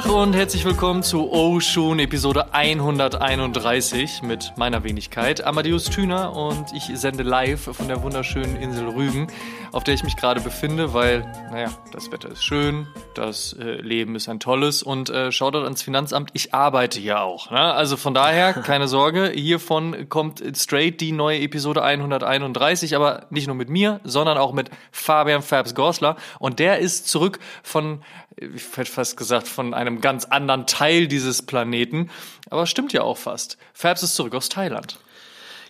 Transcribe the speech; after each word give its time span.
Tag 0.00 0.12
und 0.12 0.34
herzlich 0.34 0.64
willkommen 0.64 1.02
zu 1.02 1.30
Oshun 1.30 1.98
Episode 1.98 2.54
131 2.54 4.22
mit 4.22 4.52
meiner 4.56 4.82
Wenigkeit 4.82 5.44
Amadeus 5.44 5.84
Thüner 5.84 6.34
und 6.34 6.72
ich 6.74 6.84
sende 6.94 7.22
live 7.22 7.60
von 7.60 7.88
der 7.88 8.02
wunderschönen 8.02 8.56
Insel 8.56 8.88
Rügen, 8.88 9.26
auf 9.72 9.84
der 9.84 9.94
ich 9.94 10.02
mich 10.02 10.16
gerade 10.16 10.40
befinde, 10.40 10.94
weil, 10.94 11.20
naja, 11.50 11.70
das 11.92 12.10
Wetter 12.12 12.30
ist 12.30 12.44
schön, 12.44 12.86
das 13.14 13.52
äh, 13.54 13.80
Leben 13.80 14.14
ist 14.16 14.28
ein 14.28 14.40
tolles 14.40 14.82
und 14.82 15.10
äh, 15.10 15.32
schaut 15.32 15.54
dort 15.54 15.64
ans 15.64 15.82
Finanzamt, 15.82 16.30
ich 16.32 16.54
arbeite 16.54 16.98
hier 16.98 17.20
auch. 17.20 17.50
Ne? 17.50 17.60
Also 17.60 17.96
von 17.96 18.14
daher, 18.14 18.52
keine 18.64 18.88
Sorge, 18.88 19.30
hiervon 19.34 20.08
kommt 20.08 20.42
straight 20.56 21.00
die 21.00 21.12
neue 21.12 21.40
Episode 21.40 21.82
131, 21.82 22.96
aber 22.96 23.26
nicht 23.30 23.48
nur 23.48 23.56
mit 23.56 23.68
mir, 23.68 24.00
sondern 24.04 24.38
auch 24.38 24.52
mit 24.52 24.70
Fabian 24.92 25.42
Fabs 25.42 25.74
Gorsler 25.74 26.16
und 26.38 26.58
der 26.58 26.78
ist 26.78 27.08
zurück 27.08 27.38
von 27.62 28.02
ich 28.36 28.76
hätte 28.76 28.90
fast 28.90 29.16
gesagt, 29.16 29.48
von 29.48 29.74
einem 29.74 30.00
ganz 30.00 30.24
anderen 30.24 30.66
Teil 30.66 31.08
dieses 31.08 31.42
Planeten. 31.42 32.10
Aber 32.48 32.66
stimmt 32.66 32.92
ja 32.92 33.02
auch 33.02 33.18
fast. 33.18 33.58
Fabs 33.72 34.02
ist 34.02 34.14
zurück 34.14 34.34
aus 34.34 34.48
Thailand. 34.48 34.98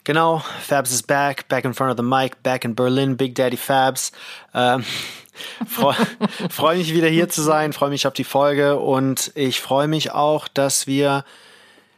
Genau, 0.04 0.42
Fabs 0.66 0.92
is 0.92 1.02
back, 1.02 1.48
back 1.48 1.64
in 1.64 1.74
front 1.74 1.90
of 1.90 1.96
the 1.96 2.02
mic, 2.02 2.42
back 2.42 2.64
in 2.64 2.74
Berlin, 2.74 3.16
Big 3.16 3.34
Daddy 3.34 3.56
Fabs. 3.56 4.12
Ähm, 4.54 4.84
Freue 5.66 5.96
freu 6.50 6.76
mich 6.76 6.94
wieder 6.94 7.08
hier 7.08 7.28
zu 7.28 7.42
sein, 7.42 7.72
freue 7.72 7.90
mich 7.90 8.06
auf 8.06 8.12
die 8.12 8.24
Folge 8.24 8.78
und 8.78 9.32
ich 9.34 9.60
freue 9.60 9.88
mich 9.88 10.12
auch, 10.12 10.48
dass 10.48 10.86
wir 10.86 11.24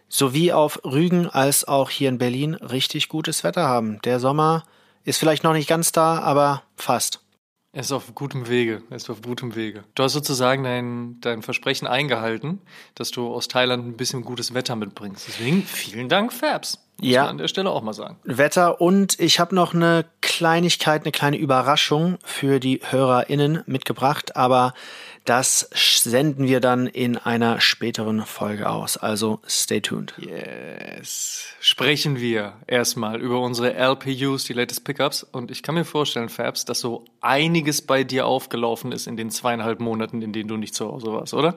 sowie 0.08 0.52
auf 0.52 0.84
Rügen 0.84 1.28
als 1.28 1.66
auch 1.66 1.90
hier 1.90 2.08
in 2.08 2.18
Berlin 2.18 2.54
richtig 2.54 3.08
gutes 3.08 3.44
Wetter 3.44 3.66
haben. 3.66 4.00
Der 4.02 4.20
Sommer 4.20 4.64
ist 5.04 5.18
vielleicht 5.18 5.42
noch 5.42 5.54
nicht 5.54 5.68
ganz 5.68 5.90
da, 5.90 6.18
aber 6.18 6.62
fast. 6.76 7.21
Er 7.74 7.80
ist 7.80 7.90
auf 7.90 8.14
gutem 8.14 8.48
Wege. 8.48 8.82
Er 8.90 8.96
ist 8.96 9.08
auf 9.08 9.22
gutem 9.22 9.54
Wege. 9.54 9.84
Du 9.94 10.02
hast 10.02 10.12
sozusagen 10.12 10.62
dein, 10.62 11.16
dein 11.22 11.40
Versprechen 11.40 11.86
eingehalten, 11.86 12.60
dass 12.94 13.10
du 13.10 13.32
aus 13.32 13.48
Thailand 13.48 13.86
ein 13.86 13.96
bisschen 13.96 14.24
gutes 14.24 14.52
Wetter 14.52 14.76
mitbringst. 14.76 15.26
Deswegen 15.26 15.62
vielen 15.62 16.10
Dank, 16.10 16.34
Fabs. 16.34 16.84
Muss 16.98 17.10
ja. 17.10 17.26
an 17.26 17.38
der 17.38 17.48
Stelle 17.48 17.70
auch 17.70 17.82
mal 17.82 17.94
sagen. 17.94 18.18
Wetter 18.24 18.82
und 18.82 19.18
ich 19.18 19.40
habe 19.40 19.54
noch 19.54 19.72
eine 19.72 20.04
Kleinigkeit, 20.20 21.04
eine 21.04 21.12
kleine 21.12 21.38
Überraschung 21.38 22.18
für 22.22 22.60
die 22.60 22.80
HörerInnen 22.82 23.62
mitgebracht, 23.64 24.36
aber 24.36 24.74
das 25.24 25.68
senden 25.74 26.48
wir 26.48 26.60
dann 26.60 26.86
in 26.86 27.16
einer 27.16 27.60
späteren 27.60 28.26
Folge 28.26 28.68
aus. 28.68 28.96
Also 28.96 29.40
stay 29.48 29.80
tuned. 29.80 30.14
Yes. 30.18 31.46
Sprechen 31.60 32.18
wir 32.18 32.54
erstmal 32.66 33.20
über 33.20 33.40
unsere 33.40 33.74
LPUs, 33.74 34.44
die 34.44 34.52
Latest 34.52 34.84
Pickups. 34.84 35.22
Und 35.22 35.50
ich 35.50 35.62
kann 35.62 35.76
mir 35.76 35.84
vorstellen, 35.84 36.28
Fabs, 36.28 36.64
dass 36.64 36.80
so 36.80 37.04
einiges 37.20 37.82
bei 37.82 38.02
dir 38.02 38.26
aufgelaufen 38.26 38.90
ist 38.90 39.06
in 39.06 39.16
den 39.16 39.30
zweieinhalb 39.30 39.78
Monaten, 39.78 40.22
in 40.22 40.32
denen 40.32 40.48
du 40.48 40.56
nicht 40.56 40.74
zu 40.74 40.86
Hause 40.86 41.12
warst, 41.12 41.34
oder? 41.34 41.56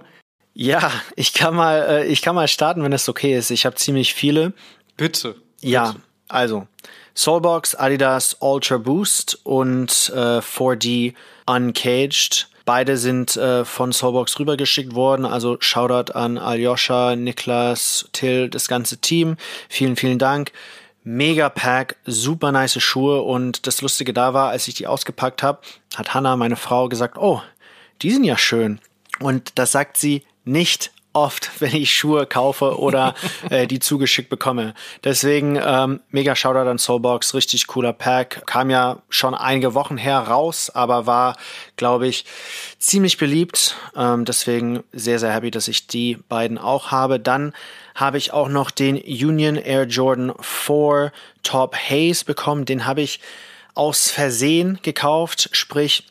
Ja, 0.53 0.91
ich 1.16 1.33
kann 1.33 1.55
mal, 1.55 1.81
äh, 1.81 2.05
ich 2.05 2.21
kann 2.21 2.36
mal 2.36 2.47
starten, 2.47 2.83
wenn 2.83 2.93
es 2.93 3.09
okay 3.09 3.36
ist. 3.38 3.49
Ich 3.49 3.66
habe 3.66 3.75
ziemlich 3.75 4.13
viele. 4.13 4.53
Bitte. 4.95 5.36
Ja, 5.61 5.91
Bitte. 5.91 6.03
also 6.27 6.67
Soulbox, 7.16 7.75
Adidas 7.75 8.38
Ultra 8.39 8.77
Boost 8.77 9.39
und 9.43 10.11
äh, 10.16 10.39
4D 10.39 11.13
Uncaged. 11.45 12.47
Beide 12.66 12.97
sind 12.97 13.38
äh, 13.38 13.63
von 13.63 13.94
Soulbox 13.94 14.39
rübergeschickt 14.39 14.95
worden. 14.95 15.25
Also 15.25 15.58
Shoutout 15.59 16.13
an 16.13 16.39
Aljoscha, 16.39 17.16
Niklas, 17.16 18.09
Till, 18.11 18.49
das 18.49 18.67
ganze 18.67 18.97
Team. 18.97 19.38
Vielen, 19.69 19.95
vielen 19.95 20.19
Dank. 20.19 20.52
Mega 21.03 21.49
Pack, 21.49 21.97
super 22.05 22.52
nice 22.52 22.81
Schuhe. 22.81 23.21
Und 23.21 23.67
das 23.67 23.81
Lustige 23.81 24.13
da 24.13 24.33
war, 24.33 24.49
als 24.49 24.67
ich 24.67 24.73
die 24.73 24.88
ausgepackt 24.88 25.43
habe, 25.43 25.59
hat 25.95 26.16
Hannah, 26.16 26.36
meine 26.36 26.55
Frau, 26.55 26.89
gesagt, 26.89 27.20
oh, 27.20 27.42
die 28.02 28.09
sind 28.09 28.23
ja 28.23 28.37
schön. 28.37 28.80
Und 29.20 29.59
das 29.59 29.71
sagt 29.71 29.98
sie 29.98 30.23
nicht 30.43 30.92
oft, 31.15 31.49
wenn 31.59 31.73
ich 31.73 31.93
Schuhe 31.93 32.26
kaufe 32.26 32.80
oder 32.80 33.15
äh, 33.49 33.67
die 33.67 33.80
zugeschickt 33.80 34.30
bekomme. 34.30 34.73
Deswegen 35.03 35.59
ähm, 35.61 36.02
mega 36.09 36.36
Shoutout 36.36 36.70
an 36.70 36.77
Soulbox, 36.77 37.33
richtig 37.33 37.67
cooler 37.67 37.93
Pack. 37.93 38.43
Kam 38.45 38.70
ja 38.70 38.99
schon 39.09 39.33
einige 39.33 39.73
Wochen 39.73 39.98
her 39.98 40.20
raus, 40.20 40.70
aber 40.70 41.05
war, 41.05 41.37
glaube 41.77 42.08
ich, 42.08 42.25
ziemlich 42.80 43.17
beliebt. 43.17 43.75
Ähm, 43.95 44.25
deswegen 44.25 44.83
sehr, 44.92 45.20
sehr 45.20 45.33
happy, 45.33 45.52
dass 45.52 45.67
ich 45.67 45.87
die 45.87 46.17
beiden 46.27 46.58
auch 46.58 46.92
habe. 46.92 47.20
Dann 47.20 47.54
habe 47.95 48.17
ich 48.17 48.33
auch 48.33 48.49
noch 48.49 48.71
den 48.71 48.98
Union 48.98 49.55
Air 49.55 49.86
Jordan 49.86 50.33
4 50.42 51.11
Top 51.43 51.75
Haze 51.75 52.25
bekommen. 52.25 52.65
Den 52.65 52.86
habe 52.86 53.02
ich 53.02 53.21
aus 53.73 54.09
Versehen 54.09 54.80
gekauft, 54.81 55.49
sprich, 55.52 56.05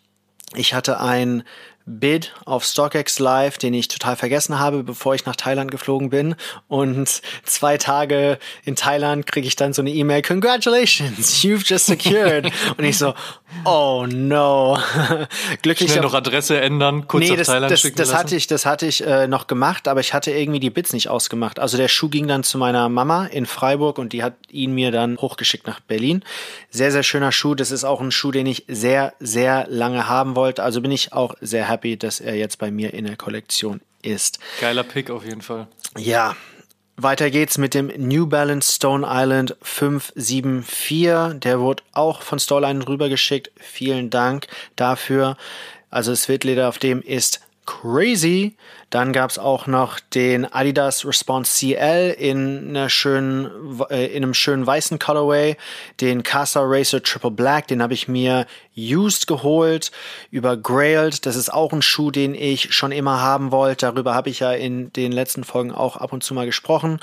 ich 0.55 0.75
hatte 0.75 1.01
ein 1.01 1.43
Bid 1.87 2.33
auf 2.47 2.65
StockX 2.65 3.19
Live, 3.19 3.59
den 3.59 3.75
ich 3.75 3.89
total 3.89 4.17
vergessen 4.17 4.59
habe, 4.59 4.83
bevor 4.83 5.15
ich 5.15 5.27
nach 5.27 5.37
Thailand 5.37 5.71
geflogen 5.71 6.09
bin. 6.09 6.35
Und 6.67 7.21
zwei 7.45 7.77
Tage 7.77 8.39
in 8.65 8.75
Thailand 8.75 9.27
kriege 9.27 9.47
ich 9.47 9.57
dann 9.57 9.75
so 9.75 9.83
eine 9.83 9.91
E-Mail, 9.91 10.23
Congratulations, 10.23 11.43
you've 11.43 11.65
just 11.67 11.87
secured. 11.87 12.51
Und 12.79 12.85
ich 12.85 12.97
so, 12.97 13.13
oh 13.67 14.07
no. 14.09 14.79
Glücklich. 15.63 15.91
Schnell 15.91 16.03
noch 16.03 16.15
Adresse 16.15 16.59
ändern, 16.61 17.07
kurz 17.07 17.29
nee, 17.29 17.37
das, 17.37 17.49
Thailand 17.49 17.71
das, 17.71 17.81
schicken 17.81 17.97
das 17.97 18.09
lassen. 18.09 18.19
hatte 18.19 18.37
ich, 18.37 18.47
das 18.47 18.65
hatte 18.65 18.87
ich 18.87 19.07
äh, 19.07 19.27
noch 19.27 19.47
gemacht, 19.47 19.87
aber 19.87 20.01
ich 20.01 20.15
hatte 20.15 20.31
irgendwie 20.31 20.61
die 20.61 20.71
Bits 20.71 20.95
nicht 20.95 21.11
ausgemacht. 21.11 21.59
Also 21.59 21.77
der 21.77 21.89
Schuh 21.89 22.09
ging 22.09 22.27
dann 22.29 22.45
zu 22.45 22.57
meiner 22.57 22.89
Mama 22.89 23.27
in 23.27 23.45
Freiburg 23.45 23.99
und 23.99 24.15
die 24.15 24.23
hat 24.23 24.35
ihn 24.51 24.73
mir 24.75 24.91
dann 24.91 25.19
hochgeschickt 25.19 25.67
nach 25.67 25.81
Berlin. 25.81 26.25
Sehr, 26.71 26.91
sehr 26.93 27.03
schöner 27.03 27.31
Schuh. 27.31 27.55
Das 27.55 27.71
ist 27.71 27.85
auch 27.85 28.01
ein 28.01 28.11
Schuh, 28.11 28.31
den 28.31 28.47
ich 28.47 28.65
sehr, 28.69 29.13
sehr 29.21 29.67
lange 29.69 30.09
haben 30.09 30.35
wollte. 30.35 30.63
Also 30.63 30.81
bin 30.81 30.91
ich 30.91 31.13
auch 31.13 31.35
sehr 31.41 31.69
happy, 31.69 31.74
dass 31.77 32.21
er 32.21 32.35
jetzt 32.35 32.59
bei 32.59 32.71
mir 32.71 32.95
in 32.95 33.05
der 33.05 33.17
Kollektion 33.17 33.81
ist. 34.03 34.39
Geiler 34.61 34.85
Pick 34.85 35.11
auf 35.11 35.25
jeden 35.25 35.43
Fall. 35.43 35.67
Ja, 35.97 36.37
weiter 36.97 37.31
geht's 37.31 37.59
mit 37.59 37.75
dem 37.75 37.91
New 37.97 38.27
Balance 38.27 38.73
Stone 38.73 39.07
Island 39.09 39.57
574. 39.63 41.41
Der 41.41 41.59
wurde 41.59 41.83
auch 41.93 42.23
von 42.23 42.39
Stone 42.39 42.67
Island 42.67 42.89
rübergeschickt. 42.89 43.51
Vielen 43.57 44.11
Dank 44.11 44.47
dafür. 44.77 45.37
Also 45.91 46.13
das 46.13 46.29
Wildleder 46.29 46.69
auf 46.69 46.79
dem 46.79 47.03
ist 47.03 47.41
crazy. 47.67 48.57
Dann 48.95 49.13
gab's 49.13 49.39
auch 49.39 49.67
noch 49.67 49.99
den 49.99 50.45
Adidas 50.45 51.05
Response 51.05 51.51
CL 51.59 52.15
in, 52.17 52.69
einer 52.69 52.89
schönen, 52.89 53.81
äh, 53.91 54.07
in 54.07 54.23
einem 54.23 54.35
schönen 54.35 54.65
weißen 54.65 55.01
Colorway. 55.01 55.57
Den 56.01 56.23
Casa 56.23 56.61
Racer 56.63 57.03
Triple 57.03 57.33
Black, 57.33 57.67
den 57.67 57.83
habe 57.83 57.93
ich 57.93 58.07
mir 58.07 58.47
used 58.77 59.27
geholt 59.27 59.91
über 60.31 60.57
Grailed. 60.57 61.27
Das 61.27 61.35
ist 61.35 61.53
auch 61.53 61.73
ein 61.73 61.83
Schuh, 61.83 62.13
den 62.13 62.37
ich 62.37 62.73
schon 62.73 62.93
immer 62.93 63.21
haben 63.21 63.51
wollte. 63.51 63.87
Darüber 63.87 64.15
habe 64.15 64.31
ich 64.31 64.39
ja 64.39 64.53
in 64.53 64.93
den 64.93 65.11
letzten 65.11 65.43
Folgen 65.43 65.73
auch 65.73 65.97
ab 65.97 66.13
und 66.13 66.23
zu 66.23 66.33
mal 66.33 66.47
gesprochen. 66.47 67.01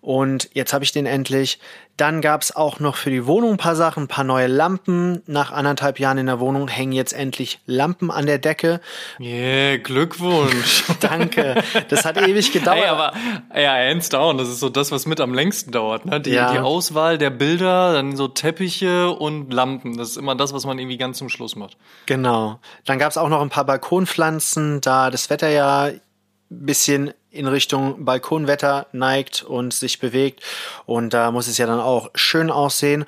Und 0.00 0.48
jetzt 0.52 0.72
habe 0.72 0.84
ich 0.84 0.92
den 0.92 1.06
endlich. 1.06 1.58
Dann 1.96 2.20
gab's 2.20 2.54
auch 2.54 2.78
noch 2.78 2.94
für 2.94 3.10
die 3.10 3.26
Wohnung 3.26 3.52
ein 3.52 3.56
paar 3.56 3.74
Sachen, 3.74 4.04
ein 4.04 4.08
paar 4.08 4.22
neue 4.22 4.46
Lampen. 4.46 5.20
Nach 5.26 5.50
anderthalb 5.50 5.98
Jahren 5.98 6.18
in 6.18 6.26
der 6.26 6.38
Wohnung 6.38 6.68
hängen 6.68 6.92
jetzt 6.92 7.12
endlich 7.12 7.58
Lampen 7.66 8.12
an 8.12 8.26
der 8.26 8.38
Decke. 8.38 8.80
Yeah, 9.18 9.78
Glückwunsch. 9.78 10.84
Danke. 11.00 11.60
Das 11.88 12.04
hat 12.04 12.16
ewig 12.16 12.52
gedauert. 12.52 12.78
Ey, 12.78 12.86
aber 12.86 13.12
ja, 13.52 13.72
hands 13.72 14.08
down, 14.10 14.38
das 14.38 14.48
ist 14.48 14.60
so 14.60 14.68
das, 14.68 14.92
was 14.92 15.06
mit 15.06 15.20
am 15.20 15.34
längsten 15.34 15.72
dauert. 15.72 16.06
Ne? 16.06 16.20
Die, 16.20 16.30
Ja. 16.30 16.52
die 16.52 16.58
Auswahl 16.60 17.18
der 17.18 17.30
Bilder, 17.30 17.92
dann 17.94 18.16
so 18.16 18.28
Teppiche 18.28 19.10
und 19.10 19.52
Lampen. 19.52 19.98
Das 19.98 20.10
ist 20.10 20.16
immer 20.16 20.36
das, 20.36 20.52
was 20.52 20.64
man 20.64 20.78
irgendwie 20.78 20.98
ganz 20.98 21.18
zum 21.18 21.28
Schluss 21.28 21.56
macht. 21.56 21.76
Genau. 22.06 22.60
Dann 22.84 23.00
gab's 23.00 23.16
auch 23.16 23.28
noch 23.28 23.42
ein 23.42 23.50
paar 23.50 23.64
Balkonpflanzen, 23.64 24.80
da 24.80 25.10
das 25.10 25.30
Wetter 25.30 25.48
ja 25.48 25.84
ein 25.86 26.00
bisschen 26.48 27.12
in 27.30 27.46
Richtung 27.46 28.04
Balkonwetter 28.04 28.86
neigt 28.92 29.42
und 29.42 29.74
sich 29.74 29.98
bewegt. 29.98 30.42
Und 30.86 31.14
da 31.14 31.30
muss 31.30 31.48
es 31.48 31.58
ja 31.58 31.66
dann 31.66 31.80
auch 31.80 32.10
schön 32.14 32.50
aussehen. 32.50 33.04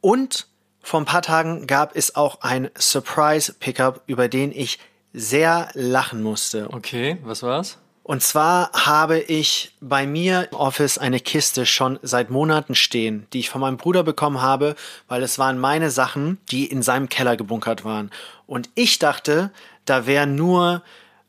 Und 0.00 0.46
vor 0.82 1.00
ein 1.00 1.06
paar 1.06 1.22
Tagen 1.22 1.66
gab 1.66 1.96
es 1.96 2.16
auch 2.16 2.40
ein 2.40 2.70
Surprise-Pickup, 2.76 4.02
über 4.06 4.28
den 4.28 4.52
ich 4.52 4.78
sehr 5.12 5.68
lachen 5.74 6.22
musste. 6.22 6.68
Okay, 6.72 7.18
was 7.22 7.42
war's? 7.42 7.78
Und 8.04 8.22
zwar 8.22 8.72
habe 8.72 9.20
ich 9.20 9.76
bei 9.80 10.06
mir 10.06 10.48
im 10.50 10.58
Office 10.58 10.98
eine 10.98 11.20
Kiste 11.20 11.66
schon 11.66 12.00
seit 12.02 12.30
Monaten 12.30 12.74
stehen, 12.74 13.28
die 13.32 13.38
ich 13.40 13.50
von 13.50 13.60
meinem 13.60 13.76
Bruder 13.76 14.02
bekommen 14.02 14.42
habe, 14.42 14.74
weil 15.06 15.22
es 15.22 15.38
waren 15.38 15.58
meine 15.58 15.90
Sachen, 15.90 16.38
die 16.50 16.66
in 16.66 16.82
seinem 16.82 17.08
Keller 17.08 17.36
gebunkert 17.36 17.84
waren. 17.84 18.10
Und 18.46 18.70
ich 18.74 18.98
dachte, 18.98 19.52
da 19.84 20.06
wären 20.06 20.34
nur 20.34 20.82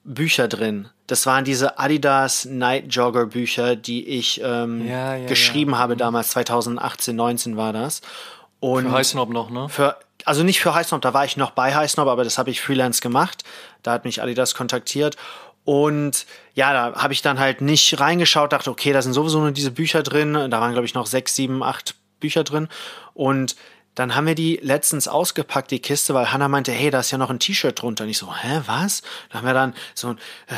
Bücher 0.03 0.47
drin. 0.47 0.89
Das 1.07 1.25
waren 1.25 1.45
diese 1.45 1.79
Adidas 1.79 2.45
Night 2.45 2.85
Jogger 2.89 3.25
Bücher, 3.27 3.75
die 3.75 4.07
ich 4.07 4.41
ähm, 4.43 4.87
Ja, 4.87 5.15
ja, 5.15 5.27
geschrieben 5.27 5.77
habe 5.77 5.95
damals, 5.97 6.29
2018, 6.29 7.15
19 7.15 7.57
war 7.57 7.73
das. 7.73 8.01
Und 8.59 8.85
Für 8.85 8.91
Heißnob 8.93 9.29
noch, 9.29 9.49
ne? 9.49 9.67
für, 9.69 9.97
also 10.25 10.43
nicht 10.43 10.59
für 10.61 10.73
Highsnob, 10.73 11.01
da 11.01 11.13
war 11.13 11.25
ich 11.25 11.37
noch 11.37 11.51
bei 11.51 11.75
Highsnob, 11.75 12.07
aber 12.07 12.23
das 12.23 12.37
habe 12.37 12.49
ich 12.49 12.61
Freelance 12.61 13.01
gemacht. 13.01 13.43
Da 13.81 13.91
hat 13.91 14.05
mich 14.05 14.21
Adidas 14.21 14.55
kontaktiert. 14.55 15.17
Und 15.65 16.25
ja, 16.55 16.73
da 16.73 17.01
habe 17.01 17.13
ich 17.13 17.21
dann 17.21 17.39
halt 17.39 17.61
nicht 17.61 17.99
reingeschaut, 17.99 18.51
dachte, 18.51 18.69
okay, 18.69 18.91
da 18.93 19.01
sind 19.01 19.13
sowieso 19.13 19.39
nur 19.39 19.51
diese 19.51 19.71
Bücher 19.71 20.03
drin. 20.03 20.33
Da 20.33 20.61
waren, 20.61 20.73
glaube 20.73 20.85
ich, 20.85 20.93
noch 20.93 21.05
sechs, 21.05 21.35
sieben, 21.35 21.63
acht 21.63 21.95
Bücher 22.19 22.43
drin. 22.43 22.67
Und 23.13 23.55
dann 23.95 24.15
haben 24.15 24.25
wir 24.25 24.35
die 24.35 24.59
letztens 24.61 25.07
ausgepackt, 25.07 25.69
die 25.69 25.79
Kiste, 25.79 26.13
weil 26.13 26.31
Hannah 26.31 26.47
meinte, 26.47 26.71
hey, 26.71 26.89
da 26.89 27.01
ist 27.01 27.11
ja 27.11 27.17
noch 27.17 27.29
ein 27.29 27.39
T-Shirt 27.39 27.79
drunter. 27.79 28.05
Und 28.05 28.09
ich 28.09 28.17
so, 28.17 28.33
hä, 28.33 28.61
was? 28.65 29.03
Da 29.29 29.39
haben 29.39 29.45
wir 29.45 29.53
dann 29.53 29.73
so 29.93 30.09
ein 30.09 30.17
äh, 30.47 30.55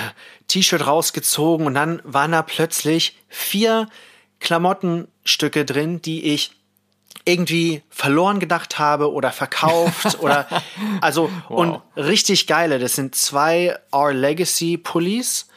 T-Shirt 0.47 0.85
rausgezogen 0.85 1.67
und 1.67 1.73
dann 1.73 2.01
waren 2.05 2.31
da 2.31 2.41
plötzlich 2.41 3.17
vier 3.27 3.89
Klamottenstücke 4.39 5.65
drin, 5.65 6.01
die 6.01 6.33
ich 6.33 6.51
irgendwie 7.25 7.81
verloren 7.89 8.39
gedacht 8.39 8.77
habe 8.77 9.11
oder 9.11 9.31
verkauft 9.31 10.19
oder 10.19 10.47
also 11.01 11.29
wow. 11.49 11.57
und 11.57 11.81
richtig 11.97 12.47
geile. 12.47 12.79
Das 12.79 12.93
sind 12.93 13.15
zwei 13.15 13.77
Our 13.93 14.13
Legacy 14.13 14.77
Pullis, 14.77 15.47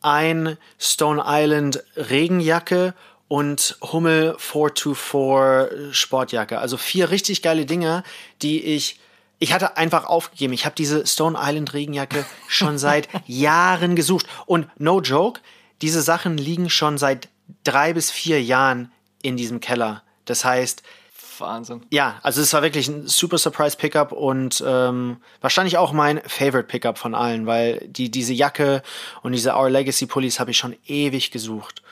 ein 0.00 0.56
Stone 0.78 1.22
Island 1.26 1.82
Regenjacke 1.96 2.94
und 3.28 3.76
Hummel 3.80 4.36
424 4.38 5.96
Sportjacke. 5.96 6.58
Also 6.58 6.76
vier 6.76 7.10
richtig 7.10 7.42
geile 7.42 7.66
Dinge, 7.66 8.02
die 8.42 8.62
ich 8.62 9.00
ich 9.38 9.52
hatte 9.52 9.76
einfach 9.76 10.06
aufgegeben. 10.06 10.54
Ich 10.54 10.64
habe 10.64 10.74
diese 10.74 11.06
Stone 11.06 11.38
Island 11.38 11.74
Regenjacke 11.74 12.24
schon 12.48 12.78
seit 12.78 13.08
Jahren 13.26 13.94
gesucht. 13.94 14.26
Und 14.46 14.68
no 14.80 15.00
joke, 15.00 15.40
diese 15.82 16.00
Sachen 16.00 16.38
liegen 16.38 16.70
schon 16.70 16.96
seit 16.96 17.28
drei 17.62 17.92
bis 17.92 18.10
vier 18.10 18.42
Jahren 18.42 18.90
in 19.22 19.36
diesem 19.36 19.60
Keller. 19.60 20.02
Das 20.24 20.44
heißt, 20.44 20.82
Wahnsinn. 21.38 21.82
Ja, 21.90 22.18
also 22.22 22.40
es 22.40 22.52
war 22.54 22.62
wirklich 22.62 22.88
ein 22.88 23.06
super 23.06 23.36
Surprise 23.36 23.76
Pickup 23.76 24.12
und 24.12 24.64
ähm, 24.66 25.18
wahrscheinlich 25.42 25.76
auch 25.76 25.92
mein 25.92 26.22
Favorite 26.26 26.66
Pickup 26.66 26.96
von 26.96 27.14
allen, 27.14 27.46
weil 27.46 27.86
die 27.88 28.10
diese 28.10 28.32
Jacke 28.32 28.82
und 29.22 29.32
diese 29.32 29.54
Our 29.54 29.68
Legacy 29.68 30.06
Pullis 30.06 30.40
habe 30.40 30.52
ich 30.52 30.56
schon 30.56 30.76
ewig 30.86 31.30
gesucht. 31.30 31.82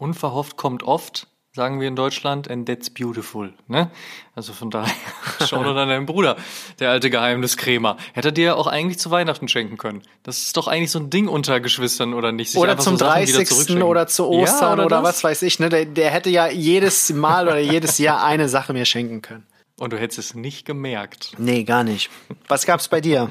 Unverhofft 0.00 0.56
kommt 0.56 0.82
oft, 0.82 1.26
sagen 1.54 1.78
wir 1.78 1.86
in 1.86 1.94
Deutschland, 1.94 2.50
and 2.50 2.66
that's 2.66 2.88
beautiful. 2.88 3.52
Ne? 3.68 3.90
Also 4.34 4.54
von 4.54 4.70
daher, 4.70 4.94
schau 5.46 5.62
nur 5.62 5.76
an 5.76 5.88
deinen 5.88 6.06
Bruder, 6.06 6.36
der 6.78 6.90
alte 6.90 7.10
Geheimniskrämer. 7.10 7.98
Hätte 8.14 8.28
er 8.28 8.32
dir 8.32 8.56
auch 8.56 8.66
eigentlich 8.66 8.98
zu 8.98 9.10
Weihnachten 9.10 9.46
schenken 9.46 9.76
können. 9.76 10.02
Das 10.22 10.38
ist 10.38 10.56
doch 10.56 10.68
eigentlich 10.68 10.90
so 10.90 11.00
ein 11.00 11.10
Ding 11.10 11.28
unter 11.28 11.60
Geschwistern, 11.60 12.14
oder 12.14 12.32
nicht? 12.32 12.52
Sich 12.52 12.58
oder 12.58 12.78
zum 12.78 12.96
so 12.96 13.04
30. 13.04 13.82
oder 13.82 14.06
zu 14.06 14.26
Ostern 14.26 14.78
ja, 14.78 14.84
oder, 14.84 14.86
oder 14.86 15.02
was 15.02 15.22
weiß 15.22 15.42
ich. 15.42 15.60
Ne? 15.60 15.68
Der, 15.68 15.84
der 15.84 16.10
hätte 16.10 16.30
ja 16.30 16.48
jedes 16.48 17.10
Mal 17.10 17.46
oder 17.46 17.58
jedes 17.58 17.98
Jahr 17.98 18.24
eine 18.24 18.48
Sache 18.48 18.72
mir 18.72 18.86
schenken 18.86 19.20
können. 19.20 19.46
Und 19.78 19.92
du 19.92 19.98
hättest 19.98 20.18
es 20.18 20.34
nicht 20.34 20.64
gemerkt. 20.64 21.32
Nee, 21.36 21.64
gar 21.64 21.84
nicht. 21.84 22.08
Was 22.48 22.64
gab's 22.64 22.88
bei 22.88 23.02
dir? 23.02 23.30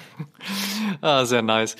ah, 1.01 1.25
sehr 1.25 1.41
nice. 1.41 1.75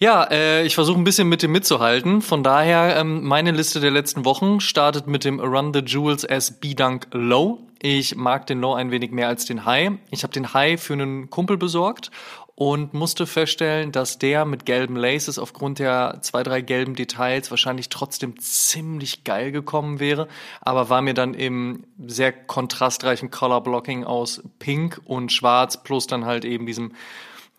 Ja, 0.00 0.24
äh, 0.24 0.66
ich 0.66 0.74
versuche 0.74 0.98
ein 0.98 1.04
bisschen 1.04 1.28
mit 1.28 1.42
dem 1.42 1.52
mitzuhalten. 1.52 2.20
Von 2.20 2.42
daher, 2.42 2.96
ähm, 2.96 3.22
meine 3.22 3.52
Liste 3.52 3.78
der 3.78 3.92
letzten 3.92 4.24
Wochen 4.24 4.58
startet 4.58 5.06
mit 5.06 5.24
dem 5.24 5.38
Run 5.38 5.72
the 5.72 5.80
Jewels 5.80 6.28
as 6.28 6.58
B-Dunk 6.58 7.06
Low. 7.12 7.60
Ich 7.80 8.16
mag 8.16 8.46
den 8.48 8.60
Low 8.60 8.74
ein 8.74 8.90
wenig 8.90 9.12
mehr 9.12 9.28
als 9.28 9.44
den 9.44 9.64
High. 9.64 9.92
Ich 10.10 10.24
habe 10.24 10.32
den 10.32 10.52
High 10.52 10.82
für 10.82 10.94
einen 10.94 11.30
Kumpel 11.30 11.56
besorgt 11.56 12.10
und 12.56 12.92
musste 12.92 13.26
feststellen, 13.26 13.92
dass 13.92 14.18
der 14.18 14.44
mit 14.44 14.66
gelben 14.66 14.96
Laces 14.96 15.38
aufgrund 15.38 15.78
der 15.78 16.18
zwei, 16.22 16.42
drei 16.42 16.60
gelben 16.60 16.96
Details 16.96 17.50
wahrscheinlich 17.50 17.88
trotzdem 17.88 18.38
ziemlich 18.40 19.22
geil 19.22 19.52
gekommen 19.52 20.00
wäre, 20.00 20.28
aber 20.60 20.88
war 20.88 21.02
mir 21.02 21.14
dann 21.14 21.34
im 21.34 21.84
sehr 22.04 22.32
kontrastreichen 22.32 23.30
Color 23.30 23.62
Blocking 23.62 24.04
aus 24.04 24.42
Pink 24.58 25.00
und 25.04 25.32
Schwarz 25.32 25.82
plus 25.82 26.06
dann 26.06 26.24
halt 26.24 26.44
eben 26.44 26.66
diesem 26.66 26.92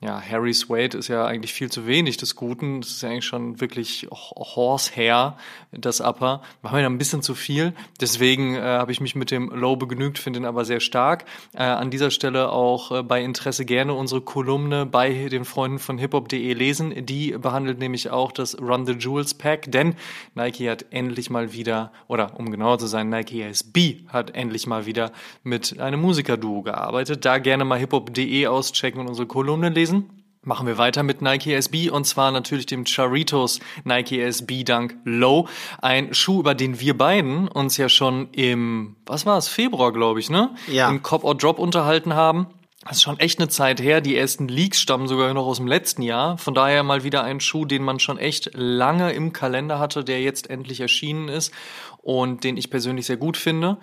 ja, 0.05 0.21
Harry 0.21 0.51
Wade 0.67 0.99
ist 0.99 1.07
ja 1.07 1.25
eigentlich 1.25 1.51
viel 1.51 1.71
zu 1.71 1.87
wenig 1.87 2.17
des 2.17 2.35
Guten. 2.35 2.81
Das 2.81 2.91
ist 2.91 3.01
ja 3.01 3.09
eigentlich 3.09 3.25
schon 3.25 3.59
wirklich 3.59 4.07
Horsehair, 4.11 5.35
das 5.71 5.99
Upper. 5.99 6.43
War 6.61 6.73
mir 6.73 6.83
dann 6.83 6.93
ein 6.93 6.97
bisschen 6.99 7.23
zu 7.23 7.33
viel. 7.33 7.73
Deswegen 7.99 8.53
äh, 8.53 8.61
habe 8.61 8.91
ich 8.91 9.01
mich 9.01 9.15
mit 9.15 9.31
dem 9.31 9.49
Low 9.49 9.75
begnügt, 9.75 10.19
finde 10.19 10.39
ihn 10.39 10.45
aber 10.45 10.63
sehr 10.63 10.79
stark. 10.79 11.25
Äh, 11.53 11.63
an 11.63 11.89
dieser 11.89 12.11
Stelle 12.11 12.51
auch 12.51 12.91
äh, 12.91 13.01
bei 13.01 13.23
Interesse 13.23 13.65
gerne 13.65 13.95
unsere 13.95 14.21
Kolumne 14.21 14.85
bei 14.85 15.27
den 15.27 15.43
Freunden 15.43 15.79
von 15.79 15.97
hiphop.de 15.97 16.53
lesen. 16.53 17.05
Die 17.07 17.31
behandelt 17.31 17.79
nämlich 17.79 18.11
auch 18.11 18.31
das 18.31 18.61
Run 18.61 18.85
the 18.85 18.93
Jewels 18.93 19.33
Pack, 19.33 19.71
denn 19.71 19.95
Nike 20.35 20.69
hat 20.69 20.85
endlich 20.91 21.31
mal 21.31 21.51
wieder, 21.51 21.91
oder 22.07 22.39
um 22.39 22.51
genauer 22.51 22.77
zu 22.77 22.85
sein, 22.85 23.09
Nike 23.09 23.41
SB 23.41 24.03
hat 24.09 24.35
endlich 24.35 24.67
mal 24.67 24.85
wieder 24.85 25.11
mit 25.41 25.79
einem 25.79 25.99
Musikerduo 25.99 26.61
gearbeitet. 26.61 27.25
Da 27.25 27.39
gerne 27.39 27.65
mal 27.65 27.79
hiphop.de 27.79 28.45
auschecken 28.45 29.01
und 29.01 29.07
unsere 29.07 29.25
Kolumne 29.27 29.69
lesen 29.69 29.94
gewesen. 29.95 30.11
Machen 30.47 30.67
wir 30.67 30.77
weiter 30.77 31.01
mit 31.01 31.23
Nike 31.23 31.53
SB 31.55 31.89
und 31.89 32.05
zwar 32.05 32.31
natürlich 32.31 32.67
dem 32.67 32.85
Charitos 32.85 33.59
Nike 33.83 34.21
SB 34.21 34.63
Dunk 34.63 34.95
Low. 35.03 35.47
Ein 35.81 36.13
Schuh, 36.13 36.41
über 36.41 36.53
den 36.53 36.79
wir 36.79 36.95
beiden 36.95 37.47
uns 37.47 37.77
ja 37.77 37.89
schon 37.89 38.29
im, 38.31 38.95
was 39.07 39.25
war 39.25 39.39
es, 39.39 39.47
Februar, 39.47 39.91
glaube 39.91 40.19
ich, 40.19 40.29
ne? 40.29 40.53
Ja. 40.67 40.87
Im 40.87 41.01
Cop 41.01 41.23
or 41.23 41.35
Drop 41.35 41.57
unterhalten 41.57 42.13
haben. 42.13 42.45
Das 42.87 42.97
ist 42.97 43.01
schon 43.01 43.19
echt 43.19 43.39
eine 43.39 43.49
Zeit 43.49 43.81
her. 43.81 43.99
Die 43.99 44.15
ersten 44.15 44.47
Leaks 44.47 44.79
stammen 44.79 45.07
sogar 45.07 45.33
noch 45.33 45.47
aus 45.47 45.57
dem 45.57 45.65
letzten 45.65 46.03
Jahr. 46.03 46.37
Von 46.37 46.53
daher 46.53 46.83
mal 46.83 47.03
wieder 47.03 47.23
ein 47.23 47.39
Schuh, 47.39 47.65
den 47.65 47.81
man 47.81 47.97
schon 47.97 48.19
echt 48.19 48.51
lange 48.53 49.13
im 49.13 49.33
Kalender 49.33 49.79
hatte, 49.79 50.03
der 50.03 50.21
jetzt 50.21 50.51
endlich 50.51 50.79
erschienen 50.81 51.27
ist 51.27 51.51
und 52.03 52.43
den 52.43 52.55
ich 52.55 52.69
persönlich 52.69 53.07
sehr 53.07 53.17
gut 53.17 53.37
finde. 53.37 53.77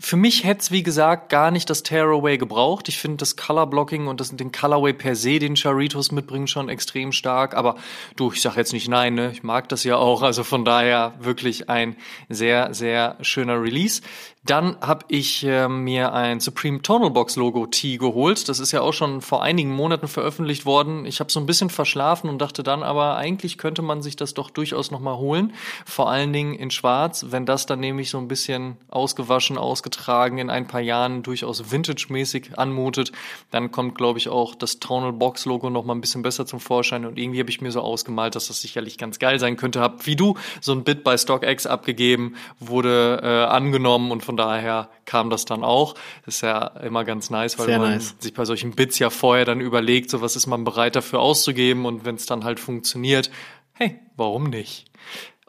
Für 0.00 0.16
mich 0.16 0.42
hätte 0.42 0.60
es, 0.60 0.70
wie 0.72 0.82
gesagt, 0.82 1.28
gar 1.28 1.52
nicht 1.52 1.70
das 1.70 1.84
Tearaway 1.84 2.36
gebraucht. 2.36 2.88
Ich 2.88 2.98
finde 2.98 3.18
das 3.18 3.36
Colorblocking 3.36 4.08
und 4.08 4.20
das, 4.20 4.30
den 4.30 4.50
Colorway 4.50 4.92
per 4.92 5.14
se, 5.14 5.38
den 5.38 5.56
Charitos 5.56 6.10
mitbringen, 6.10 6.48
schon 6.48 6.68
extrem 6.68 7.12
stark. 7.12 7.54
Aber 7.54 7.76
du, 8.16 8.32
ich 8.32 8.42
sag 8.42 8.56
jetzt 8.56 8.72
nicht 8.72 8.88
nein, 8.88 9.14
ne? 9.14 9.30
Ich 9.32 9.44
mag 9.44 9.68
das 9.68 9.84
ja 9.84 9.96
auch. 9.96 10.22
Also 10.22 10.42
von 10.42 10.64
daher 10.64 11.14
wirklich 11.20 11.70
ein 11.70 11.96
sehr, 12.28 12.74
sehr 12.74 13.16
schöner 13.20 13.62
Release. 13.62 14.02
Dann 14.46 14.76
habe 14.82 15.06
ich 15.08 15.42
äh, 15.46 15.68
mir 15.68 16.12
ein 16.12 16.38
Supreme 16.38 16.82
Tonal 16.82 17.10
Box 17.10 17.36
Logo 17.36 17.66
Tee 17.66 17.96
geholt. 17.96 18.46
Das 18.50 18.58
ist 18.58 18.72
ja 18.72 18.82
auch 18.82 18.92
schon 18.92 19.22
vor 19.22 19.42
einigen 19.42 19.70
Monaten 19.70 20.06
veröffentlicht 20.06 20.66
worden. 20.66 21.06
Ich 21.06 21.20
habe 21.20 21.32
so 21.32 21.40
ein 21.40 21.46
bisschen 21.46 21.70
verschlafen 21.70 22.28
und 22.28 22.38
dachte 22.42 22.62
dann, 22.62 22.82
aber 22.82 23.16
eigentlich 23.16 23.56
könnte 23.56 23.80
man 23.80 24.02
sich 24.02 24.16
das 24.16 24.34
doch 24.34 24.50
durchaus 24.50 24.90
noch 24.90 25.00
mal 25.00 25.16
holen. 25.16 25.54
Vor 25.86 26.10
allen 26.10 26.34
Dingen 26.34 26.52
in 26.52 26.70
Schwarz, 26.70 27.26
wenn 27.30 27.46
das 27.46 27.64
dann 27.64 27.80
nämlich 27.80 28.10
so 28.10 28.18
ein 28.18 28.28
bisschen 28.28 28.76
ausgewaschen, 28.90 29.56
ausgetragen 29.56 30.36
in 30.36 30.50
ein 30.50 30.66
paar 30.66 30.82
Jahren 30.82 31.22
durchaus 31.22 31.72
Vintage-mäßig 31.72 32.58
anmutet, 32.58 33.12
dann 33.50 33.70
kommt, 33.70 33.94
glaube 33.94 34.18
ich, 34.18 34.28
auch 34.28 34.54
das 34.54 34.78
Tonal 34.78 35.14
Box 35.14 35.46
Logo 35.46 35.70
noch 35.70 35.86
mal 35.86 35.94
ein 35.94 36.02
bisschen 36.02 36.20
besser 36.22 36.44
zum 36.44 36.60
Vorschein. 36.60 37.06
Und 37.06 37.18
irgendwie 37.18 37.40
habe 37.40 37.48
ich 37.48 37.62
mir 37.62 37.72
so 37.72 37.80
ausgemalt, 37.80 38.34
dass 38.34 38.48
das 38.48 38.60
sicherlich 38.60 38.98
ganz 38.98 39.18
geil 39.18 39.38
sein 39.40 39.56
könnte. 39.56 39.80
Hab 39.80 40.04
wie 40.04 40.16
du 40.16 40.36
so 40.60 40.72
ein 40.72 40.84
Bit 40.84 41.02
bei 41.02 41.16
StockX 41.16 41.66
abgegeben, 41.66 42.34
wurde 42.60 43.20
äh, 43.22 43.44
angenommen 43.50 44.10
und 44.10 44.22
von 44.22 44.33
von 44.34 44.36
daher 44.36 44.88
kam 45.04 45.30
das 45.30 45.44
dann 45.44 45.62
auch. 45.62 45.94
Ist 46.26 46.40
ja 46.40 46.66
immer 46.82 47.04
ganz 47.04 47.30
nice, 47.30 47.56
weil 47.56 47.66
Sehr 47.66 47.78
man 47.78 47.92
nice. 47.92 48.16
sich 48.18 48.34
bei 48.34 48.44
solchen 48.44 48.72
Bits 48.72 48.98
ja 48.98 49.08
vorher 49.10 49.44
dann 49.44 49.60
überlegt, 49.60 50.10
so 50.10 50.22
was 50.22 50.34
ist 50.34 50.48
man 50.48 50.64
bereit 50.64 50.96
dafür 50.96 51.20
auszugeben 51.20 51.86
und 51.86 52.04
wenn 52.04 52.16
es 52.16 52.26
dann 52.26 52.42
halt 52.42 52.58
funktioniert, 52.58 53.30
hey, 53.74 54.00
warum 54.16 54.50
nicht? 54.50 54.86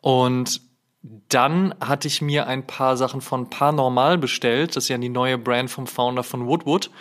Und 0.01 0.62
dann 1.29 1.74
hatte 1.79 2.07
ich 2.07 2.21
mir 2.21 2.45
ein 2.45 2.67
paar 2.67 2.95
Sachen 2.95 3.21
von 3.21 3.50
Paranormal 3.50 4.19
bestellt. 4.19 4.75
Das 4.75 4.83
ist 4.83 4.89
ja 4.89 5.00
die 5.00 5.09
neue 5.09 5.39
Brand 5.39 5.71
vom 5.71 5.88
Founder 5.88 6.21
von 6.21 6.45
Woodwood 6.45 6.91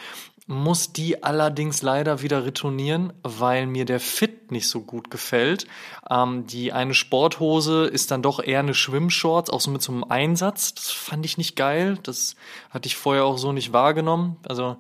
muss 0.46 0.92
die 0.92 1.22
allerdings 1.22 1.80
leider 1.80 2.20
wieder 2.20 2.44
retournieren, 2.44 3.14
weil 3.22 3.66
mir 3.66 3.86
der 3.86 4.00
Fit 4.00 4.52
nicht 4.52 4.68
so 4.68 4.82
gut 4.82 5.10
gefällt. 5.10 5.66
Ähm, 6.10 6.46
die 6.46 6.72
eine 6.72 6.92
Sporthose 6.92 7.86
ist 7.86 8.10
dann 8.10 8.22
doch 8.22 8.42
eher 8.42 8.60
eine 8.60 8.74
Schwimmshorts, 8.74 9.48
auch 9.48 9.60
so 9.60 9.70
mit 9.70 9.80
so 9.80 9.92
einem 9.92 10.04
Einsatz. 10.04 10.74
Das 10.74 10.90
fand 10.90 11.24
ich 11.24 11.38
nicht 11.38 11.56
geil. 11.56 11.98
Das 12.02 12.36
hatte 12.68 12.86
ich 12.88 12.96
vorher 12.96 13.24
auch 13.24 13.38
so 13.38 13.52
nicht 13.52 13.72
wahrgenommen. 13.72 14.36
Also 14.46 14.76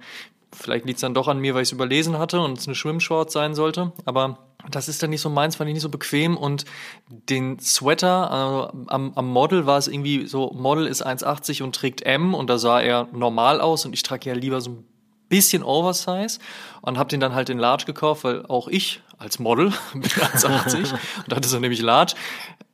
vielleicht 0.52 0.84
liegt 0.84 0.98
es 0.98 1.00
dann 1.00 1.14
doch 1.14 1.28
an 1.28 1.38
mir, 1.38 1.54
weil 1.54 1.62
ich 1.62 1.68
es 1.68 1.72
überlesen 1.72 2.18
hatte 2.18 2.40
und 2.40 2.58
es 2.58 2.66
eine 2.66 2.74
Schwimmshorts 2.74 3.32
sein 3.32 3.54
sollte. 3.54 3.92
Aber 4.04 4.38
das 4.70 4.88
ist 4.88 5.02
dann 5.02 5.10
nicht 5.10 5.22
so 5.22 5.30
meins, 5.30 5.56
fand 5.56 5.68
ich 5.68 5.74
nicht 5.74 5.82
so 5.82 5.88
bequem. 5.88 6.36
Und 6.36 6.66
den 7.08 7.58
Sweater 7.58 8.70
äh, 8.74 8.76
am, 8.88 9.12
am 9.14 9.28
Model 9.28 9.64
war 9.64 9.78
es 9.78 9.88
irgendwie 9.88 10.26
so, 10.26 10.52
Model 10.52 10.86
ist 10.86 11.06
1,80 11.06 11.62
und 11.62 11.74
trägt 11.74 12.02
M 12.02 12.34
und 12.34 12.50
da 12.50 12.58
sah 12.58 12.82
er 12.82 13.08
normal 13.12 13.62
aus 13.62 13.86
und 13.86 13.94
ich 13.94 14.02
trage 14.02 14.28
ja 14.28 14.36
lieber 14.36 14.60
so 14.60 14.70
ein 14.70 14.84
bisschen 15.28 15.62
Oversize 15.62 16.38
und 16.82 16.98
habe 16.98 17.08
den 17.08 17.20
dann 17.20 17.34
halt 17.34 17.48
in 17.48 17.58
Large 17.58 17.84
gekauft, 17.84 18.24
weil 18.24 18.46
auch 18.46 18.68
ich 18.68 19.02
als 19.18 19.38
Model 19.38 19.72
bin 19.92 20.02
1,80 20.02 20.92
und 21.24 21.34
hatte 21.34 21.48
so 21.48 21.58
nämlich 21.58 21.80
Large, 21.80 22.14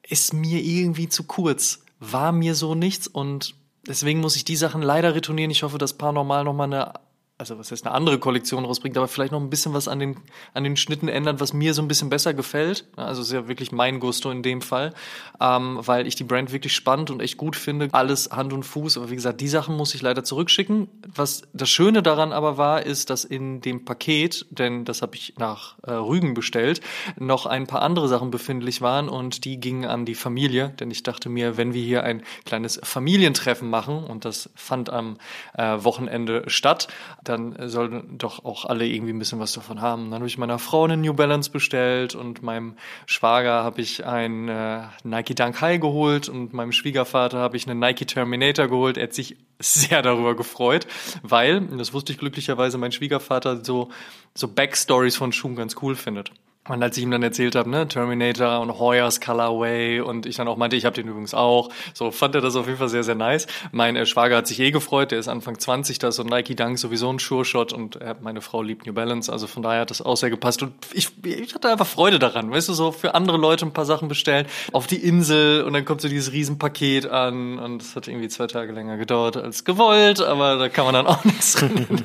ist 0.02 0.32
mir 0.32 0.60
irgendwie 0.60 1.08
zu 1.08 1.24
kurz, 1.24 1.80
war 1.98 2.32
mir 2.32 2.54
so 2.54 2.74
nichts 2.74 3.06
und 3.06 3.54
deswegen 3.86 4.20
muss 4.20 4.36
ich 4.36 4.44
die 4.44 4.56
Sachen 4.56 4.82
leider 4.82 5.14
retournieren. 5.14 5.50
Ich 5.50 5.62
hoffe, 5.62 5.78
dass 5.78 5.94
Paranormal 5.94 6.44
nochmal 6.44 6.66
eine 6.66 6.94
also 7.40 7.58
was 7.58 7.72
heißt 7.72 7.86
eine 7.86 7.94
andere 7.94 8.18
Kollektion 8.18 8.66
rausbringt, 8.66 8.96
aber 8.98 9.08
vielleicht 9.08 9.32
noch 9.32 9.40
ein 9.40 9.48
bisschen 9.48 9.72
was 9.72 9.88
an 9.88 9.98
den, 9.98 10.16
an 10.52 10.62
den 10.62 10.76
Schnitten 10.76 11.08
ändern, 11.08 11.40
was 11.40 11.54
mir 11.54 11.72
so 11.72 11.80
ein 11.80 11.88
bisschen 11.88 12.10
besser 12.10 12.34
gefällt. 12.34 12.84
Also 12.96 13.22
ist 13.22 13.32
ja 13.32 13.48
wirklich 13.48 13.72
mein 13.72 13.98
Gusto 13.98 14.30
in 14.30 14.42
dem 14.42 14.60
Fall, 14.60 14.92
ähm, 15.40 15.78
weil 15.80 16.06
ich 16.06 16.14
die 16.14 16.24
Brand 16.24 16.52
wirklich 16.52 16.74
spannend 16.74 17.10
und 17.10 17.20
echt 17.20 17.38
gut 17.38 17.56
finde. 17.56 17.88
Alles 17.92 18.30
Hand 18.30 18.52
und 18.52 18.64
Fuß, 18.64 18.98
aber 18.98 19.10
wie 19.10 19.14
gesagt, 19.14 19.40
die 19.40 19.48
Sachen 19.48 19.74
muss 19.74 19.94
ich 19.94 20.02
leider 20.02 20.22
zurückschicken. 20.22 20.88
Was 21.14 21.42
das 21.54 21.70
Schöne 21.70 22.02
daran 22.02 22.32
aber 22.32 22.58
war, 22.58 22.84
ist, 22.84 23.08
dass 23.08 23.24
in 23.24 23.62
dem 23.62 23.86
Paket, 23.86 24.44
denn 24.50 24.84
das 24.84 25.00
habe 25.00 25.16
ich 25.16 25.34
nach 25.38 25.76
äh, 25.82 25.92
Rügen 25.92 26.34
bestellt, 26.34 26.82
noch 27.18 27.46
ein 27.46 27.66
paar 27.66 27.80
andere 27.80 28.08
Sachen 28.08 28.30
befindlich 28.30 28.82
waren 28.82 29.08
und 29.08 29.46
die 29.46 29.58
gingen 29.58 29.86
an 29.86 30.04
die 30.04 30.14
Familie, 30.14 30.74
denn 30.78 30.90
ich 30.90 31.02
dachte 31.04 31.30
mir, 31.30 31.56
wenn 31.56 31.72
wir 31.72 31.82
hier 31.82 32.04
ein 32.04 32.22
kleines 32.44 32.78
Familientreffen 32.82 33.70
machen 33.70 34.04
und 34.04 34.26
das 34.26 34.50
fand 34.54 34.90
am 34.90 35.16
äh, 35.54 35.82
Wochenende 35.82 36.44
statt, 36.48 36.88
dann 37.30 37.68
sollen 37.68 38.18
doch 38.18 38.44
auch 38.44 38.64
alle 38.64 38.86
irgendwie 38.86 39.12
ein 39.12 39.18
bisschen 39.18 39.38
was 39.38 39.52
davon 39.52 39.80
haben. 39.80 40.10
Dann 40.10 40.20
habe 40.20 40.26
ich 40.26 40.38
meiner 40.38 40.58
Frau 40.58 40.84
einen 40.84 41.00
New 41.00 41.14
Balance 41.14 41.50
bestellt 41.50 42.14
und 42.14 42.42
meinem 42.42 42.76
Schwager 43.06 43.64
habe 43.64 43.80
ich 43.80 44.04
einen 44.04 44.48
äh, 44.48 44.82
Nike 45.04 45.34
Dunk 45.34 45.60
High 45.60 45.80
geholt 45.80 46.28
und 46.28 46.52
meinem 46.52 46.72
Schwiegervater 46.72 47.38
habe 47.38 47.56
ich 47.56 47.68
einen 47.68 47.78
Nike 47.78 48.06
Terminator 48.06 48.68
geholt. 48.68 48.96
Er 48.96 49.04
hat 49.04 49.14
sich 49.14 49.36
sehr 49.58 50.02
darüber 50.02 50.34
gefreut, 50.34 50.86
weil, 51.22 51.60
das 51.60 51.92
wusste 51.92 52.12
ich 52.12 52.18
glücklicherweise, 52.18 52.78
mein 52.78 52.92
Schwiegervater 52.92 53.64
so, 53.64 53.90
so 54.34 54.48
Backstories 54.48 55.16
von 55.16 55.32
Schuhen 55.32 55.56
ganz 55.56 55.76
cool 55.82 55.94
findet. 55.94 56.32
Und 56.68 56.82
als 56.82 56.94
ich 56.98 57.02
ihm 57.02 57.10
dann 57.10 57.22
erzählt 57.22 57.54
habe, 57.54 57.70
ne, 57.70 57.88
Terminator 57.88 58.60
und 58.60 58.78
Hoyers 58.78 59.22
Colorway 59.22 60.00
und 60.00 60.26
ich 60.26 60.36
dann 60.36 60.46
auch 60.46 60.58
meinte, 60.58 60.76
ich 60.76 60.84
habe 60.84 60.94
den 60.94 61.08
übrigens 61.08 61.32
auch, 61.32 61.70
so 61.94 62.10
fand 62.10 62.34
er 62.34 62.42
das 62.42 62.54
auf 62.54 62.66
jeden 62.66 62.78
Fall 62.78 62.90
sehr, 62.90 63.02
sehr 63.02 63.14
nice. 63.14 63.46
Mein 63.72 63.96
äh, 63.96 64.04
Schwager 64.04 64.36
hat 64.36 64.46
sich 64.46 64.60
eh 64.60 64.70
gefreut, 64.70 65.10
der 65.10 65.18
ist 65.18 65.26
Anfang 65.26 65.58
20, 65.58 65.98
da 65.98 66.08
ist 66.08 66.16
so 66.16 66.22
Nike 66.22 66.54
Dunk 66.54 66.78
sowieso 66.78 67.10
ein 67.10 67.18
Sure-Shot 67.18 67.72
und 67.72 67.96
äh, 67.96 68.14
meine 68.20 68.42
Frau 68.42 68.60
liebt 68.60 68.86
New 68.86 68.92
Balance, 68.92 69.32
also 69.32 69.46
von 69.46 69.62
daher 69.62 69.80
hat 69.80 69.90
das 69.90 70.02
auch 70.02 70.18
sehr 70.18 70.28
gepasst 70.28 70.62
und 70.62 70.74
ich, 70.92 71.08
ich 71.24 71.54
hatte 71.54 71.70
einfach 71.70 71.86
Freude 71.86 72.18
daran, 72.18 72.50
weißt 72.50 72.68
du, 72.68 72.74
so 72.74 72.92
für 72.92 73.14
andere 73.14 73.38
Leute 73.38 73.64
ein 73.64 73.72
paar 73.72 73.86
Sachen 73.86 74.08
bestellen, 74.08 74.46
auf 74.72 74.86
die 74.86 75.02
Insel 75.02 75.64
und 75.64 75.72
dann 75.72 75.86
kommt 75.86 76.02
so 76.02 76.08
dieses 76.08 76.30
Riesenpaket 76.30 77.06
an 77.06 77.58
und 77.58 77.78
das 77.78 77.96
hat 77.96 78.06
irgendwie 78.06 78.28
zwei 78.28 78.48
Tage 78.48 78.72
länger 78.72 78.98
gedauert 78.98 79.38
als 79.38 79.64
gewollt, 79.64 80.20
aber 80.20 80.56
da 80.56 80.68
kann 80.68 80.84
man 80.84 80.92
dann 80.92 81.06
auch 81.06 81.24
nichts 81.24 81.54
drin. 81.54 82.04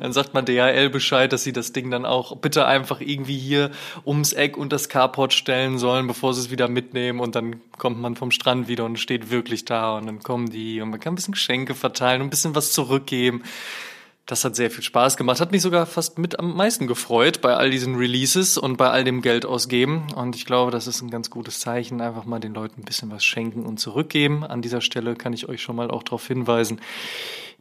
dann 0.00 0.12
sagt 0.12 0.34
man 0.34 0.44
DHL 0.44 0.90
Bescheid, 0.90 1.32
dass 1.32 1.44
sie 1.44 1.52
das 1.52 1.72
Ding 1.72 1.88
dann 1.92 2.04
auch 2.04 2.36
bitte 2.38 2.66
einfach 2.66 3.00
irgendwie 3.00 3.38
hier 3.38 3.70
ums 4.04 4.32
Eck 4.32 4.56
und 4.56 4.72
das 4.72 4.88
Carport 4.88 5.32
stellen 5.32 5.78
sollen, 5.78 6.06
bevor 6.06 6.34
sie 6.34 6.40
es 6.40 6.50
wieder 6.50 6.68
mitnehmen 6.68 7.20
und 7.20 7.34
dann 7.34 7.60
kommt 7.78 8.00
man 8.00 8.16
vom 8.16 8.30
Strand 8.30 8.68
wieder 8.68 8.84
und 8.84 8.98
steht 8.98 9.30
wirklich 9.30 9.64
da 9.64 9.96
und 9.96 10.06
dann 10.06 10.22
kommen 10.22 10.50
die 10.50 10.80
und 10.80 10.90
man 10.90 11.00
kann 11.00 11.12
ein 11.12 11.16
bisschen 11.16 11.32
Geschenke 11.32 11.74
verteilen 11.74 12.22
und 12.22 12.28
ein 12.28 12.30
bisschen 12.30 12.54
was 12.54 12.72
zurückgeben. 12.72 13.42
Das 14.26 14.44
hat 14.44 14.54
sehr 14.54 14.70
viel 14.70 14.84
Spaß 14.84 15.16
gemacht, 15.16 15.40
hat 15.40 15.50
mich 15.50 15.62
sogar 15.62 15.84
fast 15.84 16.16
mit 16.16 16.38
am 16.38 16.56
meisten 16.56 16.86
gefreut 16.86 17.40
bei 17.40 17.56
all 17.56 17.70
diesen 17.70 17.96
Releases 17.96 18.56
und 18.56 18.76
bei 18.76 18.88
all 18.88 19.02
dem 19.02 19.20
Geld 19.20 19.44
ausgeben. 19.44 20.06
Und 20.14 20.36
ich 20.36 20.46
glaube, 20.46 20.70
das 20.70 20.86
ist 20.86 21.02
ein 21.02 21.10
ganz 21.10 21.28
gutes 21.28 21.58
Zeichen, 21.58 22.00
einfach 22.00 22.24
mal 22.24 22.38
den 22.38 22.54
Leuten 22.54 22.82
ein 22.82 22.84
bisschen 22.84 23.10
was 23.10 23.24
schenken 23.24 23.66
und 23.66 23.78
zurückgeben. 23.78 24.44
An 24.44 24.62
dieser 24.62 24.80
Stelle 24.80 25.16
kann 25.16 25.32
ich 25.32 25.48
euch 25.48 25.60
schon 25.60 25.74
mal 25.74 25.90
auch 25.90 26.04
darauf 26.04 26.26
hinweisen, 26.26 26.80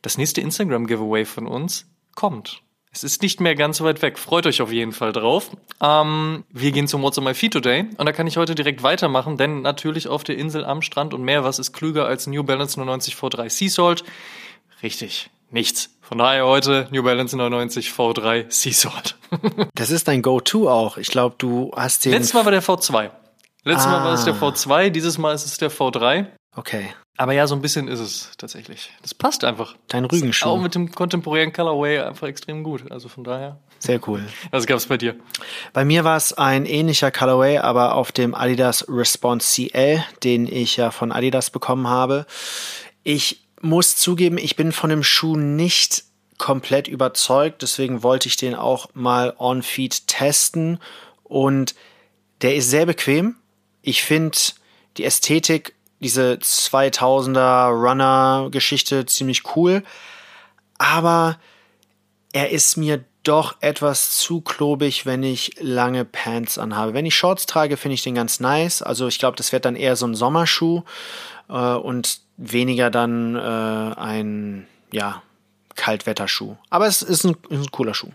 das 0.03 0.19
nächste 0.19 0.41
Instagram-Giveaway 0.41 1.25
von 1.25 1.47
uns 1.47 1.87
kommt. 2.15 2.61
Es 2.93 3.05
ist 3.05 3.21
nicht 3.21 3.39
mehr 3.39 3.55
ganz 3.55 3.77
so 3.77 3.85
weit 3.85 4.01
weg. 4.01 4.19
Freut 4.19 4.45
euch 4.45 4.61
auf 4.61 4.71
jeden 4.71 4.91
Fall 4.91 5.13
drauf. 5.13 5.49
Ähm, 5.81 6.43
wir 6.49 6.71
gehen 6.71 6.89
zum 6.89 7.01
What's 7.01 7.17
on 7.17 7.23
my 7.23 7.33
feet 7.33 7.53
today 7.53 7.85
und 7.97 8.05
da 8.05 8.11
kann 8.11 8.27
ich 8.27 8.35
heute 8.35 8.53
direkt 8.53 8.83
weitermachen, 8.83 9.37
denn 9.37 9.61
natürlich 9.61 10.09
auf 10.09 10.25
der 10.25 10.37
Insel 10.37 10.65
am 10.65 10.81
Strand 10.81 11.13
und 11.13 11.23
mehr, 11.23 11.45
was 11.45 11.57
ist 11.57 11.71
klüger 11.71 12.05
als 12.05 12.27
New 12.27 12.43
Balance 12.43 12.77
99 12.77 13.15
V3 13.15 13.49
Sea 13.49 13.69
Salt? 13.69 14.03
Richtig, 14.83 15.29
nichts. 15.49 15.89
Von 16.01 16.17
daher 16.17 16.45
heute 16.45 16.89
New 16.91 17.01
Balance 17.01 17.37
99 17.37 17.91
V3 17.91 18.51
Sea 18.51 18.73
Salt. 18.73 19.15
das 19.75 19.89
ist 19.89 20.09
dein 20.09 20.21
Go-To 20.21 20.69
auch. 20.69 20.97
Ich 20.97 21.07
glaube, 21.07 21.35
du 21.37 21.71
hast 21.73 22.03
den. 22.03 22.11
Letztes 22.11 22.33
Mal 22.33 22.43
war 22.43 22.51
der 22.51 22.61
V2. 22.61 23.09
Letztes 23.63 23.87
ah. 23.87 23.91
Mal 23.91 24.03
war 24.03 24.13
es 24.15 24.25
der 24.25 24.35
V2, 24.35 24.89
dieses 24.89 25.17
Mal 25.17 25.33
ist 25.33 25.45
es 25.45 25.57
der 25.57 25.71
V3. 25.71 26.25
Okay. 26.57 26.89
Aber 27.17 27.33
ja, 27.33 27.45
so 27.45 27.55
ein 27.55 27.61
bisschen 27.61 27.87
ist 27.87 27.99
es 27.99 28.31
tatsächlich. 28.37 28.89
Das 29.01 29.13
passt 29.13 29.43
einfach. 29.43 29.75
Dein 29.89 30.05
Rügenschuh. 30.05 30.47
Auch 30.47 30.59
mit 30.59 30.73
dem 30.73 30.91
kontemporären 30.91 31.53
Colorway 31.53 31.99
einfach 31.99 32.27
extrem 32.27 32.63
gut. 32.63 32.91
Also 32.91 33.09
von 33.09 33.23
daher. 33.23 33.59
Sehr 33.79 33.99
cool. 34.07 34.25
Was 34.49 34.65
gab's 34.65 34.85
bei 34.85 34.97
dir? 34.97 35.15
Bei 35.73 35.85
mir 35.85 36.03
war 36.03 36.17
es 36.17 36.33
ein 36.33 36.65
ähnlicher 36.65 37.11
Colorway, 37.11 37.59
aber 37.59 37.95
auf 37.95 38.11
dem 38.11 38.33
Adidas 38.33 38.85
Response 38.87 39.67
CL, 39.69 40.03
den 40.23 40.47
ich 40.47 40.77
ja 40.77 40.89
von 40.89 41.11
Adidas 41.11 41.49
bekommen 41.49 41.87
habe. 41.87 42.25
Ich 43.03 43.43
muss 43.61 43.97
zugeben, 43.97 44.37
ich 44.37 44.55
bin 44.55 44.71
von 44.71 44.89
dem 44.89 45.03
Schuh 45.03 45.35
nicht 45.35 46.03
komplett 46.37 46.87
überzeugt, 46.87 47.61
deswegen 47.61 48.01
wollte 48.01 48.27
ich 48.27 48.35
den 48.35 48.55
auch 48.55 48.89
mal 48.93 49.35
on 49.37 49.61
feet 49.61 50.07
testen 50.07 50.79
und 51.23 51.75
der 52.41 52.55
ist 52.55 52.71
sehr 52.71 52.87
bequem. 52.87 53.35
Ich 53.83 54.01
finde 54.01 54.37
die 54.97 55.03
Ästhetik 55.03 55.75
diese 56.01 56.33
2000er 56.33 57.69
Runner-Geschichte 57.69 59.05
ziemlich 59.05 59.55
cool, 59.55 59.83
aber 60.77 61.37
er 62.33 62.49
ist 62.49 62.77
mir 62.77 63.03
doch 63.23 63.57
etwas 63.61 64.17
zu 64.17 64.41
klobig, 64.41 65.05
wenn 65.05 65.21
ich 65.23 65.55
lange 65.59 66.05
Pants 66.05 66.57
anhabe. 66.57 66.93
Wenn 66.93 67.05
ich 67.05 67.15
Shorts 67.15 67.45
trage, 67.45 67.77
finde 67.77 67.93
ich 67.93 68.03
den 68.03 68.15
ganz 68.15 68.39
nice. 68.39 68.81
Also 68.81 69.07
ich 69.07 69.19
glaube, 69.19 69.37
das 69.37 69.51
wird 69.51 69.65
dann 69.65 69.75
eher 69.75 69.95
so 69.95 70.07
ein 70.07 70.15
Sommerschuh 70.15 70.81
äh, 71.49 71.53
und 71.53 72.21
weniger 72.37 72.89
dann 72.89 73.35
äh, 73.35 73.39
ein 73.39 74.67
ja 74.91 75.21
Kaltwetterschuh. 75.75 76.55
Aber 76.69 76.87
es 76.87 77.01
ist 77.01 77.23
ein, 77.23 77.35
ist 77.49 77.65
ein 77.65 77.71
cooler 77.71 77.93
Schuh. 77.93 78.11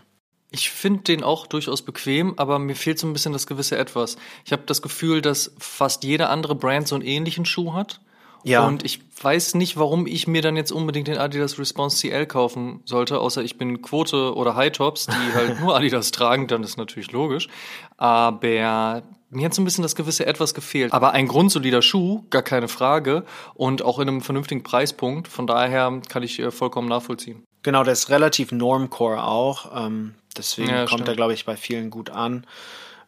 Ich 0.49 0.69
finde 0.69 1.03
den 1.03 1.23
auch 1.23 1.45
durchaus 1.45 1.81
bequem, 1.81 2.33
aber 2.37 2.57
mir 2.57 2.75
fehlt 2.75 2.99
so 2.99 3.07
ein 3.07 3.13
bisschen 3.13 3.33
das 3.33 3.47
gewisse 3.47 3.77
Etwas. 3.77 4.17
Ich 4.45 4.53
habe 4.53 4.63
das 4.65 4.81
Gefühl, 4.81 5.21
dass 5.21 5.53
fast 5.59 6.03
jede 6.03 6.29
andere 6.29 6.55
Brand 6.55 6.87
so 6.87 6.95
einen 6.95 7.03
ähnlichen 7.03 7.45
Schuh 7.45 7.73
hat. 7.73 7.99
Ja. 8.43 8.65
Und 8.65 8.85
ich 8.85 9.01
weiß 9.21 9.55
nicht, 9.55 9.77
warum 9.77 10.07
ich 10.07 10.27
mir 10.27 10.41
dann 10.41 10.55
jetzt 10.55 10.71
unbedingt 10.71 11.09
den 11.09 11.17
Adidas 11.17 11.59
Response 11.59 11.97
CL 11.97 12.27
kaufen 12.27 12.81
sollte, 12.85 13.19
außer 13.19 13.43
ich 13.43 13.57
bin 13.57 13.81
Quote 13.81 14.35
oder 14.35 14.55
High 14.55 14.71
Tops, 14.71 15.07
die 15.07 15.33
halt 15.35 15.59
nur 15.61 15.75
Adidas 15.75 16.11
tragen, 16.11 16.47
dann 16.47 16.63
ist 16.63 16.77
natürlich 16.77 17.11
logisch. 17.11 17.49
Aber 17.97 19.03
mir 19.29 19.45
hat 19.45 19.53
so 19.53 19.61
ein 19.61 19.65
bisschen 19.65 19.81
das 19.81 19.95
gewisse 19.95 20.25
Etwas 20.25 20.53
gefehlt. 20.53 20.93
Aber 20.93 21.11
ein 21.11 21.27
grundsolider 21.27 21.81
Schuh, 21.81 22.23
gar 22.29 22.43
keine 22.43 22.67
Frage. 22.67 23.23
Und 23.53 23.81
auch 23.81 23.99
in 23.99 24.07
einem 24.07 24.21
vernünftigen 24.21 24.63
Preispunkt. 24.63 25.27
Von 25.27 25.47
daher 25.47 26.01
kann 26.07 26.23
ich 26.23 26.39
äh, 26.39 26.51
vollkommen 26.51 26.87
nachvollziehen. 26.87 27.43
Genau, 27.63 27.83
der 27.83 27.93
ist 27.93 28.09
relativ 28.09 28.51
Normcore 28.51 29.23
auch. 29.23 29.85
Ähm, 29.85 30.15
deswegen 30.37 30.69
ja, 30.69 30.85
kommt 30.85 31.07
er, 31.07 31.15
glaube 31.15 31.33
ich, 31.33 31.45
bei 31.45 31.57
vielen 31.57 31.89
gut 31.89 32.09
an. 32.09 32.45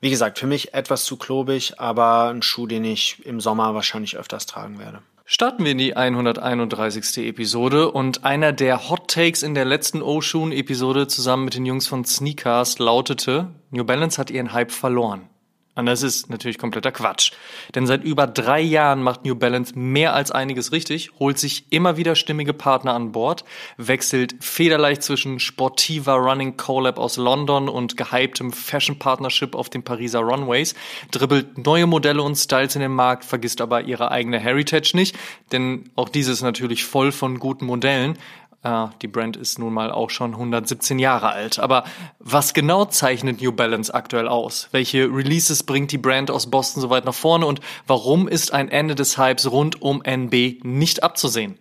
Wie 0.01 0.09
gesagt, 0.09 0.39
für 0.39 0.47
mich 0.47 0.73
etwas 0.73 1.05
zu 1.05 1.17
klobig, 1.17 1.79
aber 1.79 2.29
ein 2.29 2.41
Schuh, 2.41 2.67
den 2.67 2.85
ich 2.85 3.25
im 3.25 3.41
Sommer 3.41 3.73
wahrscheinlich 3.75 4.17
öfters 4.17 4.45
tragen 4.45 4.79
werde. 4.79 5.01
Starten 5.25 5.63
wir 5.63 5.73
in 5.73 5.77
die 5.77 5.95
131. 5.95 7.19
Episode 7.27 7.91
und 7.91 8.23
einer 8.23 8.51
der 8.51 8.89
Hot 8.89 9.11
Takes 9.11 9.43
in 9.43 9.53
der 9.53 9.65
letzten 9.65 10.01
Oshun-Episode 10.01 11.07
zusammen 11.07 11.45
mit 11.45 11.53
den 11.53 11.67
Jungs 11.67 11.87
von 11.87 12.03
Sneakers 12.03 12.79
lautete, 12.79 13.47
New 13.69 13.83
Balance 13.83 14.17
hat 14.17 14.31
ihren 14.31 14.53
Hype 14.53 14.71
verloren. 14.71 15.29
Und 15.75 15.85
das 15.85 16.03
ist 16.03 16.29
natürlich 16.29 16.57
kompletter 16.57 16.91
Quatsch. 16.91 17.31
Denn 17.73 17.87
seit 17.87 18.03
über 18.03 18.27
drei 18.27 18.59
Jahren 18.59 19.01
macht 19.01 19.23
New 19.23 19.35
Balance 19.35 19.77
mehr 19.79 20.13
als 20.13 20.29
einiges 20.29 20.71
richtig, 20.73 21.11
holt 21.19 21.39
sich 21.39 21.71
immer 21.71 21.95
wieder 21.95 22.15
stimmige 22.15 22.53
Partner 22.53 22.93
an 22.93 23.13
Bord, 23.13 23.45
wechselt 23.77 24.35
federleicht 24.41 25.03
zwischen 25.03 25.39
sportiver 25.39 26.15
Running 26.15 26.57
Collab 26.57 26.97
aus 26.99 27.15
London 27.15 27.69
und 27.69 27.95
gehyptem 27.95 28.51
Fashion 28.51 28.99
Partnership 28.99 29.55
auf 29.55 29.69
den 29.69 29.83
Pariser 29.83 30.19
Runways, 30.19 30.75
dribbelt 31.11 31.57
neue 31.57 31.87
Modelle 31.87 32.23
und 32.23 32.35
Styles 32.35 32.75
in 32.75 32.81
den 32.81 32.91
Markt, 32.91 33.23
vergisst 33.23 33.61
aber 33.61 33.83
ihre 33.83 34.11
eigene 34.11 34.39
Heritage 34.39 34.91
nicht, 34.95 35.15
denn 35.53 35.89
auch 35.95 36.09
diese 36.09 36.33
ist 36.33 36.41
natürlich 36.41 36.83
voll 36.83 37.13
von 37.13 37.39
guten 37.39 37.65
Modellen, 37.65 38.17
äh, 38.63 38.87
die 39.01 39.07
Brand 39.07 39.37
ist 39.37 39.59
nun 39.59 39.73
mal 39.73 39.91
auch 39.91 40.09
schon 40.09 40.33
117 40.33 40.99
Jahre 40.99 41.29
alt. 41.29 41.59
Aber 41.59 41.83
was 42.19 42.53
genau 42.53 42.85
zeichnet 42.85 43.41
New 43.41 43.51
Balance 43.51 43.93
aktuell 43.93 44.27
aus? 44.27 44.67
Welche 44.71 45.05
Releases 45.05 45.63
bringt 45.63 45.91
die 45.91 45.97
Brand 45.97 46.31
aus 46.31 46.49
Boston 46.49 46.81
so 46.81 46.89
weit 46.89 47.05
nach 47.05 47.13
vorne 47.13 47.45
und 47.45 47.61
warum 47.87 48.27
ist 48.27 48.53
ein 48.53 48.69
Ende 48.69 48.95
des 48.95 49.17
Hypes 49.17 49.51
rund 49.51 49.81
um 49.81 50.01
NB 50.03 50.63
nicht 50.63 51.03
abzusehen? 51.03 51.57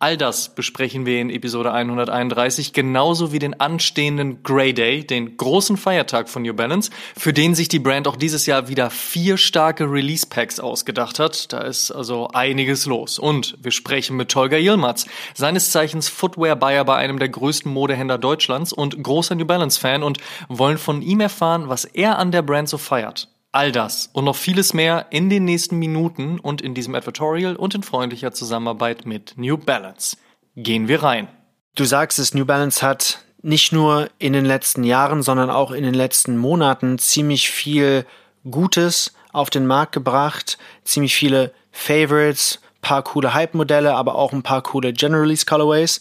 All 0.00 0.16
das 0.16 0.54
besprechen 0.54 1.06
wir 1.06 1.20
in 1.20 1.28
Episode 1.28 1.72
131, 1.72 2.72
genauso 2.72 3.32
wie 3.32 3.40
den 3.40 3.58
anstehenden 3.58 4.44
Grey 4.44 4.72
Day, 4.72 5.04
den 5.04 5.36
großen 5.36 5.76
Feiertag 5.76 6.28
von 6.28 6.42
New 6.42 6.54
Balance, 6.54 6.92
für 7.16 7.32
den 7.32 7.56
sich 7.56 7.66
die 7.66 7.80
Brand 7.80 8.06
auch 8.06 8.14
dieses 8.14 8.46
Jahr 8.46 8.68
wieder 8.68 8.90
vier 8.90 9.36
starke 9.36 9.90
Release 9.90 10.24
Packs 10.24 10.60
ausgedacht 10.60 11.18
hat. 11.18 11.52
Da 11.52 11.62
ist 11.62 11.90
also 11.90 12.28
einiges 12.28 12.86
los. 12.86 13.18
Und 13.18 13.58
wir 13.60 13.72
sprechen 13.72 14.16
mit 14.16 14.28
Tolga 14.28 14.56
Yilmaz, 14.56 15.06
seines 15.34 15.72
Zeichens 15.72 16.08
Footwear 16.08 16.54
Buyer 16.54 16.84
bei 16.84 16.94
einem 16.94 17.18
der 17.18 17.30
größten 17.30 17.72
Modehändler 17.72 18.18
Deutschlands 18.18 18.72
und 18.72 19.02
großer 19.02 19.34
New 19.34 19.46
Balance 19.46 19.80
Fan 19.80 20.04
und 20.04 20.18
wollen 20.48 20.78
von 20.78 21.02
ihm 21.02 21.18
erfahren, 21.18 21.68
was 21.68 21.84
er 21.84 22.20
an 22.20 22.30
der 22.30 22.42
Brand 22.42 22.68
so 22.68 22.78
feiert. 22.78 23.26
All 23.58 23.72
das 23.72 24.08
und 24.12 24.24
noch 24.24 24.36
vieles 24.36 24.72
mehr 24.72 25.06
in 25.10 25.30
den 25.30 25.44
nächsten 25.44 25.80
Minuten 25.80 26.38
und 26.38 26.62
in 26.62 26.74
diesem 26.74 26.94
Advertorial 26.94 27.56
und 27.56 27.74
in 27.74 27.82
freundlicher 27.82 28.30
Zusammenarbeit 28.30 29.04
mit 29.04 29.34
New 29.36 29.58
Balance. 29.58 30.16
Gehen 30.54 30.86
wir 30.86 31.02
rein. 31.02 31.26
Du 31.74 31.84
sagst 31.84 32.20
es, 32.20 32.34
New 32.34 32.44
Balance 32.44 32.86
hat 32.86 33.24
nicht 33.42 33.72
nur 33.72 34.10
in 34.20 34.32
den 34.32 34.44
letzten 34.44 34.84
Jahren, 34.84 35.24
sondern 35.24 35.50
auch 35.50 35.72
in 35.72 35.82
den 35.82 35.94
letzten 35.94 36.36
Monaten 36.36 37.00
ziemlich 37.00 37.50
viel 37.50 38.06
Gutes 38.48 39.12
auf 39.32 39.50
den 39.50 39.66
Markt 39.66 39.90
gebracht, 39.90 40.56
ziemlich 40.84 41.16
viele 41.16 41.52
Favorites, 41.72 42.60
paar 42.80 43.02
coole 43.02 43.34
Hype-Modelle, 43.34 43.92
aber 43.92 44.14
auch 44.14 44.32
ein 44.32 44.44
paar 44.44 44.62
coole 44.62 44.92
General 44.92 45.22
Release 45.22 45.44
Colorways. 45.44 46.00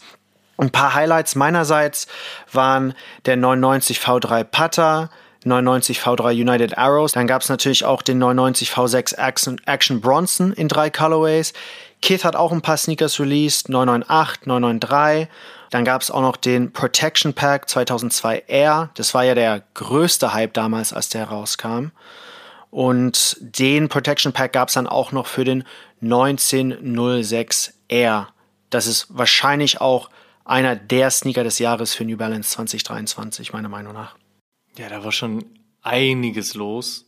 Ein 0.60 0.70
paar 0.70 0.94
Highlights 0.94 1.34
meinerseits 1.34 2.06
waren 2.54 2.94
der 3.26 3.36
99 3.36 3.98
V3 3.98 4.44
Putter, 4.44 5.10
99 5.48 6.00
V3 6.00 6.34
United 6.34 6.78
Arrows. 6.78 7.14
Dann 7.14 7.28
gab 7.28 7.42
es 7.42 7.50
natürlich 7.50 7.86
auch 7.86 8.02
den 8.02 8.20
99 8.20 8.72
V6 8.72 9.18
Action, 9.18 9.62
Action 9.66 10.02
Bronson 10.02 10.54
in 10.54 10.68
drei 10.68 10.90
Colorways. 10.90 11.54
Kith 12.02 12.24
hat 12.24 12.36
auch 12.36 12.52
ein 12.52 12.62
paar 12.62 12.78
Sneakers 12.78 13.20
released, 13.20 13.70
998, 13.70 14.46
993. 14.46 15.28
Dann 15.70 15.84
gab 15.84 16.02
es 16.02 16.12
auch 16.12 16.22
noch 16.22 16.38
den 16.38 16.72
Protection 16.72 17.34
Pack 17.34 17.68
2002 17.70 18.44
Air. 18.48 18.90
Das 18.94 19.14
war 19.14 19.24
ja 19.24 19.36
der 19.36 19.64
größte 19.74 20.34
Hype 20.34 20.54
damals, 20.54 20.94
als 20.94 21.10
der 21.10 21.26
rauskam. 21.26 21.88
Und 22.70 23.38
den 23.40 23.90
Protection 23.90 24.34
Pack 24.34 24.54
gab 24.54 24.68
es 24.70 24.76
dann 24.76 24.88
auch 24.88 25.12
noch 25.12 25.28
für 25.28 25.44
den 25.44 25.64
1906 26.02 27.74
Air. 27.88 28.30
Das 28.70 28.88
ist 28.88 29.08
wahrscheinlich 29.10 29.82
auch 29.82 30.10
einer 30.46 30.76
der 30.76 31.12
Sneaker 31.12 31.44
des 31.44 31.60
Jahres 31.60 31.94
für 31.94 32.06
New 32.06 32.18
Balance 32.18 32.52
2023, 32.52 33.54
meiner 33.54 33.70
Meinung 33.70 33.94
nach. 33.94 34.16
Ja, 34.78 34.90
da 34.90 35.04
war 35.04 35.12
schon 35.12 35.44
einiges 35.82 36.54
los. 36.54 37.06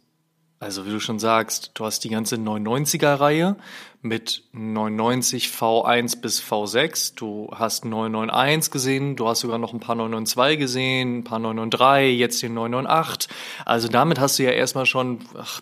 Also 0.61 0.85
wie 0.85 0.89
du 0.89 0.99
schon 0.99 1.19
sagst, 1.19 1.71
du 1.75 1.85
hast 1.85 2.03
die 2.03 2.09
ganze 2.09 2.35
990er-Reihe 2.35 3.55
mit 4.01 4.43
990 4.51 5.47
V1 5.47 6.19
bis 6.19 6.41
V6. 6.41 7.15
Du 7.15 7.49
hast 7.53 7.85
991 7.85 8.71
gesehen, 8.71 9.15
du 9.15 9.27
hast 9.27 9.39
sogar 9.39 9.57
noch 9.57 9.71
ein 9.71 9.79
paar 9.79 9.95
992 9.95 10.59
gesehen, 10.59 11.19
ein 11.19 11.23
paar 11.23 11.39
993, 11.39 12.19
jetzt 12.19 12.41
den 12.41 12.55
998. 12.55 13.29
Also 13.65 13.87
damit 13.87 14.19
hast 14.19 14.39
du 14.39 14.43
ja 14.43 14.51
erstmal 14.51 14.85
schon, 14.85 15.19
ach, 15.37 15.61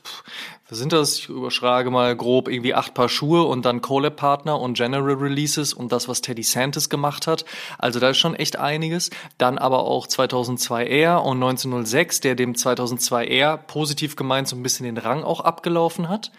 was 0.70 0.80
sind 0.80 0.92
das? 0.92 1.16
Ich 1.16 1.30
überschrage 1.30 1.92
mal 1.92 2.14
grob 2.16 2.50
irgendwie 2.50 2.74
acht 2.74 2.94
Paar 2.94 3.08
Schuhe 3.08 3.44
und 3.44 3.66
dann 3.66 3.82
Collab-Partner 3.82 4.60
und 4.60 4.76
General 4.76 5.14
Releases 5.14 5.74
und 5.74 5.94
das, 5.94 6.10
was 6.10 6.22
Teddy 6.22 6.44
Santis 6.44 6.90
gemacht 6.90 7.26
hat. 7.26 7.46
Also 7.78 8.02
da 8.02 8.10
ist 8.10 8.18
schon 8.18 8.36
echt 8.36 8.58
einiges. 8.58 9.10
Dann 9.38 9.58
aber 9.58 9.86
auch 9.86 10.08
2002 10.08 10.86
R 10.88 11.24
und 11.24 11.38
1906, 11.38 12.20
der 12.20 12.36
dem 12.36 12.56
2002 12.56 13.28
R 13.28 13.58
positiv 13.58 14.18
gemeint 14.18 14.50
so 14.50 14.58
ein 14.58 14.64
bisschen 14.64 14.86
den 14.86 14.98
Rang 14.98 15.24
auch 15.24 15.40
abgelaufen 15.40 16.10
hat. 16.10 16.32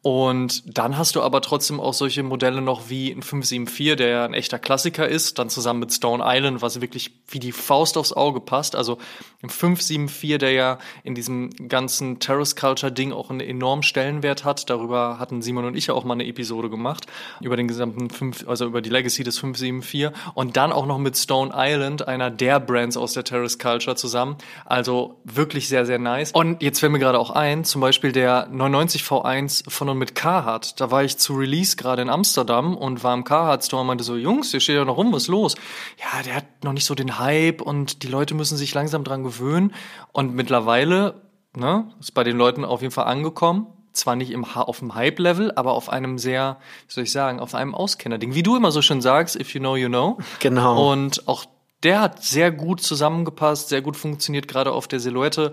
Und 0.00 0.78
dann 0.78 0.96
hast 0.96 1.16
du 1.16 1.22
aber 1.22 1.40
trotzdem 1.40 1.80
auch 1.80 1.92
solche 1.92 2.22
Modelle 2.22 2.62
noch 2.62 2.88
wie 2.88 3.10
ein 3.10 3.20
574, 3.22 3.96
der 3.96 4.08
ja 4.08 4.24
ein 4.24 4.32
echter 4.32 4.60
Klassiker 4.60 5.08
ist, 5.08 5.40
dann 5.40 5.50
zusammen 5.50 5.80
mit 5.80 5.92
Stone 5.92 6.22
Island, 6.24 6.62
was 6.62 6.80
wirklich 6.80 7.10
wie 7.26 7.40
die 7.40 7.50
Faust 7.50 7.98
aufs 7.98 8.12
Auge 8.12 8.40
passt. 8.40 8.76
Also 8.76 8.98
ein 9.42 9.50
574, 9.50 10.38
der 10.38 10.52
ja 10.52 10.78
in 11.02 11.16
diesem 11.16 11.50
ganzen 11.68 12.20
Terrace 12.20 12.54
Culture 12.54 12.92
Ding 12.92 13.12
auch 13.12 13.30
einen 13.30 13.40
enormen 13.40 13.82
Stellenwert 13.82 14.44
hat. 14.44 14.70
Darüber 14.70 15.18
hatten 15.18 15.42
Simon 15.42 15.64
und 15.64 15.76
ich 15.76 15.88
ja 15.88 15.94
auch 15.94 16.04
mal 16.04 16.14
eine 16.14 16.26
Episode 16.26 16.70
gemacht, 16.70 17.06
über 17.40 17.56
den 17.56 17.66
gesamten 17.66 18.08
5, 18.08 18.48
also 18.48 18.66
über 18.66 18.80
die 18.80 18.90
Legacy 18.90 19.24
des 19.24 19.40
574. 19.40 20.10
Und 20.34 20.56
dann 20.56 20.70
auch 20.70 20.86
noch 20.86 20.98
mit 20.98 21.16
Stone 21.16 21.52
Island, 21.52 22.06
einer 22.06 22.30
der 22.30 22.60
Brands 22.60 22.96
aus 22.96 23.14
der 23.14 23.24
Terrace 23.24 23.58
Culture 23.58 23.96
zusammen. 23.96 24.36
Also 24.64 25.16
wirklich 25.24 25.66
sehr, 25.66 25.86
sehr 25.86 25.98
nice. 25.98 26.30
Und 26.30 26.62
jetzt 26.62 26.78
fällt 26.78 26.92
mir 26.92 27.00
gerade 27.00 27.18
auch 27.18 27.30
ein, 27.30 27.64
zum 27.64 27.80
Beispiel 27.80 28.12
der 28.12 28.46
990 28.46 29.02
V1 29.02 29.68
von 29.68 29.88
mit 29.98 30.14
Carhartt. 30.14 30.80
Da 30.80 30.90
war 30.90 31.04
ich 31.04 31.18
zu 31.18 31.34
Release 31.34 31.76
gerade 31.76 32.02
in 32.02 32.10
Amsterdam 32.10 32.76
und 32.76 33.04
war 33.04 33.14
im 33.14 33.24
Carhartt 33.24 33.64
Store 33.64 33.80
und 33.80 33.86
meinte 33.86 34.04
so, 34.04 34.16
Jungs, 34.16 34.50
der 34.50 34.60
steht 34.60 34.76
ja 34.76 34.84
noch 34.84 34.96
rum, 34.96 35.12
was 35.12 35.22
ist 35.24 35.28
los? 35.28 35.54
Ja, 35.98 36.22
der 36.22 36.36
hat 36.36 36.64
noch 36.64 36.72
nicht 36.72 36.84
so 36.84 36.94
den 36.94 37.18
Hype 37.18 37.60
und 37.60 38.02
die 38.02 38.08
Leute 38.08 38.34
müssen 38.34 38.56
sich 38.56 38.74
langsam 38.74 39.04
dran 39.04 39.24
gewöhnen. 39.24 39.74
Und 40.12 40.34
mittlerweile, 40.34 41.22
ne, 41.54 41.90
ist 42.00 42.14
bei 42.14 42.24
den 42.24 42.36
Leuten 42.36 42.64
auf 42.64 42.82
jeden 42.82 42.92
Fall 42.92 43.06
angekommen. 43.06 43.66
Zwar 43.92 44.14
nicht 44.14 44.30
im, 44.30 44.44
auf 44.44 44.78
dem 44.78 44.94
Hype-Level, 44.94 45.52
aber 45.56 45.72
auf 45.72 45.88
einem 45.88 46.18
sehr, 46.18 46.58
wie 46.86 46.94
soll 46.94 47.04
ich 47.04 47.12
sagen, 47.12 47.40
auf 47.40 47.54
einem 47.54 47.74
Auskenner-Ding. 47.74 48.34
Wie 48.34 48.44
du 48.44 48.56
immer 48.56 48.70
so 48.70 48.80
schön 48.80 49.00
sagst, 49.00 49.34
if 49.34 49.54
you 49.54 49.60
know, 49.60 49.76
you 49.76 49.88
know. 49.88 50.18
Genau. 50.38 50.92
Und 50.92 51.26
auch 51.26 51.46
der 51.82 52.00
hat 52.00 52.22
sehr 52.22 52.50
gut 52.50 52.80
zusammengepasst, 52.80 53.68
sehr 53.68 53.82
gut 53.82 53.96
funktioniert, 53.96 54.48
gerade 54.48 54.72
auf 54.72 54.88
der 54.88 55.00
Silhouette. 55.00 55.52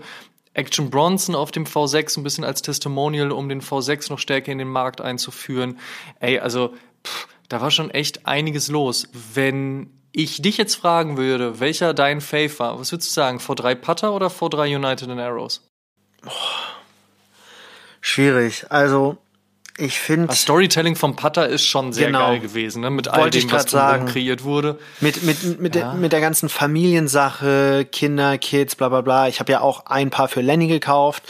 Action 0.56 0.90
Bronson 0.90 1.34
auf 1.34 1.50
dem 1.50 1.64
V6 1.64 2.18
ein 2.18 2.22
bisschen 2.22 2.44
als 2.44 2.62
Testimonial, 2.62 3.30
um 3.30 3.48
den 3.48 3.60
V6 3.60 4.10
noch 4.10 4.18
stärker 4.18 4.52
in 4.52 4.58
den 4.58 4.68
Markt 4.68 5.00
einzuführen. 5.00 5.78
Ey, 6.20 6.38
also 6.38 6.74
pff, 7.04 7.28
da 7.48 7.60
war 7.60 7.70
schon 7.70 7.90
echt 7.90 8.26
einiges 8.26 8.68
los. 8.68 9.08
Wenn 9.34 9.90
ich 10.12 10.40
dich 10.40 10.56
jetzt 10.56 10.76
fragen 10.76 11.18
würde, 11.18 11.60
welcher 11.60 11.92
dein 11.92 12.20
Fave 12.20 12.58
war, 12.58 12.80
was 12.80 12.90
würdest 12.90 13.10
du 13.10 13.14
sagen? 13.14 13.38
V3 13.38 13.74
Putter 13.74 14.14
oder 14.14 14.28
V3 14.28 14.76
United 14.76 15.10
and 15.10 15.20
Arrows? 15.20 15.68
Boah. 16.22 16.32
Schwierig. 18.00 18.64
Also 18.70 19.18
ich 19.78 19.98
finde. 19.98 20.28
Das 20.28 20.42
Storytelling 20.42 20.96
vom 20.96 21.16
Putter 21.16 21.48
ist 21.48 21.64
schon 21.64 21.92
sehr 21.92 22.06
Genau. 22.06 22.28
geil 22.30 22.40
gewesen, 22.40 22.80
ne? 22.80 22.90
Mit 22.90 23.08
all 23.08 23.30
dem, 23.30 23.50
was 23.52 23.70
sagen. 23.70 23.88
drumherum 23.88 24.06
kreiert 24.12 24.44
wurde. 24.44 24.78
Mit, 25.00 25.22
mit, 25.22 25.60
mit, 25.60 25.74
Ja. 25.76 25.90
der, 25.90 25.94
mit 25.94 26.12
der 26.12 26.20
ganzen 26.20 26.48
Familiensache, 26.48 27.84
Kinder, 27.90 28.38
Kids, 28.38 28.74
bla 28.76 28.88
bla 28.88 29.00
bla. 29.02 29.28
Ich 29.28 29.40
habe 29.40 29.52
ja 29.52 29.60
auch 29.60 29.86
ein 29.86 30.10
paar 30.10 30.28
für 30.28 30.40
Lenny 30.40 30.66
gekauft. 30.68 31.22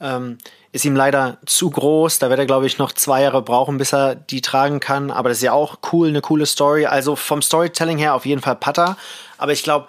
Ähm, 0.00 0.38
ist 0.72 0.84
ihm 0.84 0.94
leider 0.94 1.38
zu 1.46 1.70
groß. 1.70 2.18
Da 2.18 2.28
wird 2.28 2.38
er, 2.38 2.44
glaube 2.46 2.66
ich, 2.66 2.76
noch 2.78 2.92
zwei 2.92 3.22
Jahre 3.22 3.40
brauchen, 3.40 3.78
bis 3.78 3.94
er 3.94 4.14
die 4.14 4.42
tragen 4.42 4.78
kann. 4.78 5.10
Aber 5.10 5.30
das 5.30 5.38
ist 5.38 5.44
ja 5.44 5.52
auch 5.52 5.78
cool, 5.92 6.08
eine 6.08 6.20
coole 6.20 6.44
Story. 6.44 6.84
Also 6.86 7.16
vom 7.16 7.40
Storytelling 7.40 7.96
her 7.98 8.14
auf 8.14 8.26
jeden 8.26 8.42
Fall 8.42 8.56
Putter. 8.56 8.96
Aber 9.38 9.52
ich 9.52 9.62
glaube, 9.62 9.86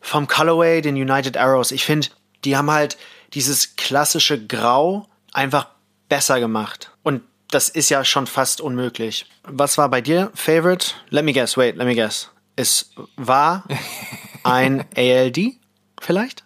vom 0.00 0.28
Colorway, 0.28 0.82
den 0.82 0.94
United 0.94 1.36
Arrows, 1.36 1.72
ich 1.72 1.84
finde, 1.84 2.08
die 2.44 2.56
haben 2.56 2.70
halt 2.70 2.96
dieses 3.32 3.74
klassische 3.76 4.44
Grau 4.46 5.08
einfach 5.32 5.66
besser 6.14 6.38
gemacht. 6.38 6.92
Und 7.02 7.22
das 7.50 7.68
ist 7.68 7.90
ja 7.90 8.04
schon 8.04 8.28
fast 8.28 8.60
unmöglich. 8.60 9.26
Was 9.42 9.76
war 9.78 9.88
bei 9.88 10.00
dir 10.00 10.30
Favorite? 10.34 10.92
Let 11.10 11.24
me 11.24 11.32
guess, 11.32 11.56
wait, 11.56 11.74
let 11.74 11.88
me 11.88 11.96
guess. 11.96 12.30
Es 12.54 12.92
war 13.16 13.64
ein 14.44 14.84
ALD 14.96 15.54
vielleicht? 16.00 16.44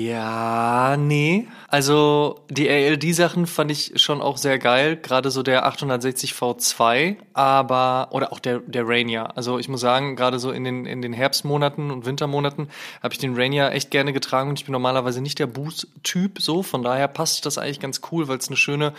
Ja, 0.00 0.96
nee. 0.96 1.46
Also 1.70 2.46
die 2.48 2.70
ALD-Sachen 2.70 3.46
fand 3.46 3.70
ich 3.70 3.92
schon 4.00 4.22
auch 4.22 4.38
sehr 4.38 4.58
geil, 4.58 4.96
gerade 4.96 5.30
so 5.30 5.42
der 5.42 5.66
860 5.66 6.32
V2, 6.32 7.16
aber 7.34 8.08
oder 8.12 8.32
auch 8.32 8.38
der 8.38 8.60
der 8.60 8.88
Rainier. 8.88 9.36
Also 9.36 9.58
ich 9.58 9.68
muss 9.68 9.82
sagen, 9.82 10.16
gerade 10.16 10.38
so 10.38 10.50
in 10.50 10.64
den 10.64 10.86
in 10.86 11.02
den 11.02 11.12
Herbstmonaten 11.12 11.90
und 11.90 12.06
Wintermonaten 12.06 12.70
habe 13.02 13.12
ich 13.12 13.18
den 13.18 13.34
Rainier 13.34 13.72
echt 13.72 13.90
gerne 13.90 14.14
getragen 14.14 14.48
und 14.48 14.58
ich 14.58 14.64
bin 14.64 14.72
normalerweise 14.72 15.20
nicht 15.20 15.38
der 15.38 15.46
Boot-Typ, 15.46 16.40
so 16.40 16.62
von 16.62 16.82
daher 16.82 17.06
passt 17.06 17.44
das 17.44 17.58
eigentlich 17.58 17.80
ganz 17.80 18.00
cool, 18.10 18.28
weil 18.28 18.38
es 18.38 18.48
eine 18.48 18.56
schöne 18.56 18.94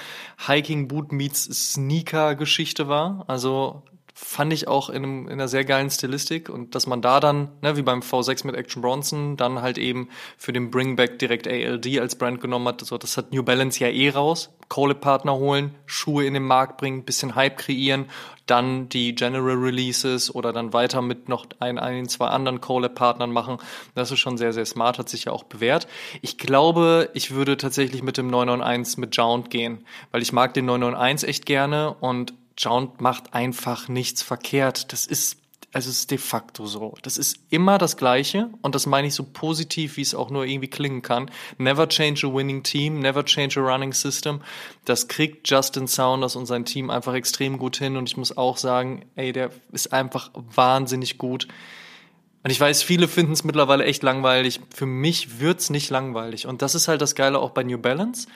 Hiking-Boot 0.46 1.12
meets 1.12 1.46
Sneaker-Geschichte 1.74 2.88
war. 2.88 3.26
Also 3.26 3.82
fand 4.22 4.52
ich 4.52 4.68
auch 4.68 4.90
in, 4.90 4.98
einem, 4.98 5.28
in 5.28 5.34
einer 5.34 5.48
sehr 5.48 5.64
geilen 5.64 5.90
Stilistik 5.90 6.50
und 6.50 6.76
dass 6.76 6.88
man 6.88 7.02
da 7.02 7.22
dann, 7.22 7.48
ne, 7.62 7.78
wie 7.78 7.82
beim 7.82 8.02
V6 8.02 8.46
mit 8.46 8.54
Action 8.54 8.82
Bronson, 8.82 9.38
dann 9.38 9.62
halt 9.62 9.78
eben 9.78 10.10
für 10.38 10.52
den 10.52 10.72
Bringback 10.72 11.20
direkt 11.20 11.48
ALD 11.48 12.00
als 12.00 12.18
Brand 12.18 12.42
genommen 12.42 12.68
hat. 12.68 12.82
So, 12.82 12.98
das 12.98 13.16
hat 13.16 13.32
New 13.32 13.44
Balance 13.44 13.80
ja 13.80 13.90
eh 13.90 14.10
raus. 14.10 14.50
Collab-Partner 14.68 15.36
holen, 15.36 15.74
Schuhe 15.86 16.26
in 16.26 16.34
den 16.36 16.44
Markt 16.44 16.78
bringen, 16.78 17.04
bisschen 17.04 17.34
Hype 17.34 17.58
kreieren, 17.58 18.06
dann 18.46 18.90
die 18.90 19.16
General 19.16 19.56
Releases 19.56 20.34
oder 20.36 20.54
dann 20.54 20.74
weiter 20.74 21.02
mit 21.02 21.28
noch 21.30 21.48
ein, 21.60 21.80
ein 21.80 22.08
zwei 22.08 22.28
anderen 22.28 22.62
Collab-Partnern 22.62 23.32
machen. 23.32 23.58
Das 23.96 24.12
ist 24.12 24.20
schon 24.20 24.38
sehr, 24.38 24.54
sehr 24.54 24.66
smart, 24.66 25.00
hat 25.00 25.10
sich 25.10 25.26
ja 25.26 25.32
auch 25.32 25.44
bewährt. 25.44 25.88
Ich 26.22 26.38
glaube, 26.38 27.10
ich 27.14 27.32
würde 27.32 27.58
tatsächlich 27.58 28.04
mit 28.04 28.18
dem 28.18 28.28
991 28.28 28.98
mit 28.98 29.16
Jount 29.16 29.50
gehen, 29.50 29.86
weil 30.12 30.22
ich 30.22 30.34
mag 30.34 30.54
den 30.54 30.66
991 30.66 31.30
echt 31.30 31.46
gerne 31.46 31.96
und 32.00 32.34
Jount 32.60 33.00
macht 33.00 33.34
einfach 33.34 33.88
nichts 33.88 34.22
verkehrt. 34.22 34.92
Das 34.92 35.06
ist, 35.06 35.38
es 35.72 35.88
ist 35.88 36.12
de 36.12 36.18
facto 36.18 36.66
so. 36.66 36.96
Das 37.04 37.18
ist 37.18 37.40
immer 37.50 37.78
das 37.78 37.96
Gleiche 37.96 38.50
und 38.62 38.76
das 38.76 38.86
meine 38.86 39.08
ich 39.08 39.16
so 39.16 39.24
positiv, 39.24 39.96
wie 39.96 40.02
es 40.02 40.14
auch 40.14 40.30
nur 40.30 40.46
irgendwie 40.46 40.68
klingen 40.68 41.02
kann. 41.02 41.32
Never 41.58 41.88
change 41.88 42.28
a 42.28 42.34
winning 42.34 42.62
team, 42.64 43.00
never 43.00 43.24
change 43.24 43.62
a 43.62 43.64
running 43.64 43.94
system. 43.94 44.42
Das 44.84 45.08
kriegt 45.08 45.50
Justin 45.50 45.88
Saunders 45.88 46.36
und 46.36 46.48
sein 46.48 46.66
Team 46.66 46.90
einfach 46.90 47.14
extrem 47.14 47.58
gut 47.58 47.78
hin 47.78 47.96
und 47.96 48.10
ich 48.10 48.18
muss 48.18 48.38
auch 48.38 48.58
sagen, 48.58 49.06
ey, 49.16 49.32
der 49.32 49.52
ist 49.72 49.94
einfach 49.94 50.30
wahnsinnig 50.34 51.18
gut. 51.18 51.48
Und 52.44 52.52
ich 52.52 52.60
weiß, 52.60 52.84
viele 52.84 53.08
finden 53.08 53.34
es 53.34 53.44
mittlerweile 53.44 53.86
echt 53.86 54.02
langweilig. 54.04 54.62
Für 54.74 54.86
mich 54.86 55.40
wird's 55.40 55.70
nicht 55.70 55.90
langweilig. 55.90 56.48
Und 56.48 56.62
das 56.62 56.74
ist 56.74 56.88
halt 56.88 57.02
das 57.02 57.16
Geile 57.16 57.40
auch 57.40 57.52
bei 57.52 57.64
New 57.64 57.78
Balance. 57.78 58.28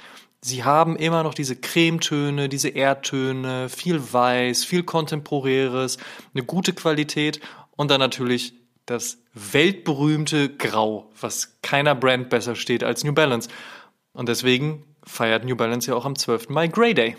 Sie 0.45 0.65
haben 0.65 0.97
immer 0.97 1.23
noch 1.23 1.33
diese 1.33 1.55
Cremetöne, 1.55 2.49
diese 2.49 2.67
Erdtöne, 2.67 3.69
viel 3.69 4.11
Weiß, 4.11 4.65
viel 4.65 4.83
Kontemporäres, 4.83 5.97
eine 6.33 6.43
gute 6.43 6.73
Qualität 6.73 7.39
und 7.77 7.89
dann 7.89 8.01
natürlich 8.01 8.53
das 8.85 9.19
weltberühmte 9.33 10.49
Grau, 10.49 11.09
was 11.21 11.55
keiner 11.61 11.95
Brand 11.95 12.29
besser 12.29 12.55
steht 12.55 12.83
als 12.83 13.05
New 13.05 13.13
Balance. 13.13 13.47
Und 14.11 14.27
deswegen 14.27 14.83
feiert 15.05 15.45
New 15.45 15.55
Balance 15.55 15.89
ja 15.89 15.95
auch 15.95 16.05
am 16.05 16.17
12. 16.17 16.49
Mai 16.49 16.67
Grey 16.67 16.93
Day. 16.93 17.15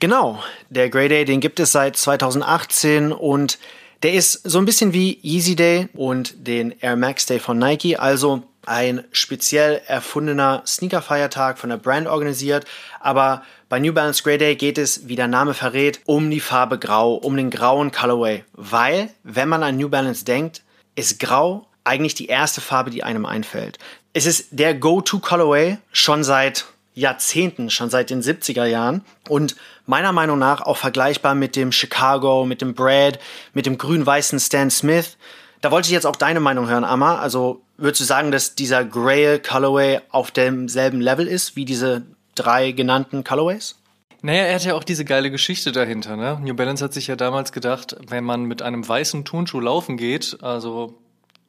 Genau, 0.00 0.42
der 0.68 0.90
Grey 0.90 1.08
Day, 1.08 1.24
den 1.24 1.38
gibt 1.38 1.60
es 1.60 1.70
seit 1.70 1.96
2018 1.96 3.12
und 3.12 3.60
der 4.02 4.14
ist 4.14 4.32
so 4.32 4.58
ein 4.58 4.64
bisschen 4.64 4.92
wie 4.92 5.20
Yeezy 5.22 5.54
Day 5.54 5.88
und 5.94 6.48
den 6.48 6.74
Air 6.80 6.96
Max 6.96 7.26
Day 7.26 7.38
von 7.38 7.56
Nike, 7.56 7.96
also 7.96 8.42
ein 8.66 9.04
speziell 9.12 9.80
erfundener 9.86 10.62
Sneaker-Feiertag 10.66 11.58
von 11.58 11.70
der 11.70 11.76
Brand 11.76 12.06
organisiert. 12.06 12.64
Aber 13.00 13.42
bei 13.68 13.78
New 13.78 13.92
Balance 13.92 14.22
Grey 14.22 14.38
Day 14.38 14.56
geht 14.56 14.78
es, 14.78 15.08
wie 15.08 15.16
der 15.16 15.28
Name 15.28 15.54
verrät, 15.54 16.00
um 16.04 16.30
die 16.30 16.40
Farbe 16.40 16.78
Grau, 16.78 17.14
um 17.14 17.36
den 17.36 17.50
grauen 17.50 17.92
Colorway. 17.92 18.44
Weil, 18.52 19.10
wenn 19.22 19.48
man 19.48 19.62
an 19.62 19.76
New 19.76 19.88
Balance 19.88 20.24
denkt, 20.24 20.62
ist 20.94 21.20
Grau 21.20 21.66
eigentlich 21.84 22.14
die 22.14 22.26
erste 22.26 22.60
Farbe, 22.60 22.90
die 22.90 23.04
einem 23.04 23.26
einfällt. 23.26 23.78
Es 24.12 24.26
ist 24.26 24.48
der 24.50 24.74
Go-To 24.74 25.18
Colorway 25.18 25.78
schon 25.92 26.24
seit 26.24 26.66
Jahrzehnten, 26.94 27.70
schon 27.70 27.90
seit 27.90 28.10
den 28.10 28.22
70er 28.22 28.64
Jahren 28.64 29.04
und 29.28 29.56
meiner 29.86 30.12
Meinung 30.12 30.38
nach 30.38 30.60
auch 30.60 30.76
vergleichbar 30.76 31.34
mit 31.34 31.56
dem 31.56 31.72
Chicago, 31.72 32.44
mit 32.44 32.60
dem 32.60 32.74
Brad, 32.74 33.18
mit 33.52 33.66
dem 33.66 33.76
grün-weißen 33.76 34.38
Stan 34.38 34.70
Smith. 34.70 35.16
Da 35.64 35.70
wollte 35.70 35.86
ich 35.86 35.92
jetzt 35.92 36.04
auch 36.04 36.16
deine 36.16 36.40
Meinung 36.40 36.68
hören, 36.68 36.84
Amma. 36.84 37.16
Also 37.20 37.62
würdest 37.78 38.02
du 38.02 38.04
sagen, 38.04 38.30
dass 38.30 38.54
dieser 38.54 38.84
Grail 38.84 39.38
Colorway 39.38 40.02
auf 40.10 40.30
demselben 40.30 41.00
Level 41.00 41.26
ist 41.26 41.56
wie 41.56 41.64
diese 41.64 42.02
drei 42.34 42.72
genannten 42.72 43.24
Colorways? 43.24 43.74
Naja, 44.20 44.42
er 44.42 44.56
hat 44.56 44.64
ja 44.66 44.74
auch 44.74 44.84
diese 44.84 45.06
geile 45.06 45.30
Geschichte 45.30 45.72
dahinter. 45.72 46.16
Ne? 46.18 46.38
New 46.42 46.52
Balance 46.52 46.84
hat 46.84 46.92
sich 46.92 47.06
ja 47.06 47.16
damals 47.16 47.50
gedacht, 47.50 47.96
wenn 48.06 48.24
man 48.24 48.44
mit 48.44 48.60
einem 48.60 48.86
weißen 48.86 49.24
Turnschuh 49.24 49.58
laufen 49.58 49.96
geht, 49.96 50.36
also 50.42 50.98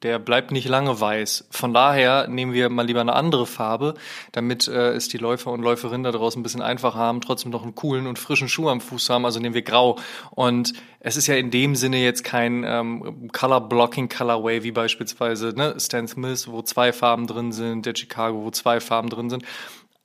der 0.03 0.19
bleibt 0.19 0.51
nicht 0.51 0.67
lange 0.67 0.99
weiß. 0.99 1.47
Von 1.49 1.73
daher 1.73 2.27
nehmen 2.27 2.53
wir 2.53 2.69
mal 2.69 2.85
lieber 2.85 3.01
eine 3.01 3.13
andere 3.13 3.45
Farbe, 3.45 3.95
damit 4.31 4.67
äh, 4.67 4.91
es 4.91 5.07
die 5.07 5.17
Läufer 5.17 5.51
und 5.51 5.61
Läuferinnen 5.61 6.03
da 6.03 6.11
draußen 6.11 6.39
ein 6.39 6.43
bisschen 6.43 6.61
einfacher 6.61 6.99
haben, 6.99 7.21
trotzdem 7.21 7.51
noch 7.51 7.63
einen 7.63 7.75
coolen 7.75 8.07
und 8.07 8.19
frischen 8.19 8.49
Schuh 8.49 8.69
am 8.69 8.81
Fuß 8.81 9.09
haben. 9.09 9.25
Also 9.25 9.39
nehmen 9.39 9.55
wir 9.55 9.61
grau. 9.61 9.97
Und 10.31 10.73
es 10.99 11.17
ist 11.17 11.27
ja 11.27 11.35
in 11.35 11.51
dem 11.51 11.75
Sinne 11.75 11.97
jetzt 11.97 12.23
kein 12.23 12.63
ähm, 12.65 13.29
Color 13.31 13.69
Blocking 13.69 14.09
Colorway 14.09 14.63
wie 14.63 14.71
beispielsweise 14.71 15.53
ne, 15.55 15.75
Stan 15.79 16.07
Smith, 16.07 16.47
wo 16.47 16.61
zwei 16.61 16.93
Farben 16.93 17.27
drin 17.27 17.51
sind, 17.51 17.85
der 17.85 17.95
Chicago, 17.95 18.43
wo 18.43 18.51
zwei 18.51 18.79
Farben 18.79 19.09
drin 19.09 19.29
sind 19.29 19.43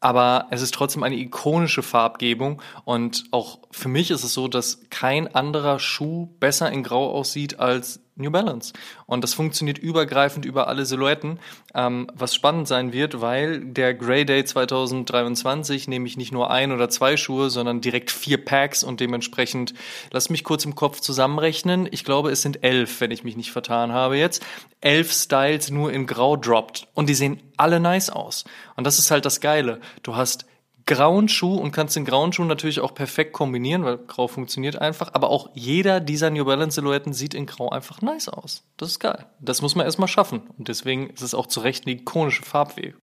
aber 0.00 0.46
es 0.50 0.62
ist 0.62 0.72
trotzdem 0.74 1.02
eine 1.02 1.16
ikonische 1.16 1.82
Farbgebung 1.82 2.62
und 2.84 3.24
auch 3.30 3.58
für 3.70 3.88
mich 3.88 4.10
ist 4.10 4.24
es 4.24 4.32
so, 4.32 4.48
dass 4.48 4.80
kein 4.88 5.32
anderer 5.34 5.78
Schuh 5.78 6.28
besser 6.40 6.72
in 6.72 6.82
Grau 6.82 7.10
aussieht 7.12 7.60
als 7.60 8.00
New 8.20 8.30
Balance. 8.30 8.72
Und 9.06 9.24
das 9.24 9.34
funktioniert 9.34 9.78
übergreifend 9.78 10.44
über 10.44 10.68
alle 10.68 10.86
Silhouetten, 10.86 11.38
ähm, 11.74 12.06
was 12.14 12.34
spannend 12.34 12.68
sein 12.68 12.92
wird, 12.92 13.20
weil 13.20 13.60
der 13.60 13.94
Grey 13.94 14.24
Day 14.24 14.44
2023 14.44 15.88
nehme 15.88 16.06
ich 16.06 16.16
nicht 16.16 16.32
nur 16.32 16.50
ein 16.50 16.72
oder 16.72 16.88
zwei 16.88 17.16
Schuhe, 17.16 17.50
sondern 17.50 17.80
direkt 17.80 18.10
vier 18.10 18.44
Packs 18.44 18.82
und 18.82 19.00
dementsprechend, 19.00 19.74
lass 20.10 20.30
mich 20.30 20.44
kurz 20.44 20.64
im 20.64 20.74
Kopf 20.74 21.00
zusammenrechnen. 21.00 21.88
Ich 21.90 22.04
glaube, 22.04 22.30
es 22.30 22.42
sind 22.42 22.62
elf, 22.62 23.00
wenn 23.00 23.10
ich 23.10 23.24
mich 23.24 23.36
nicht 23.36 23.52
vertan 23.52 23.92
habe 23.92 24.16
jetzt. 24.16 24.44
Elf 24.80 25.12
Styles 25.12 25.70
nur 25.70 25.92
in 25.92 26.06
Grau 26.06 26.36
droppt 26.36 26.88
und 26.94 27.08
die 27.08 27.14
sehen 27.14 27.40
alle 27.56 27.80
nice 27.80 28.10
aus. 28.10 28.44
Und 28.76 28.86
das 28.86 28.98
ist 28.98 29.10
halt 29.10 29.24
das 29.24 29.40
Geile. 29.40 29.80
Du 30.02 30.16
hast 30.16 30.46
grauen 30.90 31.28
Schuh 31.28 31.54
und 31.54 31.70
kannst 31.70 31.94
den 31.94 32.04
grauen 32.04 32.32
Schuh 32.32 32.42
natürlich 32.42 32.80
auch 32.80 32.94
perfekt 32.94 33.32
kombinieren, 33.32 33.84
weil 33.84 33.96
grau 33.96 34.26
funktioniert 34.26 34.76
einfach. 34.76 35.10
Aber 35.12 35.30
auch 35.30 35.48
jeder 35.54 36.00
dieser 36.00 36.30
New 36.30 36.44
Balance 36.44 36.74
Silhouetten 36.74 37.12
sieht 37.12 37.32
in 37.32 37.46
grau 37.46 37.68
einfach 37.68 38.02
nice 38.02 38.28
aus. 38.28 38.64
Das 38.76 38.90
ist 38.90 38.98
geil. 38.98 39.26
Das 39.38 39.62
muss 39.62 39.76
man 39.76 39.86
erstmal 39.86 40.08
schaffen. 40.08 40.42
Und 40.58 40.66
deswegen 40.66 41.10
ist 41.10 41.22
es 41.22 41.32
auch 41.32 41.46
zu 41.46 41.60
Recht 41.60 41.86
eine 41.86 41.94
ikonische 41.94 42.42
Farbweg. 42.42 42.96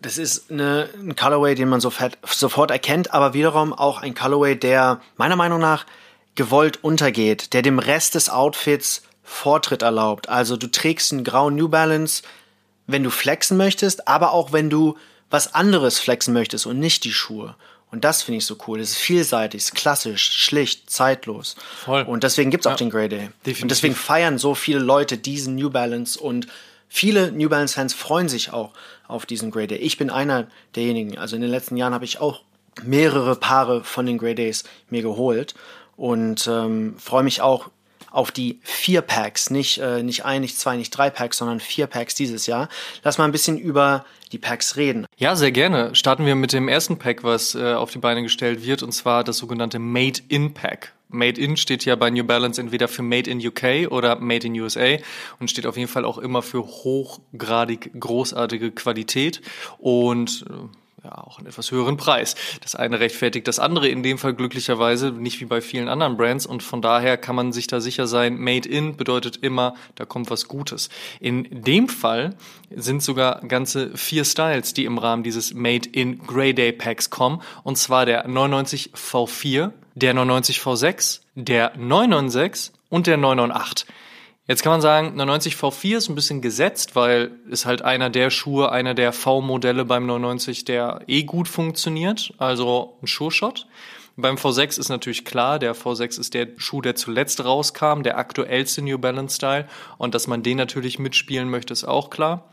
Das 0.00 0.18
ist 0.18 0.50
eine, 0.50 0.88
ein 0.94 1.14
Colorway, 1.14 1.54
den 1.54 1.68
man 1.68 1.80
sofort, 1.80 2.18
sofort 2.26 2.72
erkennt, 2.72 3.14
aber 3.14 3.34
wiederum 3.34 3.72
auch 3.72 4.02
ein 4.02 4.16
Colorway, 4.16 4.56
der 4.56 5.00
meiner 5.16 5.36
Meinung 5.36 5.60
nach 5.60 5.86
gewollt 6.34 6.82
untergeht, 6.82 7.52
der 7.52 7.62
dem 7.62 7.78
Rest 7.78 8.16
des 8.16 8.30
Outfits 8.30 9.02
Vortritt 9.22 9.82
erlaubt. 9.82 10.28
Also 10.28 10.56
du 10.56 10.68
trägst 10.68 11.12
einen 11.12 11.22
grauen 11.22 11.54
New 11.54 11.68
Balance, 11.68 12.22
wenn 12.88 13.04
du 13.04 13.10
flexen 13.10 13.56
möchtest, 13.56 14.08
aber 14.08 14.32
auch 14.32 14.52
wenn 14.52 14.70
du 14.70 14.96
was 15.30 15.54
anderes 15.54 15.98
flexen 15.98 16.32
möchtest 16.32 16.66
und 16.66 16.78
nicht 16.78 17.04
die 17.04 17.12
Schuhe. 17.12 17.54
Und 17.90 18.04
das 18.04 18.22
finde 18.22 18.38
ich 18.38 18.46
so 18.46 18.56
cool. 18.66 18.78
Das 18.78 18.90
ist 18.90 18.98
vielseitig, 18.98 19.62
ist 19.62 19.74
klassisch, 19.74 20.30
schlicht, 20.30 20.90
zeitlos. 20.90 21.56
Voll. 21.84 22.02
Und 22.02 22.22
deswegen 22.22 22.50
gibt's 22.50 22.66
auch 22.66 22.72
ja. 22.72 22.76
den 22.76 22.90
Grey 22.90 23.08
Day. 23.08 23.30
Definitiv. 23.46 23.62
Und 23.62 23.70
deswegen 23.70 23.94
feiern 23.94 24.38
so 24.38 24.54
viele 24.54 24.78
Leute 24.78 25.16
diesen 25.16 25.54
New 25.54 25.70
Balance 25.70 26.20
und 26.20 26.48
viele 26.88 27.32
New 27.32 27.48
Balance 27.48 27.74
Fans 27.74 27.94
freuen 27.94 28.28
sich 28.28 28.52
auch 28.52 28.72
auf 29.06 29.24
diesen 29.24 29.50
Grey 29.50 29.66
Day. 29.66 29.78
Ich 29.78 29.96
bin 29.96 30.10
einer 30.10 30.48
derjenigen. 30.76 31.16
Also 31.16 31.36
in 31.36 31.42
den 31.42 31.50
letzten 31.50 31.76
Jahren 31.76 31.94
habe 31.94 32.04
ich 32.04 32.20
auch 32.20 32.42
mehrere 32.82 33.36
Paare 33.36 33.84
von 33.84 34.04
den 34.04 34.18
Grey 34.18 34.34
Days 34.34 34.64
mir 34.90 35.02
geholt 35.02 35.54
und 35.96 36.46
ähm, 36.46 36.94
freue 36.98 37.22
mich 37.22 37.40
auch 37.40 37.70
auf 38.10 38.30
die 38.30 38.60
vier 38.62 39.02
Packs, 39.02 39.50
nicht, 39.50 39.78
äh, 39.78 40.02
nicht 40.02 40.24
ein, 40.24 40.40
nicht 40.40 40.58
zwei, 40.58 40.76
nicht 40.76 40.90
drei 40.90 41.10
Packs, 41.10 41.38
sondern 41.38 41.60
vier 41.60 41.86
Packs 41.86 42.14
dieses 42.14 42.46
Jahr. 42.46 42.68
Lass 43.02 43.18
mal 43.18 43.24
ein 43.24 43.32
bisschen 43.32 43.58
über 43.58 44.04
die 44.32 44.38
Packs 44.38 44.76
reden. 44.76 45.06
Ja, 45.16 45.36
sehr 45.36 45.52
gerne. 45.52 45.94
Starten 45.94 46.26
wir 46.26 46.34
mit 46.34 46.52
dem 46.52 46.68
ersten 46.68 46.98
Pack, 46.98 47.24
was 47.24 47.54
äh, 47.54 47.74
auf 47.74 47.90
die 47.90 47.98
Beine 47.98 48.22
gestellt 48.22 48.64
wird, 48.64 48.82
und 48.82 48.92
zwar 48.92 49.24
das 49.24 49.38
sogenannte 49.38 49.78
Made 49.78 50.20
in 50.28 50.54
Pack. 50.54 50.92
Made 51.08 51.40
in 51.40 51.56
steht 51.56 51.84
ja 51.84 51.96
bei 51.96 52.10
New 52.10 52.24
Balance 52.24 52.60
entweder 52.60 52.86
für 52.86 53.02
Made 53.02 53.30
in 53.30 53.44
UK 53.44 53.90
oder 53.90 54.16
Made 54.16 54.46
in 54.46 54.60
USA 54.60 54.96
und 55.40 55.50
steht 55.50 55.66
auf 55.66 55.76
jeden 55.76 55.88
Fall 55.88 56.04
auch 56.04 56.18
immer 56.18 56.42
für 56.42 56.60
hochgradig 56.60 57.98
großartige 57.98 58.72
Qualität 58.72 59.40
und 59.78 60.44
äh, 60.50 60.52
ja, 61.08 61.24
auch 61.24 61.38
einen 61.38 61.46
etwas 61.46 61.70
höheren 61.70 61.96
Preis. 61.96 62.34
Das 62.60 62.74
eine 62.74 63.00
rechtfertigt 63.00 63.48
das 63.48 63.58
andere 63.58 63.88
in 63.88 64.02
dem 64.02 64.18
Fall 64.18 64.34
glücklicherweise 64.34 65.10
nicht 65.12 65.40
wie 65.40 65.46
bei 65.46 65.60
vielen 65.60 65.88
anderen 65.88 66.16
Brands 66.16 66.46
und 66.46 66.62
von 66.62 66.82
daher 66.82 67.16
kann 67.16 67.34
man 67.34 67.52
sich 67.52 67.66
da 67.66 67.80
sicher 67.80 68.06
sein, 68.06 68.38
Made 68.38 68.68
in 68.68 68.96
bedeutet 68.96 69.38
immer, 69.38 69.74
da 69.94 70.04
kommt 70.04 70.30
was 70.30 70.48
Gutes. 70.48 70.88
In 71.20 71.46
dem 71.50 71.88
Fall 71.88 72.34
sind 72.70 73.02
sogar 73.02 73.40
ganze 73.46 73.96
vier 73.96 74.24
Styles, 74.24 74.74
die 74.74 74.84
im 74.84 74.98
Rahmen 74.98 75.22
dieses 75.22 75.54
Made 75.54 75.88
in 75.90 76.18
Grey 76.26 76.54
Day 76.54 76.72
Packs 76.72 77.10
kommen 77.10 77.42
und 77.62 77.78
zwar 77.78 78.04
der 78.06 78.26
99 78.26 78.92
V4, 78.94 79.72
der 79.94 80.14
99 80.14 80.58
V6, 80.58 81.20
der 81.34 81.76
996 81.76 82.72
und 82.90 83.06
der 83.06 83.16
998. 83.16 83.86
Jetzt 84.48 84.62
kann 84.62 84.72
man 84.72 84.80
sagen, 84.80 85.14
99 85.14 85.56
V4 85.56 85.98
ist 85.98 86.08
ein 86.08 86.14
bisschen 86.14 86.40
gesetzt, 86.40 86.96
weil 86.96 87.32
ist 87.50 87.66
halt 87.66 87.82
einer 87.82 88.08
der 88.08 88.30
Schuhe, 88.30 88.72
einer 88.72 88.94
der 88.94 89.12
V-Modelle 89.12 89.84
beim 89.84 90.06
99, 90.06 90.64
der 90.64 91.02
eh 91.06 91.24
gut 91.24 91.48
funktioniert, 91.48 92.32
also 92.38 92.96
ein 93.02 93.06
Sure-Shot. 93.06 93.66
Beim 94.16 94.36
V6 94.36 94.80
ist 94.80 94.88
natürlich 94.88 95.26
klar, 95.26 95.58
der 95.58 95.76
V6 95.76 96.18
ist 96.18 96.32
der 96.32 96.48
Schuh, 96.56 96.80
der 96.80 96.96
zuletzt 96.96 97.44
rauskam, 97.44 98.02
der 98.02 98.16
aktuellste 98.16 98.80
New 98.80 98.96
Balance 98.96 99.36
Style 99.36 99.68
und 99.98 100.14
dass 100.14 100.26
man 100.26 100.42
den 100.42 100.56
natürlich 100.56 100.98
mitspielen 100.98 101.50
möchte, 101.50 101.74
ist 101.74 101.84
auch 101.84 102.08
klar 102.08 102.48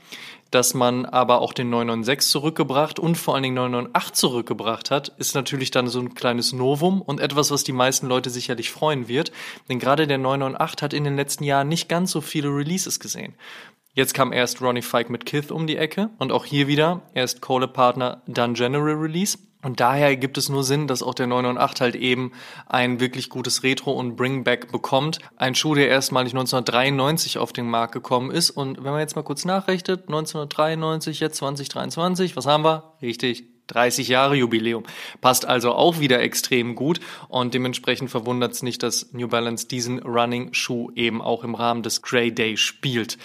dass 0.51 0.73
man 0.73 1.05
aber 1.05 1.41
auch 1.41 1.53
den 1.53 1.69
996 1.69 2.31
zurückgebracht 2.31 2.99
und 2.99 3.15
vor 3.15 3.33
allen 3.33 3.43
Dingen 3.43 3.55
998 3.55 4.13
zurückgebracht 4.13 4.91
hat, 4.91 5.09
ist 5.17 5.35
natürlich 5.35 5.71
dann 5.71 5.87
so 5.87 5.99
ein 5.99 6.13
kleines 6.13 6.53
Novum 6.53 7.01
und 7.01 7.19
etwas, 7.19 7.51
was 7.51 7.63
die 7.63 7.73
meisten 7.73 8.07
Leute 8.07 8.29
sicherlich 8.29 8.71
freuen 8.71 9.07
wird. 9.07 9.31
Denn 9.69 9.79
gerade 9.79 10.07
der 10.07 10.17
998 10.17 10.83
hat 10.83 10.93
in 10.93 11.03
den 11.03 11.15
letzten 11.15 11.43
Jahren 11.43 11.67
nicht 11.67 11.89
ganz 11.89 12.11
so 12.11 12.21
viele 12.21 12.49
Releases 12.49 12.99
gesehen. 12.99 13.33
Jetzt 13.95 14.13
kam 14.13 14.33
erst 14.33 14.61
Ronnie 14.61 14.81
Fike 14.81 15.09
mit 15.09 15.25
Kith 15.25 15.51
um 15.51 15.67
die 15.67 15.77
Ecke 15.77 16.09
und 16.17 16.33
auch 16.33 16.43
hier 16.43 16.67
wieder 16.67 17.03
erst 17.13 17.39
Cole 17.39 17.69
Partner, 17.69 18.21
dann 18.27 18.53
General 18.53 18.93
Release. 18.93 19.37
Und 19.63 19.79
daher 19.79 20.17
gibt 20.17 20.37
es 20.37 20.49
nur 20.49 20.65
Sinn, 20.65 20.85
dass 20.87 21.01
auch 21.01 21.13
der 21.13 21.27
998 21.27 21.81
halt 21.81 21.95
eben 21.95 22.33
ein 22.67 22.99
wirklich 22.99 23.29
gutes 23.29 23.63
Retro- 23.63 23.93
und 23.93 24.17
Bringback 24.17 24.69
bekommt. 24.69 25.19
Ein 25.37 25.55
Schuh, 25.55 25.75
der 25.75 25.87
erstmalig 25.87 26.33
1993 26.33 27.37
auf 27.37 27.53
den 27.53 27.69
Markt 27.69 27.93
gekommen 27.93 28.31
ist. 28.31 28.49
Und 28.49 28.83
wenn 28.83 28.91
man 28.91 28.99
jetzt 28.99 29.15
mal 29.15 29.23
kurz 29.23 29.45
nachrechnet, 29.45 30.01
1993, 30.09 31.21
jetzt 31.21 31.37
2023, 31.37 32.35
was 32.35 32.45
haben 32.47 32.65
wir? 32.65 32.95
Richtig, 33.01 33.45
30 33.67 34.09
Jahre 34.09 34.35
Jubiläum. 34.35 34.83
Passt 35.21 35.45
also 35.45 35.71
auch 35.71 35.99
wieder 35.99 36.19
extrem 36.19 36.75
gut 36.75 36.99
und 37.29 37.53
dementsprechend 37.53 38.11
verwundert 38.11 38.51
es 38.51 38.61
nicht, 38.61 38.83
dass 38.83 39.13
New 39.13 39.29
Balance 39.29 39.69
diesen 39.69 39.99
Running 39.99 40.53
Schuh 40.53 40.91
eben 40.95 41.21
auch 41.21 41.45
im 41.45 41.55
Rahmen 41.55 41.81
des 41.81 42.01
Grey 42.01 42.31
Day 42.33 42.57
spielt. 42.57 43.17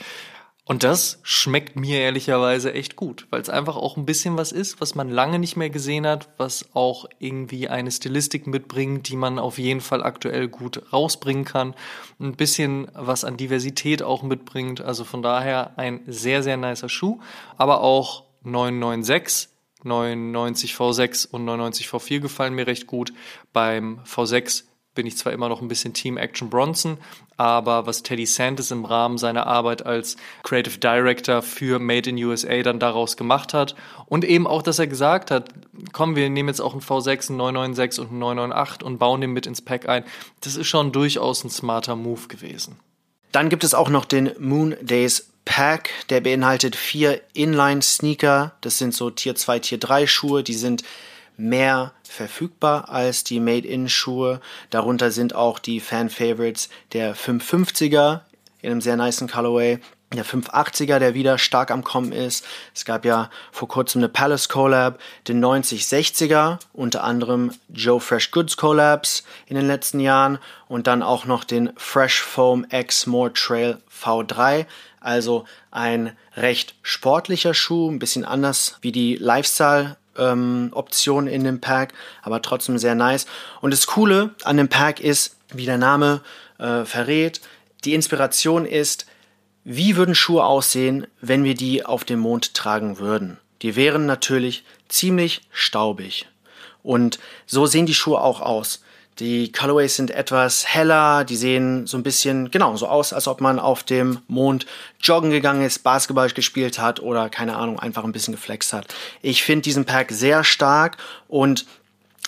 Und 0.71 0.85
das 0.85 1.19
schmeckt 1.25 1.75
mir 1.75 1.99
ehrlicherweise 1.99 2.73
echt 2.73 2.95
gut, 2.95 3.27
weil 3.31 3.41
es 3.41 3.49
einfach 3.49 3.75
auch 3.75 3.97
ein 3.97 4.07
bisschen 4.07 4.37
was 4.37 4.53
ist, 4.53 4.81
was 4.81 4.95
man 4.95 5.09
lange 5.09 5.41
nicht 5.41 5.57
mehr 5.57 5.69
gesehen 5.69 6.07
hat, 6.07 6.29
was 6.37 6.65
auch 6.75 7.07
irgendwie 7.19 7.67
eine 7.67 7.91
Stilistik 7.91 8.47
mitbringt, 8.47 9.09
die 9.09 9.17
man 9.17 9.41
auf 9.41 9.59
jeden 9.59 9.81
Fall 9.81 10.01
aktuell 10.05 10.47
gut 10.47 10.93
rausbringen 10.93 11.45
kann. 11.45 11.75
Ein 12.21 12.37
bisschen 12.37 12.89
was 12.95 13.25
an 13.25 13.37
Diversität 13.37 14.05
auch 14.05 14.23
mitbringt. 14.23 14.81
Also 14.81 15.03
von 15.03 15.23
daher 15.23 15.77
ein 15.77 16.03
sehr, 16.07 16.45
sehr 16.45 16.57
nicer 16.57 16.89
Schuh, 16.89 17.19
aber 17.57 17.81
auch 17.81 18.23
996 18.45 19.49
99 19.83 20.75
V6 20.75 21.33
und 21.33 21.47
99 21.47 21.89
V4 21.89 22.21
gefallen 22.21 22.55
mir 22.55 22.69
recht 22.69 22.87
gut. 22.87 23.13
Beim 23.53 23.99
V6 24.05 24.70
bin 25.01 25.07
ich 25.07 25.17
zwar 25.17 25.33
immer 25.33 25.49
noch 25.49 25.63
ein 25.63 25.69
bisschen 25.69 25.95
Team 25.95 26.19
Action 26.19 26.51
Bronson, 26.51 26.99
aber 27.39 27.87
was 27.87 28.03
Teddy 28.03 28.27
Santis 28.27 28.71
im 28.71 28.85
Rahmen 28.85 29.17
seiner 29.17 29.47
Arbeit 29.47 29.87
als 29.87 30.17
Creative 30.43 30.77
Director 30.77 31.41
für 31.41 31.79
Made 31.79 32.11
in 32.11 32.23
USA 32.23 32.61
dann 32.63 32.79
daraus 32.79 33.17
gemacht 33.17 33.55
hat 33.55 33.75
und 34.05 34.27
eben 34.27 34.47
auch, 34.47 34.61
dass 34.61 34.79
er 34.79 34.89
gesagt 34.89 35.31
hat, 35.31 35.49
komm, 35.95 36.17
wir 36.17 36.29
nehmen 36.29 36.51
jetzt 36.51 36.61
auch 36.61 36.75
einen 36.75 36.83
V6, 36.83 37.31
einen 37.31 37.39
996 37.39 37.99
und 37.99 38.11
einen 38.11 38.19
998 38.19 38.83
und 38.83 38.99
bauen 38.99 39.23
den 39.23 39.31
mit 39.31 39.47
ins 39.47 39.63
Pack 39.63 39.89
ein, 39.89 40.05
das 40.43 40.57
ist 40.57 40.67
schon 40.67 40.93
durchaus 40.93 41.45
ein 41.45 41.51
smarter 41.51 41.97
Move 41.97 42.29
gewesen. 42.29 42.77
Dann 43.33 43.49
gibt 43.49 43.65
es 43.65 43.73
auch 43.73 43.89
noch 43.89 44.05
den 44.05 44.33
Moon 44.39 44.77
Days 44.83 45.31
Pack, 45.47 45.89
der 46.11 46.21
beinhaltet 46.21 46.77
vier 46.77 47.23
Inline-Sneaker. 47.33 48.53
Das 48.61 48.77
sind 48.77 48.93
so 48.93 49.09
Tier 49.09 49.35
2, 49.35 49.61
Tier 49.61 49.79
3 49.79 50.07
Schuhe, 50.07 50.43
die 50.43 50.53
sind 50.53 50.85
mehr 51.41 51.93
verfügbar 52.03 52.89
als 52.89 53.25
die 53.25 53.41
Made-in-Schuhe. 53.41 54.41
Darunter 54.71 55.11
sind 55.11 55.35
auch 55.35 55.59
die 55.59 55.81
Fan-Favorites 55.81 56.69
der 56.93 57.17
550er 57.17 58.21
in 58.63 58.71
einem 58.71 58.81
sehr 58.81 58.97
niceen 58.97 59.29
Colorway. 59.29 59.79
der 60.13 60.27
580er, 60.27 60.99
der 60.99 61.15
wieder 61.15 61.39
stark 61.39 61.71
am 61.71 61.85
Kommen 61.85 62.11
ist. 62.11 62.45
Es 62.75 62.85
gab 62.85 63.05
ja 63.05 63.31
vor 63.53 63.69
kurzem 63.69 64.01
eine 64.01 64.09
Palace 64.09 64.49
Collab, 64.49 64.99
den 65.29 65.43
9060er, 65.43 66.59
unter 66.73 67.05
anderem 67.05 67.53
Joe 67.69 68.01
Fresh 68.01 68.33
Goods 68.33 68.57
Collabs 68.57 69.23
in 69.47 69.55
den 69.55 69.69
letzten 69.69 70.01
Jahren 70.01 70.39
und 70.67 70.89
dann 70.89 71.05
auch 71.05 71.27
noch 71.27 71.45
den 71.45 71.73
Fresh 71.77 72.23
Foam 72.23 72.67
X 72.71 73.07
More 73.07 73.33
Trail 73.33 73.79
V3. 74.03 74.67
Also 74.99 75.45
ein 75.71 76.17
recht 76.37 76.75
sportlicher 76.83 77.55
Schuh, 77.55 77.89
ein 77.89 78.01
bisschen 78.01 78.25
anders 78.25 78.79
wie 78.83 78.93
die 78.93 79.15
Lifestyle 79.15 79.97
ähm, 80.21 80.71
Option 80.73 81.27
in 81.27 81.43
dem 81.45 81.61
Pack, 81.61 81.93
aber 82.23 82.43
trotzdem 82.43 82.79
sehr 82.79 82.95
nice. 82.95 83.27
Und 83.61 83.73
das 83.73 83.87
Coole 83.87 84.35
an 84.45 84.57
dem 84.57 84.69
Pack 84.69 85.01
ist, 85.01 85.37
wie 85.53 85.67
der 85.67 85.79
Name 85.79 86.21
äh, 86.59 86.85
verrät, 86.85 87.41
die 87.85 87.95
Inspiration 87.95 88.67
ist, 88.67 89.07
wie 89.65 89.97
würden 89.97 90.15
Schuhe 90.15 90.45
aussehen, 90.45 91.07
wenn 91.21 91.45
wir 91.45 91.55
die 91.55 91.85
auf 91.85 92.05
dem 92.05 92.21
Mond 92.21 92.55
tragen 92.55 92.99
würden? 92.99 93.39
Die 93.63 93.77
wären 93.77 94.07
natürlich 94.07 94.65
ziemlich 94.89 95.43
staubig. 95.51 96.29
Und 96.83 97.19
so 97.47 97.67
sehen 97.67 97.87
die 97.87 97.95
Schuhe 97.95 98.21
auch 98.21 98.41
aus. 98.41 98.83
Die 99.21 99.53
Colorways 99.53 99.97
sind 99.97 100.11
etwas 100.11 100.67
heller, 100.67 101.25
die 101.25 101.37
sehen 101.37 101.87
so 101.87 101.99
ein 101.99 102.03
bisschen 102.03 102.51
genau 102.51 102.75
so 102.77 102.89
aus, 102.89 103.13
als 103.13 103.29
ob 103.29 103.43
man 103.43 103.59
auf 103.59 103.83
dem 103.83 104.21
Mond 104.29 104.65
joggen 105.03 105.31
gegangen 105.31 105.63
ist, 105.63 105.81
Basketball 105.81 106.31
gespielt 106.31 106.79
hat 106.79 107.01
oder 107.01 107.29
keine 107.29 107.57
Ahnung, 107.57 107.79
einfach 107.79 108.03
ein 108.03 108.13
bisschen 108.13 108.35
geflext 108.35 108.73
hat. 108.73 108.87
Ich 109.21 109.43
finde 109.43 109.63
diesen 109.63 109.85
Pack 109.85 110.11
sehr 110.11 110.43
stark 110.43 110.97
und 111.29 111.67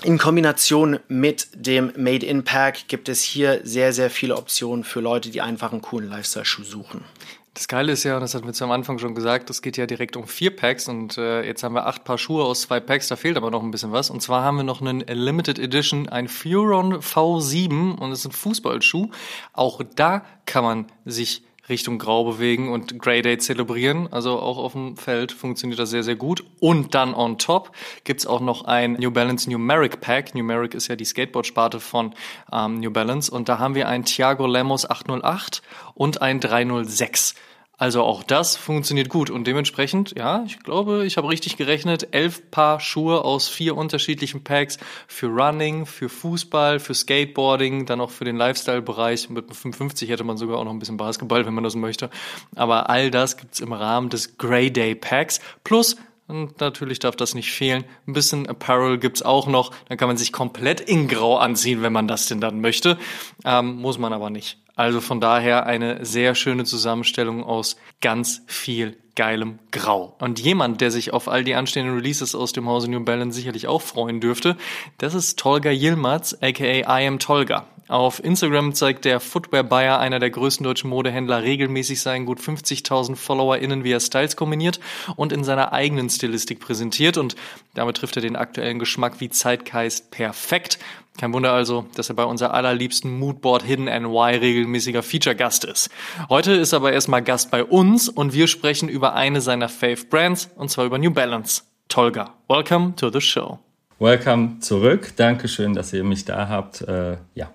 in 0.04 0.18
Kombination 0.18 0.98
mit 1.08 1.48
dem 1.54 1.92
Made-in-Pack 1.96 2.88
gibt 2.88 3.08
es 3.08 3.22
hier 3.22 3.60
sehr, 3.64 3.94
sehr 3.94 4.10
viele 4.10 4.36
Optionen 4.36 4.84
für 4.84 5.00
Leute, 5.00 5.30
die 5.30 5.40
einfach 5.40 5.72
einen 5.72 5.80
coolen 5.80 6.10
Lifestyle-Schuh 6.10 6.64
suchen. 6.64 7.04
Das 7.54 7.68
Geile 7.68 7.92
ist 7.92 8.04
ja, 8.04 8.14
und 8.14 8.22
das 8.22 8.34
hatten 8.34 8.46
wir 8.46 8.54
zu 8.54 8.64
am 8.64 8.70
Anfang 8.70 8.98
schon 8.98 9.14
gesagt, 9.14 9.50
das 9.50 9.60
geht 9.60 9.76
ja 9.76 9.84
direkt 9.84 10.16
um 10.16 10.26
vier 10.26 10.56
Packs 10.56 10.88
und 10.88 11.18
äh, 11.18 11.42
jetzt 11.44 11.62
haben 11.62 11.74
wir 11.74 11.86
acht 11.86 12.02
Paar 12.02 12.16
Schuhe 12.16 12.44
aus 12.44 12.62
zwei 12.62 12.80
Packs, 12.80 13.08
da 13.08 13.16
fehlt 13.16 13.36
aber 13.36 13.50
noch 13.50 13.62
ein 13.62 13.70
bisschen 13.70 13.92
was. 13.92 14.08
Und 14.08 14.22
zwar 14.22 14.42
haben 14.42 14.56
wir 14.56 14.64
noch 14.64 14.80
einen 14.80 15.00
Limited 15.00 15.58
Edition, 15.58 16.08
ein 16.08 16.28
Furon 16.28 16.94
V7 16.94 17.98
und 17.98 18.10
das 18.10 18.20
ist 18.20 18.26
ein 18.26 18.32
Fußballschuh. 18.32 19.10
Auch 19.52 19.82
da 19.96 20.24
kann 20.46 20.64
man 20.64 20.86
sich 21.04 21.44
Richtung 21.68 21.98
Grau 21.98 22.24
bewegen 22.24 22.72
und 22.72 22.98
Grey 22.98 23.22
Day 23.22 23.38
zelebrieren. 23.38 24.08
Also 24.12 24.38
auch 24.38 24.58
auf 24.58 24.72
dem 24.72 24.96
Feld 24.96 25.32
funktioniert 25.32 25.78
das 25.78 25.90
sehr, 25.90 26.02
sehr 26.02 26.16
gut. 26.16 26.44
Und 26.60 26.94
dann 26.94 27.14
on 27.14 27.38
top 27.38 27.70
gibt's 28.04 28.26
auch 28.26 28.40
noch 28.40 28.64
ein 28.64 28.94
New 28.94 29.10
Balance 29.10 29.48
Numeric 29.50 30.00
Pack. 30.00 30.34
Numeric 30.34 30.74
ist 30.74 30.88
ja 30.88 30.96
die 30.96 31.04
Skateboard-Sparte 31.04 31.78
von 31.78 32.14
ähm, 32.52 32.80
New 32.80 32.90
Balance. 32.90 33.30
Und 33.30 33.48
da 33.48 33.58
haben 33.58 33.74
wir 33.74 33.88
ein 33.88 34.04
Thiago 34.04 34.46
Lemos 34.46 34.88
808 34.88 35.62
und 35.94 36.20
ein 36.20 36.40
306. 36.40 37.34
Also 37.82 38.04
auch 38.04 38.22
das 38.22 38.56
funktioniert 38.56 39.08
gut 39.08 39.28
und 39.28 39.44
dementsprechend, 39.44 40.16
ja, 40.16 40.44
ich 40.46 40.60
glaube, 40.60 41.04
ich 41.04 41.16
habe 41.16 41.28
richtig 41.28 41.56
gerechnet, 41.56 42.06
elf 42.12 42.48
Paar 42.52 42.78
Schuhe 42.78 43.24
aus 43.24 43.48
vier 43.48 43.76
unterschiedlichen 43.76 44.44
Packs 44.44 44.78
für 45.08 45.26
Running, 45.26 45.84
für 45.84 46.08
Fußball, 46.08 46.78
für 46.78 46.94
Skateboarding, 46.94 47.84
dann 47.84 48.00
auch 48.00 48.10
für 48.10 48.24
den 48.24 48.36
Lifestyle-Bereich. 48.36 49.30
Mit 49.30 49.52
55 49.52 50.08
hätte 50.08 50.22
man 50.22 50.36
sogar 50.36 50.58
auch 50.58 50.64
noch 50.64 50.70
ein 50.70 50.78
bisschen 50.78 50.96
Basketball, 50.96 51.44
wenn 51.44 51.54
man 51.54 51.64
das 51.64 51.74
möchte. 51.74 52.08
Aber 52.54 52.88
all 52.88 53.10
das 53.10 53.36
gibt's 53.36 53.58
im 53.58 53.72
Rahmen 53.72 54.10
des 54.10 54.38
Grey 54.38 54.72
Day 54.72 54.94
Packs 54.94 55.40
plus 55.64 55.96
und 56.28 56.60
natürlich 56.60 57.00
darf 57.00 57.16
das 57.16 57.34
nicht 57.34 57.50
fehlen. 57.50 57.82
Ein 58.06 58.12
bisschen 58.12 58.48
Apparel 58.48 58.98
gibt's 58.98 59.22
auch 59.22 59.48
noch. 59.48 59.72
Dann 59.88 59.98
kann 59.98 60.06
man 60.06 60.16
sich 60.16 60.30
komplett 60.30 60.80
in 60.80 61.08
Grau 61.08 61.36
anziehen, 61.36 61.82
wenn 61.82 61.92
man 61.92 62.06
das 62.06 62.26
denn 62.26 62.40
dann 62.40 62.60
möchte. 62.60 62.96
Ähm, 63.44 63.74
muss 63.74 63.98
man 63.98 64.12
aber 64.12 64.30
nicht. 64.30 64.58
Also 64.74 65.00
von 65.00 65.20
daher 65.20 65.66
eine 65.66 66.04
sehr 66.04 66.34
schöne 66.34 66.64
Zusammenstellung 66.64 67.44
aus 67.44 67.76
ganz 68.00 68.42
viel 68.46 68.96
geilem 69.14 69.58
Grau. 69.70 70.16
Und 70.18 70.40
jemand, 70.40 70.80
der 70.80 70.90
sich 70.90 71.12
auf 71.12 71.28
all 71.28 71.44
die 71.44 71.54
anstehenden 71.54 71.94
Releases 71.94 72.34
aus 72.34 72.52
dem 72.52 72.66
Hause 72.66 72.90
New 72.90 73.04
Balance 73.04 73.36
sicherlich 73.36 73.68
auch 73.68 73.82
freuen 73.82 74.20
dürfte, 74.20 74.56
das 74.98 75.14
ist 75.14 75.38
Tolga 75.38 75.70
Yilmaz, 75.70 76.38
aka 76.40 76.64
I 77.00 77.06
am 77.06 77.18
Tolga. 77.18 77.66
Auf 77.88 78.24
Instagram 78.24 78.72
zeigt 78.74 79.04
der 79.04 79.20
Footwear 79.20 79.64
Buyer, 79.64 79.98
einer 79.98 80.18
der 80.18 80.30
größten 80.30 80.64
deutschen 80.64 80.88
Modehändler, 80.88 81.42
regelmäßig 81.42 82.00
seinen 82.00 82.24
gut 82.24 82.40
50.000 82.40 83.16
FollowerInnen, 83.16 83.84
er 83.84 84.00
Styles 84.00 84.34
kombiniert 84.34 84.80
und 85.16 85.30
in 85.30 85.44
seiner 85.44 85.74
eigenen 85.74 86.08
Stilistik 86.08 86.60
präsentiert. 86.60 87.18
Und 87.18 87.36
damit 87.74 87.98
trifft 87.98 88.16
er 88.16 88.22
den 88.22 88.36
aktuellen 88.36 88.78
Geschmack 88.78 89.20
wie 89.20 89.28
Zeitgeist 89.28 90.10
perfekt. 90.10 90.78
Kein 91.18 91.32
Wunder 91.32 91.52
also, 91.52 91.86
dass 91.94 92.08
er 92.08 92.14
bei 92.14 92.24
unser 92.24 92.54
allerliebsten 92.54 93.18
Moodboard 93.18 93.62
Hidden 93.62 93.84
NY 93.84 94.36
regelmäßiger 94.36 95.02
Feature-Gast 95.02 95.64
ist. 95.64 95.90
Heute 96.28 96.52
ist 96.52 96.72
er 96.72 96.76
aber 96.76 96.92
erstmal 96.92 97.22
Gast 97.22 97.50
bei 97.50 97.62
uns 97.62 98.08
und 98.08 98.32
wir 98.32 98.46
sprechen 98.46 98.88
über 98.88 99.14
eine 99.14 99.40
seiner 99.40 99.68
Fave 99.68 100.04
Brands 100.08 100.50
und 100.56 100.70
zwar 100.70 100.86
über 100.86 100.98
New 100.98 101.10
Balance. 101.10 101.62
Tolga, 101.88 102.32
welcome 102.48 102.94
to 102.96 103.10
the 103.10 103.20
show. 103.20 103.58
Welcome 103.98 104.58
zurück. 104.60 105.12
Dankeschön, 105.16 105.74
dass 105.74 105.92
ihr 105.92 106.02
mich 106.02 106.24
da 106.24 106.48
habt. 106.48 106.80
Äh, 106.80 107.18
ja. 107.34 107.50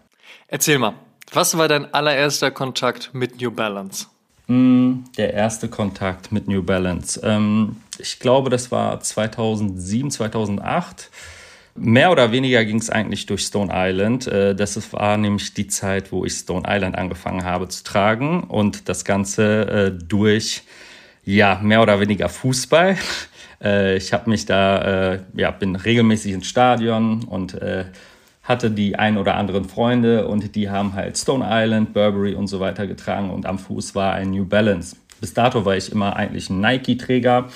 Erzähl 0.47 0.77
mal, 0.79 0.93
was 1.33 1.57
war 1.57 1.67
dein 1.67 1.93
allererster 1.93 2.51
Kontakt 2.51 3.09
mit 3.13 3.41
New 3.41 3.51
Balance? 3.51 4.05
Mm, 4.47 5.03
der 5.17 5.33
erste 5.33 5.67
Kontakt 5.67 6.31
mit 6.31 6.47
New 6.47 6.63
Balance. 6.63 7.19
Ähm, 7.21 7.77
ich 7.97 8.19
glaube, 8.19 8.49
das 8.49 8.71
war 8.71 9.01
2007, 9.01 10.11
2008. 10.11 11.09
Mehr 11.79 12.11
oder 12.11 12.31
weniger 12.31 12.65
ging 12.65 12.79
es 12.79 12.89
eigentlich 12.89 13.27
durch 13.27 13.43
Stone 13.43 13.71
Island. 13.71 14.25
Äh, 14.25 14.55
das 14.55 14.91
war 14.93 15.15
nämlich 15.17 15.53
die 15.53 15.67
Zeit, 15.67 16.11
wo 16.11 16.25
ich 16.25 16.33
Stone 16.33 16.63
Island 16.67 16.97
angefangen 16.97 17.43
habe 17.43 17.67
zu 17.67 17.83
tragen 17.83 18.43
und 18.43 18.89
das 18.89 19.05
Ganze 19.05 19.67
äh, 19.67 19.91
durch, 19.91 20.63
ja, 21.23 21.59
mehr 21.61 21.81
oder 21.81 21.99
weniger 21.99 22.29
Fußball. 22.29 22.97
Äh, 23.59 23.97
ich 23.97 24.13
habe 24.13 24.29
mich 24.29 24.45
da, 24.45 25.17
ja, 25.33 25.49
bin 25.49 25.75
regelmäßig 25.75 26.31
ins 26.31 26.45
Stadion 26.45 27.23
und 27.23 27.57
hatte 28.43 28.69
die 28.69 28.95
ein 28.95 29.17
oder 29.17 29.33
anderen 29.33 29.65
Freunde 29.65 30.27
und 30.27 30.53
die 30.55 30.69
haben 30.69 30.93
halt 30.93 31.17
Stone 31.17 31.43
Island, 31.49 31.91
Burberry 31.91 32.35
und 32.35 32.45
so 32.45 32.59
weiter 32.59 32.85
getragen 32.85 33.31
und 33.31 33.47
am 33.47 33.57
Fuß 33.57 33.95
war 33.95 34.13
ein 34.13 34.29
New 34.29 34.45
Balance. 34.45 34.95
Bis 35.19 35.33
dato 35.33 35.65
war 35.65 35.75
ich 35.75 35.91
immer 35.91 36.15
eigentlich 36.15 36.51
ein 36.51 36.61
Nike-Träger. 36.61 37.49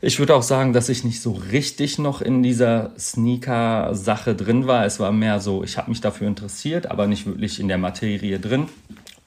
Ich 0.00 0.20
würde 0.20 0.36
auch 0.36 0.44
sagen, 0.44 0.72
dass 0.72 0.88
ich 0.88 1.02
nicht 1.02 1.20
so 1.20 1.32
richtig 1.32 1.98
noch 1.98 2.20
in 2.20 2.42
dieser 2.44 2.92
Sneaker-Sache 2.96 4.36
drin 4.36 4.68
war. 4.68 4.86
Es 4.86 5.00
war 5.00 5.10
mehr 5.10 5.40
so, 5.40 5.64
ich 5.64 5.76
habe 5.76 5.90
mich 5.90 6.00
dafür 6.00 6.28
interessiert, 6.28 6.88
aber 6.88 7.08
nicht 7.08 7.26
wirklich 7.26 7.58
in 7.58 7.66
der 7.66 7.78
Materie 7.78 8.38
drin. 8.38 8.68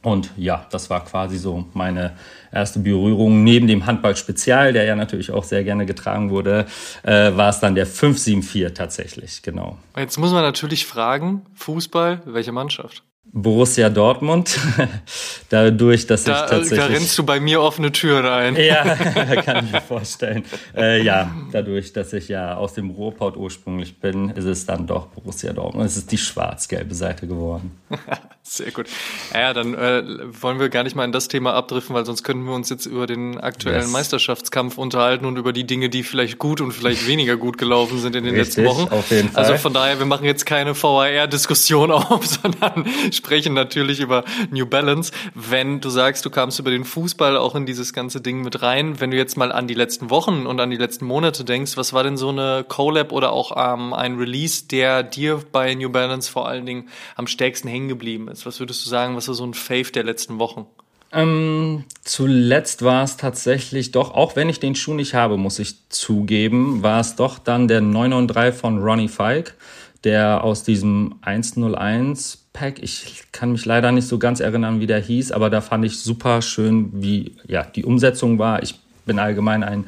Und 0.02 0.32
ja, 0.38 0.66
das 0.72 0.90
war 0.90 1.04
quasi 1.04 1.38
so 1.38 1.66
meine 1.74 2.14
erste 2.54 2.80
Berührung. 2.80 3.44
Neben 3.44 3.68
dem 3.68 3.86
Handball-Spezial, 3.86 4.72
der 4.72 4.86
ja 4.86 4.96
natürlich 4.96 5.32
auch 5.32 5.44
sehr 5.44 5.64
gerne 5.66 5.86
getragen 5.86 6.30
wurde, 6.30 6.66
äh, 7.04 7.36
war 7.36 7.50
es 7.50 7.60
dann 7.60 7.76
der 7.76 7.86
574 7.86 8.74
tatsächlich, 8.74 9.42
genau. 9.44 9.78
Jetzt 9.98 10.18
muss 10.18 10.32
man 10.32 10.42
natürlich 10.42 10.86
fragen, 10.86 11.42
Fußball, 11.54 12.22
welche 12.26 12.54
Mannschaft? 12.54 13.04
Borussia 13.24 13.90
Dortmund. 13.90 14.60
Dadurch, 15.50 16.06
dass 16.06 16.24
da, 16.24 16.34
ich 16.34 16.50
tatsächlich. 16.50 16.80
Da 16.80 16.86
rennst 16.88 17.18
du 17.18 17.24
bei 17.24 17.40
mir 17.40 17.62
offene 17.62 17.92
Türen 17.92 18.26
ein. 18.26 18.56
ja, 18.56 18.84
kann 19.44 19.66
ich 19.66 19.72
mir 19.72 19.82
vorstellen. 19.82 20.44
Äh, 20.76 21.04
ja, 21.04 21.32
dadurch, 21.52 21.94
dass 21.94 22.14
ich 22.14 22.28
ja 22.28 22.56
aus 22.56 22.74
dem 22.74 22.90
Ruhrpott 22.90 23.38
ursprünglich 23.38 24.00
bin, 24.00 24.30
ist 24.32 24.46
es 24.46 24.66
dann 24.66 24.88
doch 24.88 25.08
Borussia 25.08 25.54
Dortmund. 25.54 25.86
Es 25.86 25.98
ist 25.98 26.12
die 26.12 26.18
schwarz-gelbe 26.18 26.94
Seite 26.94 27.28
geworden. 27.28 27.80
Sehr 28.52 28.72
gut. 28.72 28.88
Ja, 29.34 29.54
dann 29.54 29.74
äh, 29.76 30.04
wollen 30.42 30.60
wir 30.60 30.68
gar 30.68 30.84
nicht 30.84 30.94
mal 30.94 31.06
in 31.06 31.14
das 31.14 31.30
Thema 31.30 31.54
abdriften, 31.54 31.96
weil 31.96 32.06
sonst 32.06 32.22
könnten 32.24 32.44
wir 32.44 32.54
uns 32.54 32.70
jetzt 32.70 32.86
über 32.86 33.08
den 33.08 33.40
aktuellen 33.40 33.84
yes. 33.84 33.92
Meisterschaftskampf 33.92 34.78
unterhalten 34.78 35.24
und 35.24 35.38
über 35.38 35.54
die 35.54 35.66
Dinge, 35.66 35.88
die 35.88 36.04
vielleicht 36.04 36.38
gut 36.38 36.60
und 36.60 36.74
vielleicht 36.74 37.08
weniger 37.08 37.38
gut 37.38 37.58
gelaufen 37.58 37.98
sind 38.00 38.14
in 38.14 38.26
den 38.26 38.36
Richtig, 38.36 38.58
letzten 38.58 38.66
Wochen. 38.66 38.94
Auf 38.94 39.10
jeden 39.10 39.30
Fall. 39.30 39.46
Also 39.46 39.56
von 39.56 39.72
daher, 39.72 40.00
wir 40.00 40.06
machen 40.06 40.26
jetzt 40.26 40.46
keine 40.46 40.76
VAR-Diskussion 40.76 41.92
auf, 41.92 42.26
sondern 42.28 42.86
sprechen 43.14 43.54
natürlich 43.54 44.02
über 44.02 44.26
New 44.50 44.66
Balance. 44.66 45.14
Wenn 45.34 45.80
du 45.80 45.90
sagst, 45.90 46.26
du 46.26 46.30
kamst 46.30 46.60
über 46.60 46.72
den 46.72 46.84
Fußball 46.84 47.38
auch 47.38 47.56
in 47.56 47.66
dieses 47.66 47.94
ganze 47.94 48.20
Ding 48.20 48.42
mit 48.42 48.62
rein, 48.62 49.00
wenn 49.00 49.12
du 49.12 49.18
jetzt 49.18 49.38
mal 49.38 49.54
an 49.54 49.70
die 49.70 49.76
letzten 49.76 50.10
Wochen 50.10 50.46
und 50.46 50.60
an 50.60 50.70
die 50.70 50.76
letzten 50.76 51.06
Monate 51.06 51.46
denkst, 51.46 51.78
was 51.78 51.94
war 51.94 52.04
denn 52.04 52.18
so 52.18 52.28
eine 52.28 52.66
Collab 52.68 53.14
oder 53.14 53.32
auch 53.32 53.54
ähm, 53.56 53.94
ein 53.94 54.18
Release, 54.18 54.66
der 54.70 55.04
dir 55.04 55.42
bei 55.54 55.74
New 55.74 55.90
Balance 55.90 56.30
vor 56.30 56.50
allen 56.50 56.66
Dingen 56.66 56.90
am 57.16 57.28
stärksten 57.28 57.70
hängen 57.70 57.88
geblieben 57.88 58.28
ist? 58.28 58.41
Was 58.46 58.60
würdest 58.60 58.86
du 58.86 58.90
sagen, 58.90 59.16
was 59.16 59.28
war 59.28 59.36
so 59.36 59.46
ein 59.46 59.54
Fave 59.54 59.92
der 59.92 60.04
letzten 60.04 60.40
Wochen? 60.40 60.66
Ähm, 61.14 61.84
zuletzt 62.04 62.84
war 62.84 63.04
es 63.04 63.18
tatsächlich 63.18 63.92
doch, 63.92 64.14
auch 64.14 64.36
wenn 64.36 64.48
ich 64.50 64.60
den 64.60 64.76
Schuh 64.76 64.94
nicht 64.94 65.14
habe, 65.14 65.38
muss 65.38 65.60
ich 65.60 65.90
zugeben, 65.90 66.84
war 66.84 67.02
es 67.02 67.16
doch 67.16 67.38
dann 67.38 67.68
der 67.68 67.82
993 67.82 68.60
von 68.60 68.80
Ronnie 68.82 69.10
Fike, 69.10 69.54
der 70.06 70.44
aus 70.44 70.64
diesem 70.64 71.16
101 71.22 72.46
Pack. 72.54 72.82
Ich 72.82 73.26
kann 73.32 73.52
mich 73.52 73.66
leider 73.66 73.92
nicht 73.92 74.08
so 74.08 74.20
ganz 74.20 74.40
erinnern, 74.40 74.80
wie 74.80 74.88
der 74.88 75.00
hieß, 75.00 75.32
aber 75.32 75.50
da 75.50 75.62
fand 75.62 75.86
ich 75.86 76.00
super 76.00 76.42
schön, 76.42 76.92
wie 76.94 77.36
ja, 77.48 77.64
die 77.64 77.84
Umsetzung 77.84 78.40
war. 78.40 78.64
Ich 78.64 78.80
bin 79.06 79.20
allgemein 79.20 79.64
ein 79.64 79.86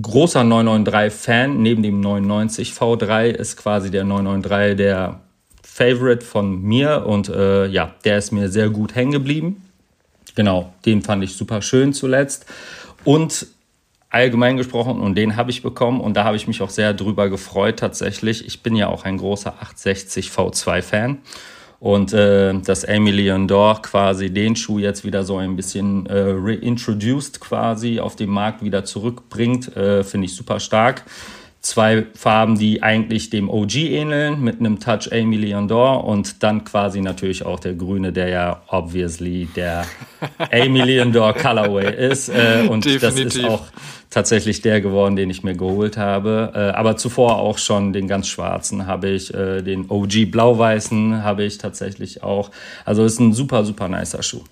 großer 0.00 0.42
993-Fan. 0.42 1.60
Neben 1.60 1.82
dem 1.82 2.00
99 2.00 2.70
V3 2.70 3.26
ist 3.26 3.56
quasi 3.56 3.90
der 3.90 4.04
993 4.04 4.76
der 4.76 5.20
Favorite 5.72 6.26
von 6.26 6.60
mir 6.62 7.06
und 7.06 7.28
äh, 7.28 7.66
ja, 7.66 7.94
der 8.04 8.18
ist 8.18 8.32
mir 8.32 8.48
sehr 8.48 8.68
gut 8.70 8.96
hängen 8.96 9.12
geblieben. 9.12 9.62
Genau, 10.34 10.74
den 10.84 11.00
fand 11.00 11.22
ich 11.22 11.34
super 11.34 11.62
schön 11.62 11.92
zuletzt. 11.92 12.44
Und 13.04 13.46
allgemein 14.10 14.56
gesprochen, 14.56 15.00
und 15.00 15.14
den 15.14 15.36
habe 15.36 15.50
ich 15.50 15.62
bekommen 15.62 16.00
und 16.00 16.16
da 16.16 16.24
habe 16.24 16.36
ich 16.36 16.48
mich 16.48 16.60
auch 16.60 16.70
sehr 16.70 16.92
drüber 16.92 17.30
gefreut 17.30 17.78
tatsächlich. 17.78 18.44
Ich 18.46 18.62
bin 18.62 18.74
ja 18.74 18.88
auch 18.88 19.04
ein 19.04 19.16
großer 19.16 19.54
860 19.60 20.28
V2-Fan. 20.28 21.18
Und 21.78 22.12
äh, 22.12 22.52
dass 22.60 22.86
Leon 22.86 23.48
Dor 23.48 23.80
quasi 23.80 24.28
den 24.28 24.56
Schuh 24.56 24.80
jetzt 24.80 25.04
wieder 25.04 25.22
so 25.24 25.38
ein 25.38 25.56
bisschen 25.56 26.04
äh, 26.06 26.34
reintroduced 26.36 27.40
quasi 27.40 28.00
auf 28.00 28.16
den 28.16 28.28
Markt 28.28 28.62
wieder 28.62 28.84
zurückbringt, 28.84 29.74
äh, 29.76 30.04
finde 30.04 30.26
ich 30.26 30.34
super 30.34 30.60
stark 30.60 31.04
zwei 31.60 32.06
Farben, 32.14 32.58
die 32.58 32.82
eigentlich 32.82 33.30
dem 33.30 33.50
OG 33.50 33.76
ähneln, 33.76 34.40
mit 34.40 34.60
einem 34.60 34.80
Touch 34.80 35.12
Amy 35.12 35.36
Leon 35.36 35.68
Dor 35.68 36.04
und 36.04 36.42
dann 36.42 36.64
quasi 36.64 37.00
natürlich 37.00 37.44
auch 37.44 37.60
der 37.60 37.74
grüne, 37.74 38.12
der 38.12 38.28
ja 38.28 38.62
obviously 38.68 39.48
der 39.54 39.84
Amy 40.52 40.80
Leon 40.80 41.12
Dor 41.12 41.34
Colorway 41.34 42.08
ist. 42.08 42.28
Äh, 42.28 42.66
und 42.68 42.84
Definitiv. 42.84 43.00
das 43.00 43.36
ist 43.36 43.44
auch 43.44 43.64
tatsächlich 44.08 44.62
der 44.62 44.80
geworden, 44.80 45.16
den 45.16 45.30
ich 45.30 45.42
mir 45.42 45.54
geholt 45.54 45.96
habe. 45.96 46.52
Äh, 46.54 46.58
aber 46.76 46.96
zuvor 46.96 47.38
auch 47.38 47.58
schon 47.58 47.92
den 47.92 48.08
ganz 48.08 48.28
schwarzen 48.28 48.86
habe 48.86 49.10
ich, 49.10 49.32
äh, 49.34 49.62
den 49.62 49.90
OG 49.90 50.30
blau-weißen 50.30 51.22
habe 51.22 51.44
ich 51.44 51.58
tatsächlich 51.58 52.22
auch. 52.22 52.50
Also 52.84 53.04
ist 53.04 53.20
ein 53.20 53.32
super, 53.32 53.64
super 53.64 53.88
nicer 53.88 54.22
Schuh. 54.22 54.44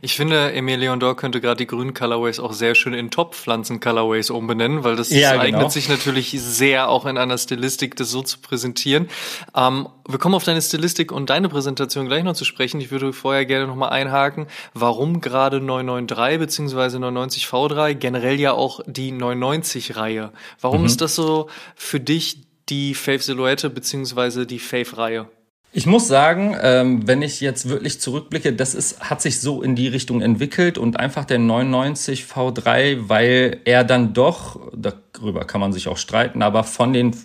Ich 0.00 0.14
finde, 0.14 0.52
Emil 0.52 0.78
Leondor 0.78 1.16
könnte 1.16 1.40
gerade 1.40 1.58
die 1.58 1.66
grünen 1.66 1.94
Colorways 1.94 2.40
auch 2.40 2.52
sehr 2.52 2.74
schön 2.74 2.94
in 2.94 3.10
Top-Pflanzen-Colorways 3.10 4.30
umbenennen, 4.30 4.84
weil 4.84 4.96
das 4.96 5.10
ja, 5.10 5.32
eignet 5.32 5.52
genau. 5.52 5.68
sich 5.68 5.88
natürlich 5.88 6.30
sehr 6.40 6.88
auch 6.88 7.06
in 7.06 7.18
einer 7.18 7.38
Stilistik, 7.38 7.96
das 7.96 8.10
so 8.10 8.22
zu 8.22 8.38
präsentieren. 8.38 9.08
Ähm, 9.54 9.88
wir 10.08 10.18
kommen 10.18 10.34
auf 10.34 10.44
deine 10.44 10.62
Stilistik 10.62 11.12
und 11.12 11.30
deine 11.30 11.48
Präsentation 11.48 12.06
gleich 12.06 12.24
noch 12.24 12.34
zu 12.34 12.44
sprechen. 12.44 12.80
Ich 12.80 12.90
würde 12.90 13.12
vorher 13.12 13.44
gerne 13.46 13.66
nochmal 13.66 13.90
einhaken, 13.90 14.46
warum 14.74 15.20
gerade 15.20 15.60
993 15.60 16.38
bzw. 16.38 16.98
99 16.98 17.46
V3, 17.46 17.94
generell 17.94 18.40
ja 18.40 18.52
auch 18.52 18.80
die 18.86 19.12
990-Reihe. 19.12 20.32
Warum 20.60 20.80
mhm. 20.80 20.86
ist 20.86 21.00
das 21.00 21.14
so 21.14 21.48
für 21.74 22.00
dich 22.00 22.46
die 22.68 22.94
Fave-Silhouette 22.94 23.70
bzw. 23.70 24.46
die 24.46 24.58
Fave-Reihe? 24.58 25.28
Ich 25.74 25.86
muss 25.86 26.06
sagen, 26.06 26.54
ähm, 26.60 27.08
wenn 27.08 27.22
ich 27.22 27.40
jetzt 27.40 27.66
wirklich 27.66 27.98
zurückblicke, 27.98 28.52
das 28.52 28.74
ist, 28.74 29.00
hat 29.00 29.22
sich 29.22 29.40
so 29.40 29.62
in 29.62 29.74
die 29.74 29.88
Richtung 29.88 30.20
entwickelt 30.20 30.76
und 30.76 31.00
einfach 31.00 31.24
der 31.24 31.38
99 31.38 32.24
V3, 32.24 33.08
weil 33.08 33.60
er 33.64 33.82
dann 33.82 34.12
doch, 34.12 34.60
darüber 34.76 35.46
kann 35.46 35.62
man 35.62 35.72
sich 35.72 35.88
auch 35.88 35.96
streiten, 35.96 36.42
aber 36.42 36.64
von 36.64 36.92
den 36.92 37.16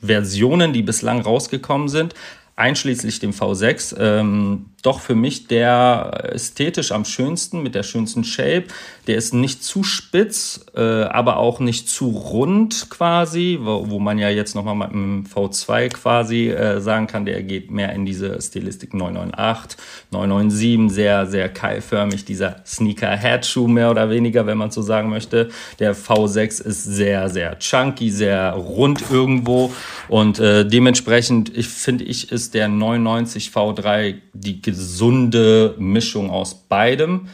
Versionen, 0.00 0.72
die 0.72 0.82
bislang 0.82 1.20
rausgekommen 1.20 1.88
sind, 1.88 2.14
einschließlich 2.54 3.18
dem 3.18 3.32
V6, 3.32 3.96
ähm, 3.98 4.66
doch 4.82 5.00
für 5.00 5.14
mich 5.14 5.46
der 5.46 6.30
ästhetisch 6.32 6.92
am 6.92 7.04
schönsten, 7.04 7.62
mit 7.62 7.74
der 7.74 7.82
schönsten 7.82 8.24
Shape. 8.24 8.64
Der 9.06 9.16
ist 9.16 9.34
nicht 9.34 9.62
zu 9.64 9.82
spitz, 9.82 10.66
äh, 10.74 10.80
aber 10.80 11.38
auch 11.38 11.60
nicht 11.60 11.88
zu 11.88 12.08
rund 12.08 12.88
quasi, 12.90 13.58
wo, 13.60 13.90
wo 13.90 13.98
man 13.98 14.18
ja 14.18 14.28
jetzt 14.28 14.54
nochmal 14.54 14.76
mit 14.76 14.92
dem 14.92 15.24
V2 15.26 15.88
quasi 15.88 16.48
äh, 16.48 16.80
sagen 16.80 17.06
kann, 17.06 17.24
der 17.24 17.42
geht 17.42 17.70
mehr 17.70 17.92
in 17.92 18.04
diese 18.04 18.40
Stilistik 18.40 18.94
998, 18.94 19.78
997, 20.10 20.94
sehr, 20.94 21.26
sehr 21.26 21.48
keilförmig, 21.48 22.24
dieser 22.24 22.56
Sneaker-Head-Schuh 22.64 23.68
mehr 23.68 23.90
oder 23.90 24.10
weniger, 24.10 24.46
wenn 24.46 24.58
man 24.58 24.70
so 24.70 24.82
sagen 24.82 25.10
möchte. 25.10 25.50
Der 25.78 25.96
V6 25.96 26.62
ist 26.62 26.84
sehr, 26.84 27.28
sehr 27.28 27.58
chunky, 27.58 28.10
sehr 28.10 28.52
rund 28.52 29.10
irgendwo 29.10 29.72
und 30.08 30.38
äh, 30.38 30.66
dementsprechend, 30.66 31.56
ich 31.56 31.68
finde 31.68 32.04
ich, 32.04 32.32
ist 32.32 32.54
der 32.54 32.68
99 32.68 33.50
V3 33.54 34.16
die 34.32 34.60
gesunde 34.70 35.74
Mischung 35.78 36.30
aus 36.30 36.54
beidem. 36.54 37.28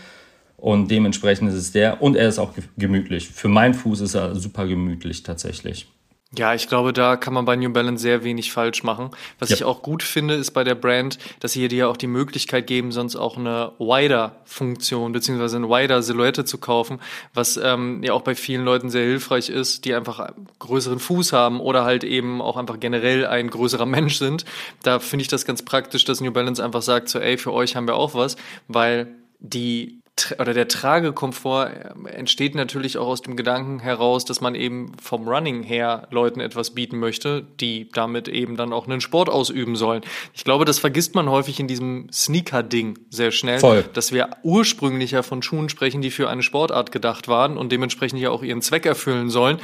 Und 0.56 0.90
dementsprechend 0.90 1.48
ist 1.50 1.56
es 1.56 1.72
der. 1.72 2.02
Und 2.02 2.16
er 2.16 2.28
ist 2.28 2.38
auch 2.38 2.52
gemütlich. 2.76 3.28
Für 3.28 3.48
meinen 3.48 3.74
Fuß 3.74 4.00
ist 4.00 4.14
er 4.14 4.34
super 4.34 4.66
gemütlich 4.66 5.22
tatsächlich. 5.22 5.86
Ja, 6.34 6.54
ich 6.54 6.66
glaube, 6.66 6.92
da 6.92 7.16
kann 7.16 7.32
man 7.34 7.44
bei 7.44 7.54
New 7.54 7.70
Balance 7.72 8.02
sehr 8.02 8.24
wenig 8.24 8.50
falsch 8.50 8.82
machen. 8.82 9.10
Was 9.38 9.50
ja. 9.50 9.56
ich 9.56 9.64
auch 9.64 9.80
gut 9.80 10.02
finde, 10.02 10.34
ist 10.34 10.50
bei 10.50 10.64
der 10.64 10.74
Brand, 10.74 11.18
dass 11.38 11.52
sie 11.52 11.68
dir 11.68 11.88
auch 11.88 11.96
die 11.96 12.08
Möglichkeit 12.08 12.66
geben, 12.66 12.90
sonst 12.90 13.14
auch 13.14 13.36
eine 13.36 13.72
Wider-Funktion 13.78 15.12
beziehungsweise 15.12 15.56
eine 15.56 15.68
Wider-Silhouette 15.68 16.44
zu 16.44 16.58
kaufen, 16.58 17.00
was 17.32 17.56
ähm, 17.56 18.02
ja 18.02 18.12
auch 18.12 18.22
bei 18.22 18.34
vielen 18.34 18.64
Leuten 18.64 18.90
sehr 18.90 19.04
hilfreich 19.04 19.48
ist, 19.48 19.84
die 19.84 19.94
einfach 19.94 20.32
größeren 20.58 20.98
Fuß 20.98 21.32
haben 21.32 21.60
oder 21.60 21.84
halt 21.84 22.02
eben 22.02 22.42
auch 22.42 22.56
einfach 22.56 22.80
generell 22.80 23.24
ein 23.24 23.48
größerer 23.48 23.86
Mensch 23.86 24.18
sind. 24.18 24.44
Da 24.82 24.98
finde 24.98 25.22
ich 25.22 25.28
das 25.28 25.44
ganz 25.44 25.64
praktisch, 25.64 26.04
dass 26.04 26.20
New 26.20 26.32
Balance 26.32 26.62
einfach 26.62 26.82
sagt, 26.82 27.08
so 27.08 27.20
ey, 27.20 27.38
für 27.38 27.52
euch 27.52 27.76
haben 27.76 27.86
wir 27.86 27.94
auch 27.94 28.14
was, 28.14 28.36
weil 28.66 29.14
die 29.38 30.00
oder 30.38 30.54
der 30.54 30.66
Tragekomfort 30.66 31.66
äh, 31.66 32.08
entsteht 32.10 32.54
natürlich 32.54 32.98
auch 32.98 33.06
aus 33.06 33.22
dem 33.22 33.36
Gedanken 33.36 33.80
heraus, 33.80 34.24
dass 34.24 34.40
man 34.40 34.54
eben 34.54 34.92
vom 35.02 35.28
Running 35.28 35.62
her 35.62 36.08
Leuten 36.10 36.40
etwas 36.40 36.70
bieten 36.70 36.98
möchte, 36.98 37.46
die 37.60 37.88
damit 37.90 38.28
eben 38.28 38.56
dann 38.56 38.72
auch 38.72 38.86
einen 38.86 39.00
Sport 39.00 39.28
ausüben 39.28 39.76
sollen. 39.76 40.02
Ich 40.32 40.44
glaube, 40.44 40.64
das 40.64 40.78
vergisst 40.78 41.14
man 41.14 41.28
häufig 41.28 41.60
in 41.60 41.68
diesem 41.68 42.08
Sneaker-Ding 42.12 42.98
sehr 43.10 43.30
schnell, 43.30 43.58
Voll. 43.58 43.84
dass 43.92 44.12
wir 44.12 44.30
ursprünglich 44.42 45.10
ja 45.10 45.22
von 45.22 45.42
Schuhen 45.42 45.68
sprechen, 45.68 46.00
die 46.00 46.10
für 46.10 46.28
eine 46.28 46.42
Sportart 46.42 46.92
gedacht 46.92 47.28
waren 47.28 47.58
und 47.58 47.70
dementsprechend 47.70 48.20
ja 48.20 48.30
auch 48.30 48.42
ihren 48.42 48.62
Zweck 48.62 48.86
erfüllen 48.86 49.28
sollen. 49.28 49.58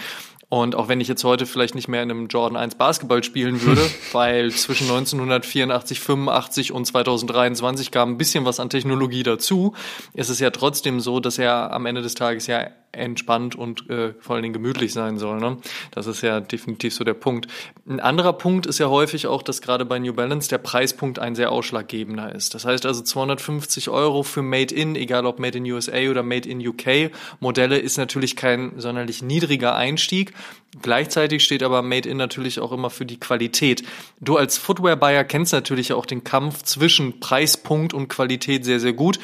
Und 0.52 0.74
auch 0.74 0.88
wenn 0.88 1.00
ich 1.00 1.08
jetzt 1.08 1.24
heute 1.24 1.46
vielleicht 1.46 1.74
nicht 1.74 1.88
mehr 1.88 2.02
in 2.02 2.10
einem 2.10 2.26
Jordan 2.26 2.58
1 2.58 2.74
Basketball 2.74 3.24
spielen 3.24 3.62
würde, 3.62 3.80
weil 4.12 4.50
zwischen 4.50 4.84
1984, 4.84 5.98
85 5.98 6.72
und 6.72 6.84
2023 6.84 7.90
kam 7.90 8.10
ein 8.10 8.18
bisschen 8.18 8.44
was 8.44 8.60
an 8.60 8.68
Technologie 8.68 9.22
dazu, 9.22 9.72
ist 10.12 10.28
es 10.28 10.40
ja 10.40 10.50
trotzdem 10.50 11.00
so, 11.00 11.20
dass 11.20 11.38
er 11.38 11.72
am 11.72 11.86
Ende 11.86 12.02
des 12.02 12.14
Tages 12.14 12.48
ja 12.48 12.66
entspannt 12.92 13.54
und 13.56 13.88
äh, 13.88 14.12
vor 14.20 14.34
allen 14.34 14.42
Dingen 14.42 14.52
gemütlich 14.52 14.92
sein 14.92 15.18
soll. 15.18 15.40
Ne? 15.40 15.56
Das 15.90 16.06
ist 16.06 16.22
ja 16.22 16.40
definitiv 16.40 16.94
so 16.94 17.04
der 17.04 17.14
Punkt. 17.14 17.46
Ein 17.88 18.00
anderer 18.00 18.34
Punkt 18.34 18.66
ist 18.66 18.78
ja 18.78 18.88
häufig 18.88 19.26
auch, 19.26 19.42
dass 19.42 19.62
gerade 19.62 19.86
bei 19.86 19.98
New 19.98 20.12
Balance 20.12 20.50
der 20.50 20.58
Preispunkt 20.58 21.18
ein 21.18 21.34
sehr 21.34 21.50
ausschlaggebender 21.50 22.34
ist. 22.34 22.54
Das 22.54 22.66
heißt 22.66 22.84
also 22.84 23.02
250 23.02 23.88
Euro 23.88 24.22
für 24.22 24.42
Made 24.42 24.74
in, 24.74 24.94
egal 24.94 25.24
ob 25.24 25.38
Made 25.38 25.56
in 25.56 25.64
USA 25.72 26.10
oder 26.10 26.22
Made 26.22 26.48
in 26.48 26.66
UK 26.66 27.10
Modelle, 27.40 27.78
ist 27.78 27.96
natürlich 27.96 28.36
kein 28.36 28.78
sonderlich 28.78 29.22
niedriger 29.22 29.74
Einstieg. 29.74 30.34
Gleichzeitig 30.80 31.44
steht 31.44 31.62
aber 31.62 31.82
Made 31.82 32.08
in 32.08 32.16
natürlich 32.16 32.58
auch 32.58 32.72
immer 32.72 32.88
für 32.88 33.04
die 33.04 33.20
Qualität. 33.20 33.82
Du 34.20 34.38
als 34.38 34.56
Footwear-Buyer 34.56 35.24
kennst 35.24 35.52
natürlich 35.52 35.92
auch 35.92 36.06
den 36.06 36.24
Kampf 36.24 36.62
zwischen 36.62 37.20
Preispunkt 37.20 37.92
und 37.92 38.08
Qualität 38.08 38.64
sehr, 38.64 38.80
sehr 38.80 38.94
gut. 38.94 39.18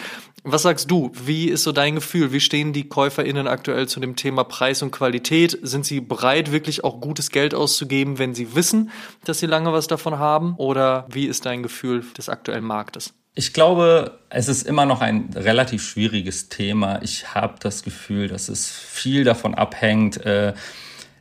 Was 0.44 0.62
sagst 0.62 0.90
du? 0.90 1.11
Wie 1.14 1.48
ist 1.48 1.62
so 1.62 1.72
dein 1.72 1.94
Gefühl? 1.94 2.33
Wie 2.33 2.40
stehen 2.40 2.72
die 2.72 2.88
KäuferInnen 2.88 3.48
aktuell 3.48 3.88
zu 3.88 3.98
dem 3.98 4.14
Thema 4.14 4.44
Preis 4.44 4.83
und 4.83 4.90
Qualität? 4.90 5.59
Sind 5.62 5.87
sie 5.87 6.00
bereit, 6.00 6.52
wirklich 6.52 6.85
auch 6.85 7.00
gutes 7.00 7.31
Geld 7.31 7.54
auszugeben, 7.54 8.18
wenn 8.18 8.35
sie 8.35 8.54
wissen, 8.54 8.90
dass 9.24 9.40
sie 9.40 9.46
lange 9.46 9.72
was 9.72 9.87
davon 9.87 10.18
haben? 10.18 10.54
Oder 10.57 11.07
wie 11.11 11.26
ist 11.26 11.46
dein 11.46 11.62
Gefühl 11.62 12.04
des 12.16 12.28
aktuellen 12.28 12.64
Marktes? 12.64 13.14
Ich 13.35 13.52
glaube, 13.52 14.18
es 14.31 14.48
ist 14.48 14.66
immer 14.66 14.85
noch 14.85 15.00
ein 15.00 15.31
relativ 15.35 15.83
schwieriges 15.83 16.48
Thema. 16.48 17.00
Ich 17.02 17.35
habe 17.35 17.54
das 17.61 17.83
Gefühl, 17.83 18.28
dass 18.28 18.48
es 18.48 18.70
viel 18.70 19.24
davon 19.24 19.54
abhängt, 19.54 20.24
äh, 20.26 20.54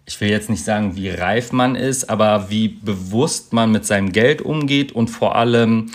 ich 0.08 0.22
will 0.22 0.30
jetzt 0.30 0.50
nicht 0.50 0.64
sagen, 0.64 0.96
wie 0.96 1.10
reif 1.10 1.52
man 1.52 1.76
ist, 1.76 2.10
aber 2.10 2.50
wie 2.50 2.70
bewusst 2.70 3.52
man 3.52 3.72
mit 3.72 3.86
seinem 3.86 4.14
Geld 4.14 4.42
umgeht 4.42 4.94
und 4.94 5.10
vor 5.10 5.36
allem, 5.36 5.92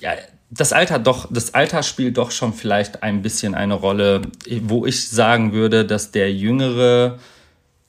ja, 0.00 0.12
das 0.50 0.74
Alter 0.74 0.98
doch, 0.98 1.28
das 1.30 1.54
Alter 1.54 1.82
spielt 1.82 2.18
doch 2.18 2.30
schon 2.30 2.52
vielleicht 2.52 3.02
ein 3.02 3.22
bisschen 3.22 3.54
eine 3.54 3.74
Rolle, 3.74 4.22
wo 4.62 4.84
ich 4.84 5.08
sagen 5.08 5.52
würde, 5.52 5.86
dass 5.86 6.12
der 6.12 6.32
jüngere 6.32 7.18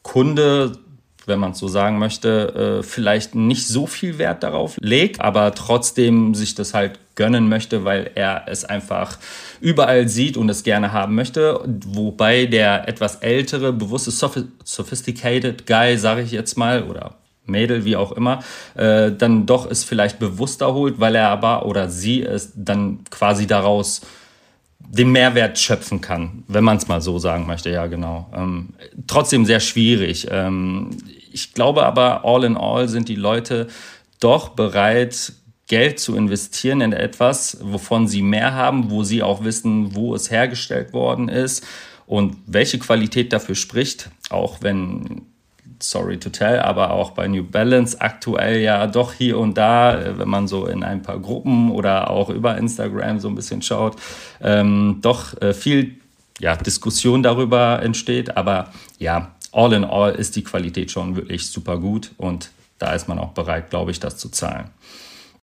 Kunde, 0.02 0.78
wenn 1.26 1.39
man 1.39 1.52
es 1.52 1.60
so 1.60 1.67
sagen 1.67 2.00
möchte, 2.00 2.80
äh, 2.80 2.84
vielleicht 2.84 3.36
nicht 3.36 3.67
so 3.67 3.86
viel 3.86 4.17
Wert 4.17 4.43
darauf 4.43 4.78
legt, 4.80 5.19
aber 5.19 5.54
trotzdem 5.54 6.36
sich 6.36 6.56
das 6.56 6.74
halt 6.74 7.00
gönnen 7.20 7.50
möchte, 7.50 7.84
weil 7.84 8.12
er 8.16 8.44
es 8.48 8.64
einfach 8.64 9.18
überall 9.60 10.08
sieht 10.08 10.38
und 10.38 10.48
es 10.48 10.64
gerne 10.64 10.94
haben 10.94 11.16
möchte. 11.16 11.60
Wobei 11.86 12.46
der 12.46 12.88
etwas 12.88 13.18
ältere, 13.18 13.74
bewusste, 13.74 14.10
sophisticated 14.64 15.68
Guy, 15.68 15.98
sage 15.98 16.22
ich 16.22 16.32
jetzt 16.32 16.58
mal, 16.58 16.84
oder 16.84 17.15
Mädel, 17.46 17.84
wie 17.84 17.98
auch 17.98 18.13
immer, 18.13 18.40
äh, 18.76 19.12
dann 19.12 19.46
doch 19.46 19.70
es 19.70 19.84
vielleicht 19.84 20.17
bewusster 20.17 20.74
holt, 20.74 21.02
weil 21.02 21.13
er 21.13 21.28
aber 21.28 21.65
oder 21.65 21.90
sie 21.90 22.24
es 22.24 22.54
dann 22.56 23.02
quasi 23.10 23.48
daraus 23.48 24.00
den 24.80 25.12
Mehrwert 25.12 25.60
schöpfen 25.60 26.00
kann, 26.00 26.46
wenn 26.48 26.63
man 26.63 26.78
es 26.78 26.88
mal 26.88 27.02
so 27.02 27.20
sagen 27.20 27.46
möchte, 27.48 27.70
ja 27.70 27.88
genau. 27.88 28.30
Ähm, 28.34 28.70
trotzdem 29.08 29.44
sehr 29.44 29.60
schwierig. 29.60 30.30
Ähm, 30.32 30.92
ich 31.34 31.54
glaube 31.54 31.86
aber, 31.86 32.24
all 32.24 32.46
in 32.46 32.56
all 32.56 32.88
sind 32.88 33.10
die 33.10 33.15
Leute 33.15 33.67
doch 34.22 34.50
bereit, 34.50 35.34
Geld 35.70 36.00
zu 36.00 36.15
investieren 36.15 36.82
in 36.82 36.94
etwas, 36.94 37.58
wovon 37.62 38.08
sie 38.08 38.22
mehr 38.22 38.54
haben, 38.54 38.90
wo 38.90 39.04
sie 39.04 39.24
auch 39.24 39.44
wissen, 39.44 39.96
wo 39.96 40.15
es 40.15 40.30
hergestellt 40.30 40.94
worden 40.94 41.30
ist 41.30 41.65
und 42.08 42.36
welche 42.48 42.80
Qualität 42.80 43.32
dafür 43.32 43.56
spricht, 43.56 44.10
auch 44.30 44.58
wenn 44.62 45.22
sorry 45.82 46.17
to 46.17 46.30
tell, 46.30 46.60
aber 46.60 46.92
auch 46.92 47.12
bei 47.12 47.28
New 47.28 47.44
Balance 47.44 48.02
aktuell 48.02 48.60
ja 48.60 48.88
doch 48.88 49.13
hier 49.13 49.38
und 49.38 49.58
da, 49.58 49.98
äh, 49.98 50.17
wenn 50.17 50.28
man 50.28 50.48
so 50.48 50.65
in 50.65 50.84
ein 50.84 51.02
paar 51.02 51.20
Gruppen 51.20 51.72
oder 51.72 52.10
auch 52.10 52.30
über 52.30 52.58
Instagram 52.58 53.20
so 53.20 53.30
ein 53.30 53.36
bisschen 53.36 53.62
schaut, 53.62 53.96
ähm, 54.42 54.98
doch 55.02 55.40
äh, 55.42 55.54
viel 55.54 55.96
ja, 56.40 56.56
Diskussion 56.56 57.24
darüber 57.24 57.82
entsteht. 57.82 58.36
Aber 58.36 58.74
ja, 58.98 59.36
all 59.52 59.72
in 59.74 59.84
all 59.84 60.13
ist 60.15 60.36
die 60.36 60.44
Qualität 60.44 60.92
schon 60.92 61.15
wirklich 61.15 61.48
super 61.48 61.78
gut 61.78 62.12
und 62.17 62.52
da 62.78 62.94
ist 62.94 63.08
man 63.08 63.20
auch 63.20 63.32
bereit, 63.32 63.70
glaube 63.70 63.92
ich, 63.92 64.00
das 64.00 64.17
zu 64.17 64.30
zahlen. 64.30 64.70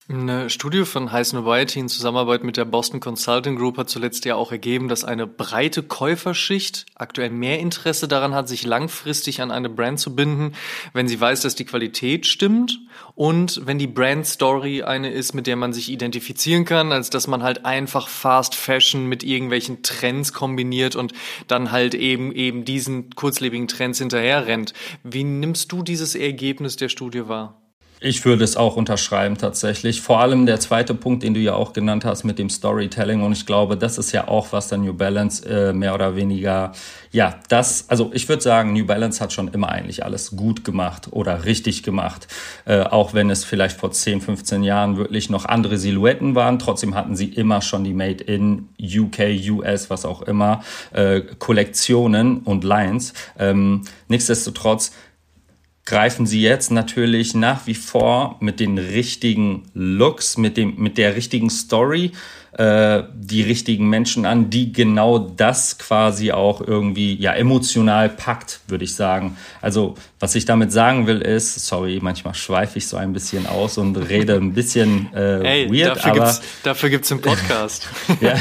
Eine 0.08 0.50
Studie 0.50 0.84
von 0.84 1.10
Heiß 1.10 1.32
Nobiety 1.32 1.80
in 1.80 1.88
Zusammenarbeit 1.88 2.44
mit 2.44 2.56
der 2.56 2.64
Boston 2.64 3.00
Consulting 3.00 3.56
Group 3.56 3.76
hat 3.76 3.90
zuletzt 3.90 4.24
ja 4.24 4.36
auch 4.36 4.52
ergeben, 4.52 4.86
dass 4.86 5.02
eine 5.02 5.26
breite 5.26 5.82
Käuferschicht 5.82 6.86
aktuell 6.94 7.30
mehr 7.30 7.58
Interesse 7.58 8.06
daran 8.06 8.32
hat, 8.32 8.46
sich 8.46 8.64
langfristig 8.64 9.42
an 9.42 9.50
eine 9.50 9.68
Brand 9.68 9.98
zu 9.98 10.14
binden, 10.14 10.54
wenn 10.92 11.08
sie 11.08 11.20
weiß, 11.20 11.40
dass 11.40 11.56
die 11.56 11.64
Qualität 11.64 12.26
stimmt 12.26 12.78
und 13.16 13.66
wenn 13.66 13.80
die 13.80 13.88
Brand 13.88 14.28
Story 14.28 14.84
eine 14.84 15.10
ist, 15.10 15.34
mit 15.34 15.48
der 15.48 15.56
man 15.56 15.72
sich 15.72 15.90
identifizieren 15.90 16.64
kann, 16.64 16.92
als 16.92 17.10
dass 17.10 17.26
man 17.26 17.42
halt 17.42 17.64
einfach 17.64 18.06
Fast 18.06 18.54
Fashion 18.54 19.06
mit 19.06 19.24
irgendwelchen 19.24 19.82
Trends 19.82 20.32
kombiniert 20.32 20.94
und 20.94 21.14
dann 21.48 21.72
halt 21.72 21.96
eben 21.96 22.30
eben 22.30 22.64
diesen 22.64 23.10
kurzlebigen 23.16 23.66
Trends 23.66 23.98
hinterher 23.98 24.46
rennt. 24.46 24.72
Wie 25.02 25.24
nimmst 25.24 25.72
du 25.72 25.82
dieses 25.82 26.14
Ergebnis 26.14 26.76
der 26.76 26.90
Studie 26.90 27.26
wahr? 27.26 27.60
Ich 27.98 28.26
würde 28.26 28.44
es 28.44 28.58
auch 28.58 28.76
unterschreiben 28.76 29.38
tatsächlich. 29.38 30.02
Vor 30.02 30.20
allem 30.20 30.44
der 30.44 30.60
zweite 30.60 30.94
Punkt, 30.94 31.22
den 31.22 31.32
du 31.32 31.40
ja 31.40 31.54
auch 31.54 31.72
genannt 31.72 32.04
hast 32.04 32.24
mit 32.24 32.38
dem 32.38 32.50
Storytelling. 32.50 33.22
Und 33.22 33.32
ich 33.32 33.46
glaube, 33.46 33.78
das 33.78 33.96
ist 33.96 34.12
ja 34.12 34.28
auch, 34.28 34.52
was 34.52 34.68
der 34.68 34.76
New 34.76 34.92
Balance 34.92 35.48
äh, 35.48 35.72
mehr 35.72 35.94
oder 35.94 36.14
weniger, 36.14 36.72
ja, 37.10 37.40
das, 37.48 37.88
also 37.88 38.10
ich 38.12 38.28
würde 38.28 38.42
sagen, 38.42 38.74
New 38.74 38.84
Balance 38.84 39.22
hat 39.22 39.32
schon 39.32 39.48
immer 39.48 39.70
eigentlich 39.70 40.04
alles 40.04 40.36
gut 40.36 40.62
gemacht 40.62 41.08
oder 41.10 41.46
richtig 41.46 41.82
gemacht. 41.84 42.28
Äh, 42.66 42.80
auch 42.82 43.14
wenn 43.14 43.30
es 43.30 43.44
vielleicht 43.44 43.80
vor 43.80 43.92
10, 43.92 44.20
15 44.20 44.62
Jahren 44.62 44.98
wirklich 44.98 45.30
noch 45.30 45.46
andere 45.46 45.78
Silhouetten 45.78 46.34
waren. 46.34 46.58
Trotzdem 46.58 46.94
hatten 46.94 47.16
sie 47.16 47.28
immer 47.28 47.62
schon 47.62 47.82
die 47.82 47.94
Made 47.94 48.22
in 48.22 48.68
UK, 48.78 49.20
US, 49.48 49.88
was 49.88 50.04
auch 50.04 50.20
immer, 50.20 50.62
äh, 50.92 51.22
Kollektionen 51.38 52.40
und 52.40 52.62
Lines. 52.62 53.14
Ähm, 53.38 53.84
nichtsdestotrotz, 54.08 54.92
greifen 55.86 56.26
sie 56.26 56.42
jetzt 56.42 56.70
natürlich 56.70 57.34
nach 57.34 57.66
wie 57.66 57.74
vor 57.74 58.36
mit 58.40 58.60
den 58.60 58.76
richtigen 58.76 59.62
Looks, 59.72 60.36
mit, 60.36 60.56
dem, 60.56 60.74
mit 60.76 60.98
der 60.98 61.16
richtigen 61.16 61.48
Story 61.48 62.10
äh, 62.58 63.02
die 63.14 63.42
richtigen 63.42 63.88
Menschen 63.90 64.24
an, 64.24 64.48
die 64.48 64.72
genau 64.72 65.18
das 65.18 65.76
quasi 65.76 66.32
auch 66.32 66.60
irgendwie 66.60 67.14
ja 67.14 67.32
emotional 67.34 68.08
packt, 68.08 68.60
würde 68.68 68.84
ich 68.84 68.94
sagen. 68.94 69.36
Also 69.60 69.94
was 70.20 70.34
ich 70.34 70.46
damit 70.46 70.72
sagen 70.72 71.06
will 71.06 71.20
ist, 71.20 71.66
sorry, 71.66 71.98
manchmal 72.00 72.34
schweife 72.34 72.78
ich 72.78 72.88
so 72.88 72.96
ein 72.96 73.12
bisschen 73.12 73.46
aus 73.46 73.76
und 73.76 73.96
rede 73.96 74.36
ein 74.36 74.54
bisschen 74.54 75.12
äh, 75.12 75.40
hey, 75.42 75.70
weird, 75.70 75.96
dafür 75.96 76.10
aber 76.10 76.20
gibt's, 76.20 76.42
dafür 76.62 76.88
gibt's 76.88 77.12
einen 77.12 77.20
Podcast. 77.20 77.88
ja, 78.22 78.34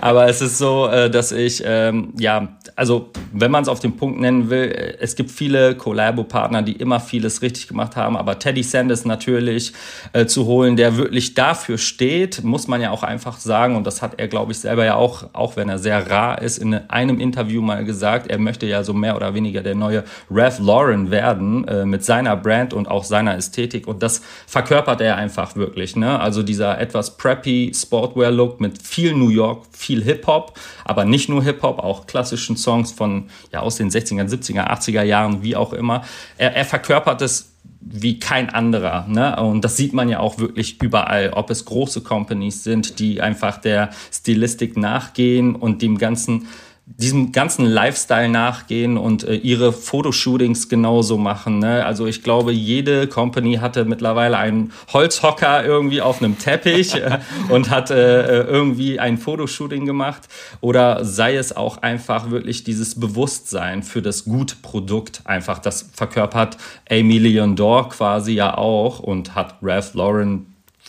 aber 0.00 0.26
es 0.28 0.40
ist 0.40 0.56
so, 0.56 0.86
äh, 0.86 1.10
dass 1.10 1.30
ich 1.30 1.62
ähm, 1.66 2.14
ja, 2.18 2.56
also 2.76 3.10
wenn 3.32 3.50
man 3.50 3.62
es 3.62 3.68
auf 3.68 3.80
den 3.80 3.96
Punkt 3.96 4.20
nennen 4.20 4.48
will, 4.48 4.70
äh, 4.70 4.96
es 5.00 5.16
gibt 5.16 5.30
viele 5.30 5.74
Collabo-Partner, 5.74 6.62
die 6.62 6.72
immer 6.72 7.00
vieles 7.00 7.42
richtig 7.42 7.68
gemacht 7.68 7.94
haben, 7.96 8.16
aber 8.16 8.38
Teddy 8.38 8.62
Sanders 8.62 9.04
natürlich 9.04 9.74
äh, 10.14 10.24
zu 10.24 10.46
holen, 10.46 10.76
der 10.76 10.96
wirklich 10.96 11.34
dafür 11.34 11.76
steht, 11.76 12.42
muss 12.42 12.68
man 12.68 12.80
ja 12.80 12.90
auch 12.90 13.02
einfach 13.02 13.17
einfach 13.18 13.40
sagen, 13.40 13.74
und 13.74 13.84
das 13.84 14.00
hat 14.00 14.12
er, 14.20 14.28
glaube 14.28 14.52
ich, 14.52 14.60
selber 14.60 14.84
ja 14.84 14.94
auch, 14.94 15.24
auch 15.32 15.56
wenn 15.56 15.68
er 15.68 15.80
sehr 15.80 16.08
rar 16.08 16.40
ist, 16.40 16.58
in 16.58 16.72
einem 16.88 17.18
Interview 17.18 17.60
mal 17.60 17.84
gesagt, 17.84 18.28
er 18.28 18.38
möchte 18.38 18.64
ja 18.64 18.84
so 18.84 18.92
mehr 18.92 19.16
oder 19.16 19.34
weniger 19.34 19.60
der 19.60 19.74
neue 19.74 20.04
Ralph 20.30 20.60
Lauren 20.60 21.10
werden 21.10 21.66
äh, 21.66 21.84
mit 21.84 22.04
seiner 22.04 22.36
Brand 22.36 22.72
und 22.72 22.86
auch 22.86 23.02
seiner 23.02 23.36
Ästhetik. 23.36 23.88
Und 23.88 24.04
das 24.04 24.22
verkörpert 24.46 25.00
er 25.00 25.16
einfach 25.16 25.56
wirklich. 25.56 25.96
Ne? 25.96 26.20
Also 26.20 26.44
dieser 26.44 26.78
etwas 26.80 27.16
preppy 27.16 27.72
Sportwear-Look 27.74 28.60
mit 28.60 28.80
viel 28.80 29.14
New 29.14 29.30
York, 29.30 29.66
viel 29.72 30.04
Hip-Hop, 30.04 30.56
aber 30.84 31.04
nicht 31.04 31.28
nur 31.28 31.42
Hip-Hop, 31.42 31.80
auch 31.80 32.06
klassischen 32.06 32.56
Songs 32.56 32.92
von 32.92 33.30
ja 33.52 33.60
aus 33.60 33.74
den 33.74 33.90
60er, 33.90 34.28
70er, 34.28 34.70
80er 34.70 35.02
Jahren, 35.02 35.42
wie 35.42 35.56
auch 35.56 35.72
immer. 35.72 36.02
Er, 36.36 36.54
er 36.54 36.64
verkörpert 36.64 37.20
es 37.22 37.50
wie 37.90 38.18
kein 38.18 38.50
anderer. 38.50 39.06
Ne? 39.08 39.36
Und 39.36 39.64
das 39.64 39.76
sieht 39.76 39.92
man 39.92 40.08
ja 40.08 40.20
auch 40.20 40.38
wirklich 40.38 40.80
überall, 40.82 41.30
ob 41.30 41.50
es 41.50 41.64
große 41.64 42.02
Companies 42.02 42.64
sind, 42.64 42.98
die 42.98 43.20
einfach 43.20 43.58
der 43.58 43.90
Stilistik 44.12 44.76
nachgehen 44.76 45.54
und 45.54 45.82
dem 45.82 45.98
ganzen 45.98 46.48
diesem 46.96 47.32
ganzen 47.32 47.66
Lifestyle 47.66 48.28
nachgehen 48.28 48.96
und 48.96 49.22
äh, 49.24 49.34
ihre 49.34 49.72
Fotoshootings 49.72 50.68
genauso 50.68 51.18
machen. 51.18 51.58
Ne? 51.58 51.84
Also 51.84 52.06
ich 52.06 52.22
glaube, 52.22 52.52
jede 52.52 53.06
Company 53.06 53.56
hatte 53.56 53.84
mittlerweile 53.84 54.38
einen 54.38 54.72
Holzhocker 54.92 55.64
irgendwie 55.64 56.00
auf 56.00 56.22
einem 56.22 56.38
Teppich 56.38 56.94
äh, 56.96 57.18
und 57.50 57.70
hat 57.70 57.90
äh, 57.90 58.40
äh, 58.40 58.46
irgendwie 58.46 58.98
ein 58.98 59.18
Fotoshooting 59.18 59.86
gemacht. 59.86 60.28
Oder 60.60 61.04
sei 61.04 61.36
es 61.36 61.56
auch 61.56 61.82
einfach 61.82 62.30
wirklich 62.30 62.64
dieses 62.64 62.98
Bewusstsein 62.98 63.82
für 63.82 64.02
das 64.02 64.24
Gutprodukt. 64.24 65.20
Einfach, 65.24 65.58
das 65.58 65.90
verkörpert 65.92 66.56
Amy 66.90 67.18
Leon 67.18 67.54
Dore 67.54 67.90
quasi 67.90 68.32
ja 68.32 68.56
auch 68.56 68.98
und 69.00 69.34
hat 69.34 69.56
Ralph 69.62 69.94
Lauren 69.94 70.46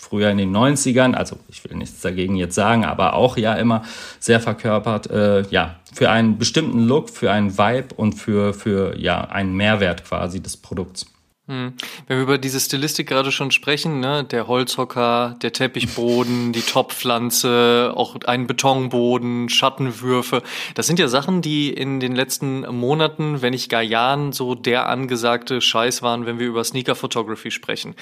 früher 0.09 0.29
in 0.31 0.37
den 0.37 0.55
90ern, 0.55 1.13
also 1.13 1.37
ich 1.49 1.63
will 1.63 1.77
nichts 1.77 2.01
dagegen 2.01 2.35
jetzt 2.35 2.55
sagen, 2.55 2.83
aber 2.83 3.13
auch 3.13 3.37
ja 3.37 3.53
immer 3.53 3.83
sehr 4.19 4.39
verkörpert, 4.39 5.09
äh, 5.11 5.43
ja, 5.49 5.75
für 5.93 6.09
einen 6.09 6.37
bestimmten 6.37 6.87
Look, 6.87 7.09
für 7.09 7.31
einen 7.31 7.57
Vibe 7.57 7.95
und 7.95 8.13
für, 8.13 8.53
für 8.53 8.97
ja, 8.97 9.21
einen 9.21 9.55
Mehrwert 9.55 10.05
quasi 10.05 10.41
des 10.41 10.57
Produkts. 10.57 11.05
Hm. 11.49 11.73
Wenn 12.05 12.17
wir 12.17 12.23
über 12.23 12.37
diese 12.37 12.59
Stilistik 12.59 13.07
gerade 13.07 13.31
schon 13.31 13.49
sprechen, 13.49 13.99
ne, 13.99 14.23
der 14.23 14.47
Holzhocker, 14.47 15.35
der 15.41 15.51
Teppichboden, 15.51 16.53
die 16.53 16.61
Topfpflanze, 16.61 17.91
auch 17.95 18.15
ein 18.27 18.45
Betonboden, 18.45 19.49
Schattenwürfe, 19.49 20.43
das 20.75 20.85
sind 20.85 20.99
ja 20.99 21.07
Sachen, 21.07 21.41
die 21.41 21.73
in 21.73 21.99
den 21.99 22.15
letzten 22.15 22.61
Monaten, 22.75 23.41
wenn 23.41 23.53
nicht 23.53 23.67
gar 23.67 23.81
Jahren, 23.81 24.31
so 24.31 24.53
der 24.53 24.89
angesagte 24.89 25.59
Scheiß 25.59 26.03
waren, 26.03 26.27
wenn 26.27 26.37
wir 26.37 26.45
über 26.45 26.63
Sneaker 26.63 26.93
Photography 26.93 27.49
sprechen. 27.49 27.95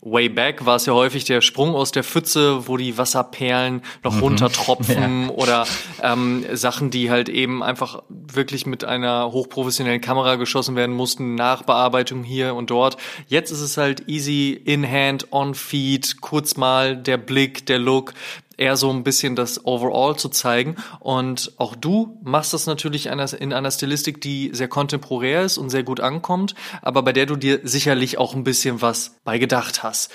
Way 0.00 0.30
back 0.30 0.64
war 0.64 0.76
es 0.76 0.86
ja 0.86 0.94
häufig 0.94 1.24
der 1.24 1.42
Sprung 1.42 1.74
aus 1.74 1.92
der 1.92 2.04
Pfütze, 2.04 2.66
wo 2.68 2.78
die 2.78 2.96
Wasserperlen 2.96 3.82
noch 4.02 4.14
mhm. 4.14 4.20
runtertropfen 4.20 5.22
ja. 5.28 5.28
oder 5.28 5.66
ähm, 6.02 6.46
Sachen, 6.54 6.90
die 6.90 7.10
halt 7.10 7.28
eben 7.28 7.62
einfach 7.62 8.02
wirklich 8.08 8.64
mit 8.64 8.82
einer 8.82 9.30
hochprofessionellen 9.30 10.00
Kamera 10.00 10.36
geschossen 10.36 10.74
werden 10.74 10.94
mussten, 10.94 11.34
Nachbearbeitung 11.34 12.24
hier 12.24 12.54
und 12.54 12.70
dort. 12.70 12.93
Jetzt 13.28 13.50
ist 13.50 13.60
es 13.60 13.76
halt 13.76 14.08
easy 14.08 14.52
in 14.64 14.88
hand, 14.88 15.32
on 15.32 15.54
feed, 15.54 16.20
kurz 16.20 16.56
mal 16.56 16.96
der 16.96 17.16
Blick, 17.16 17.66
der 17.66 17.78
Look, 17.78 18.14
eher 18.56 18.76
so 18.76 18.90
ein 18.90 19.04
bisschen 19.04 19.36
das 19.36 19.64
Overall 19.64 20.16
zu 20.16 20.28
zeigen. 20.28 20.76
Und 21.00 21.52
auch 21.58 21.74
du 21.74 22.18
machst 22.22 22.52
das 22.52 22.66
natürlich 22.66 23.06
in 23.06 23.52
einer 23.52 23.70
Stilistik, 23.70 24.20
die 24.20 24.50
sehr 24.52 24.68
kontemporär 24.68 25.42
ist 25.42 25.58
und 25.58 25.70
sehr 25.70 25.82
gut 25.82 26.00
ankommt, 26.00 26.54
aber 26.82 27.02
bei 27.02 27.12
der 27.12 27.26
du 27.26 27.36
dir 27.36 27.60
sicherlich 27.64 28.18
auch 28.18 28.34
ein 28.34 28.44
bisschen 28.44 28.82
was 28.82 29.16
bei 29.24 29.38
gedacht 29.38 29.82
hast. 29.82 30.10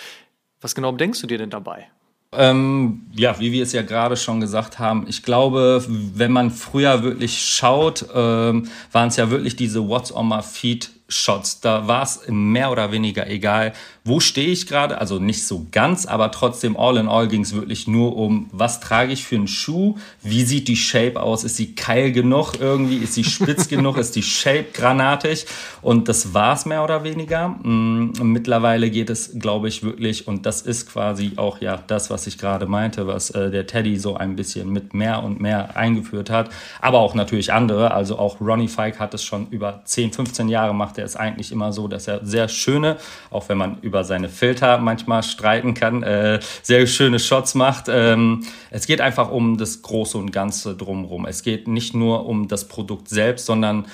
Was 0.61 0.75
genau 0.75 0.91
denkst 0.91 1.21
du 1.21 1.27
dir 1.27 1.37
denn 1.37 1.49
dabei? 1.49 1.87
Ähm, 2.31 3.07
ja, 3.15 3.39
wie 3.39 3.51
wir 3.51 3.63
es 3.63 3.73
ja 3.73 3.81
gerade 3.81 4.15
schon 4.15 4.39
gesagt 4.39 4.77
haben, 4.77 5.05
ich 5.07 5.23
glaube, 5.23 5.83
wenn 5.87 6.31
man 6.31 6.51
früher 6.51 7.01
wirklich 7.01 7.41
schaut, 7.43 8.05
ähm, 8.13 8.69
waren 8.91 9.07
es 9.07 9.15
ja 9.15 9.31
wirklich 9.31 9.55
diese 9.55 9.87
What's 9.87 10.13
on 10.13 10.27
my 10.27 10.43
feet 10.43 10.91
Shots. 11.09 11.59
Da 11.59 11.87
war 11.87 12.03
es 12.03 12.21
mehr 12.27 12.71
oder 12.71 12.91
weniger 12.91 13.27
egal, 13.27 13.73
wo 14.09 14.19
stehe 14.19 14.49
ich 14.49 14.67
gerade. 14.67 14.99
Also 14.99 15.19
nicht 15.19 15.45
so 15.45 15.67
ganz, 15.71 16.05
aber 16.05 16.31
trotzdem 16.31 16.75
all 16.75 16.97
in 16.97 17.07
all 17.07 17.27
ging 17.27 17.43
es 17.43 17.53
wirklich 17.53 17.87
nur 17.87 18.17
um, 18.17 18.49
was 18.51 18.81
trage 18.81 19.13
ich 19.13 19.23
für 19.23 19.35
einen 19.35 19.47
Schuh, 19.47 19.95
wie 20.21 20.43
sieht 20.43 20.67
die 20.67 20.75
Shape 20.75 21.21
aus, 21.21 21.45
ist 21.45 21.55
sie 21.55 21.75
keil 21.75 22.11
genug 22.11 22.55
irgendwie, 22.59 22.97
ist 22.97 23.13
sie 23.13 23.23
spitz 23.23 23.67
genug, 23.69 23.97
ist 23.97 24.15
die 24.15 24.23
Shape 24.23 24.65
granatig? 24.73 25.45
Und 25.81 26.09
das 26.09 26.33
war 26.33 26.53
es 26.53 26.65
mehr 26.65 26.83
oder 26.83 27.03
weniger. 27.03 27.49
Mm, 27.49 28.11
mittlerweile 28.21 28.89
geht 28.89 29.09
es, 29.09 29.39
glaube 29.39 29.67
ich, 29.67 29.83
wirklich 29.83 30.27
und 30.27 30.45
das 30.45 30.61
ist 30.61 30.91
quasi 30.91 31.33
auch 31.37 31.61
ja 31.61 31.81
das, 31.87 32.09
was 32.09 32.27
ich 32.27 32.37
gerade 32.37 32.65
meinte, 32.65 33.07
was 33.07 33.29
äh, 33.29 33.51
der 33.51 33.67
Teddy 33.67 33.97
so 33.97 34.17
ein 34.17 34.35
bisschen 34.35 34.73
mit 34.73 34.93
mehr 34.93 35.23
und 35.23 35.39
mehr 35.39 35.77
eingeführt 35.77 36.29
hat, 36.29 36.49
aber 36.81 36.99
auch 36.99 37.13
natürlich 37.13 37.53
andere. 37.53 37.91
Also 37.91 38.17
auch 38.17 38.41
Ronnie 38.41 38.67
Fike 38.67 38.99
hat 38.99 39.13
es 39.13 39.23
schon 39.23 39.47
über 39.51 39.81
10, 39.85 40.13
15 40.13 40.49
Jahre 40.49 40.73
macht 40.73 40.97
er 40.97 41.05
ist 41.05 41.15
eigentlich 41.15 41.51
immer 41.51 41.71
so, 41.71 41.87
dass 41.87 42.07
er 42.07 42.25
sehr 42.25 42.47
schöne, 42.47 42.97
auch 43.29 43.47
wenn 43.49 43.57
man 43.57 43.77
über 43.81 43.98
seine 44.03 44.29
Filter 44.29 44.77
manchmal 44.79 45.23
streiten 45.23 45.73
kann, 45.73 46.03
äh, 46.03 46.39
sehr 46.61 46.85
schöne 46.87 47.19
Shots 47.19 47.55
macht. 47.55 47.85
Ähm, 47.89 48.45
es 48.71 48.87
geht 48.87 49.01
einfach 49.01 49.31
um 49.31 49.57
das 49.57 49.81
Große 49.81 50.17
und 50.17 50.31
Ganze 50.31 50.75
drumherum. 50.75 51.25
Es 51.25 51.43
geht 51.43 51.67
nicht 51.67 51.95
nur 51.95 52.25
um 52.25 52.47
das 52.47 52.67
Produkt 52.67 53.09
selbst, 53.09 53.45
sondern 53.45 53.85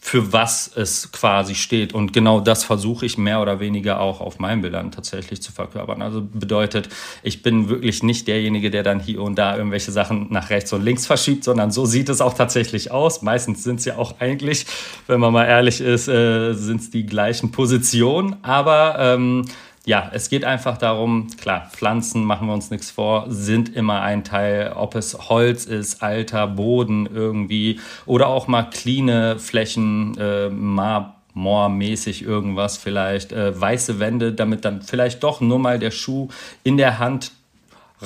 für 0.00 0.32
was 0.32 0.70
es 0.76 1.10
quasi 1.10 1.54
steht. 1.54 1.92
Und 1.92 2.12
genau 2.12 2.40
das 2.40 2.64
versuche 2.64 3.04
ich 3.04 3.18
mehr 3.18 3.40
oder 3.40 3.60
weniger 3.60 4.00
auch 4.00 4.20
auf 4.20 4.38
meinen 4.38 4.62
Bildern 4.62 4.92
tatsächlich 4.92 5.42
zu 5.42 5.50
verkörpern. 5.52 6.02
Also 6.02 6.22
bedeutet, 6.22 6.88
ich 7.22 7.42
bin 7.42 7.68
wirklich 7.68 8.02
nicht 8.02 8.28
derjenige, 8.28 8.70
der 8.70 8.84
dann 8.84 9.00
hier 9.00 9.22
und 9.22 9.36
da 9.36 9.56
irgendwelche 9.56 9.90
Sachen 9.90 10.28
nach 10.30 10.50
rechts 10.50 10.72
und 10.72 10.82
links 10.82 11.06
verschiebt, 11.06 11.44
sondern 11.44 11.70
so 11.72 11.84
sieht 11.84 12.08
es 12.08 12.20
auch 12.20 12.34
tatsächlich 12.34 12.90
aus. 12.90 13.22
Meistens 13.22 13.64
sind 13.64 13.80
es 13.80 13.84
ja 13.84 13.96
auch 13.96 14.20
eigentlich, 14.20 14.66
wenn 15.08 15.18
man 15.18 15.32
mal 15.32 15.46
ehrlich 15.46 15.80
ist, 15.80 16.08
äh, 16.08 16.52
sind 16.52 16.80
es 16.80 16.90
die 16.90 17.06
gleichen 17.06 17.50
Positionen. 17.50 18.36
Aber 18.42 18.96
ähm, 18.98 19.46
ja, 19.84 20.10
es 20.12 20.28
geht 20.28 20.44
einfach 20.44 20.78
darum, 20.78 21.26
klar, 21.40 21.68
Pflanzen, 21.72 22.24
machen 22.24 22.46
wir 22.46 22.54
uns 22.54 22.70
nichts 22.70 22.90
vor, 22.90 23.26
sind 23.28 23.74
immer 23.74 24.00
ein 24.02 24.22
Teil, 24.22 24.72
ob 24.76 24.94
es 24.94 25.28
Holz 25.28 25.64
ist, 25.64 26.02
alter 26.02 26.46
Boden 26.46 27.08
irgendwie 27.12 27.80
oder 28.06 28.28
auch 28.28 28.46
mal 28.46 28.62
cleane 28.62 29.40
Flächen, 29.40 30.16
äh, 30.18 30.50
Marmormäßig 30.50 32.22
irgendwas 32.22 32.76
vielleicht, 32.76 33.32
äh, 33.32 33.60
weiße 33.60 33.98
Wände, 33.98 34.32
damit 34.32 34.64
dann 34.64 34.82
vielleicht 34.82 35.24
doch 35.24 35.40
nur 35.40 35.58
mal 35.58 35.80
der 35.80 35.90
Schuh 35.90 36.28
in 36.62 36.76
der 36.76 37.00
Hand 37.00 37.32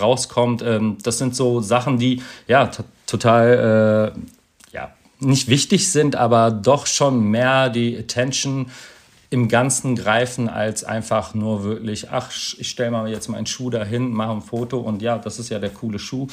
rauskommt. 0.01 0.62
Ähm, 0.62 0.97
das 1.03 1.18
sind 1.18 1.37
so 1.37 1.61
Sachen, 1.61 1.99
die 1.99 2.22
ja 2.49 2.70
total 3.07 4.14
äh, 4.16 4.74
ja, 4.74 4.93
nicht 5.20 5.49
wichtig 5.49 5.93
sind, 5.93 6.16
aber 6.16 6.51
doch 6.51 6.87
schon 6.87 7.31
mehr 7.31 7.68
die 7.68 7.99
Attention 7.99 8.70
im 9.37 9.49
Ganzen 9.49 9.97
greifen, 9.97 10.49
als 10.49 10.82
einfach 10.82 11.34
nur 11.34 11.62
wirklich, 11.62 12.11
ach, 12.11 12.30
ich 12.30 12.70
stelle 12.70 12.91
mal 12.91 13.07
jetzt 13.07 13.28
meinen 13.28 13.45
Schuh 13.45 13.68
dahin, 13.68 14.11
mache 14.11 14.32
ein 14.32 14.41
Foto 14.41 14.78
und 14.80 15.03
ja, 15.03 15.18
das 15.18 15.39
ist 15.39 15.51
ja 15.51 15.59
der 15.59 15.68
coole 15.68 15.99
Schuh. 15.99 16.26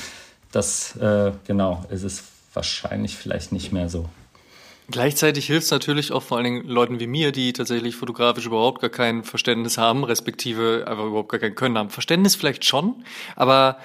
Das, 0.54 0.96
äh, 0.96 1.34
genau, 1.46 1.84
ist 1.90 2.04
es 2.04 2.24
wahrscheinlich 2.54 3.18
vielleicht 3.18 3.52
nicht 3.52 3.74
mehr 3.74 3.90
so. 3.90 4.08
Gleichzeitig 4.90 5.48
hilft 5.48 5.66
es 5.66 5.72
natürlich 5.72 6.14
auch 6.14 6.24
vor 6.24 6.38
allen 6.38 6.46
Dingen 6.46 6.68
Leuten 6.68 7.02
wie 7.02 7.08
mir, 7.08 7.34
die 7.34 7.52
tatsächlich 7.52 7.96
fotografisch 7.96 8.46
überhaupt 8.46 8.80
gar 8.80 8.90
kein 8.90 9.26
Verständnis 9.26 9.78
haben, 9.78 10.06
respektive 10.06 10.86
einfach 10.88 11.06
überhaupt 11.06 11.30
gar 11.30 11.40
kein 11.42 11.56
Können 11.56 11.78
haben. 11.78 11.90
Verständnis 11.90 12.36
vielleicht 12.36 12.64
schon, 12.64 13.04
aber 13.36 13.78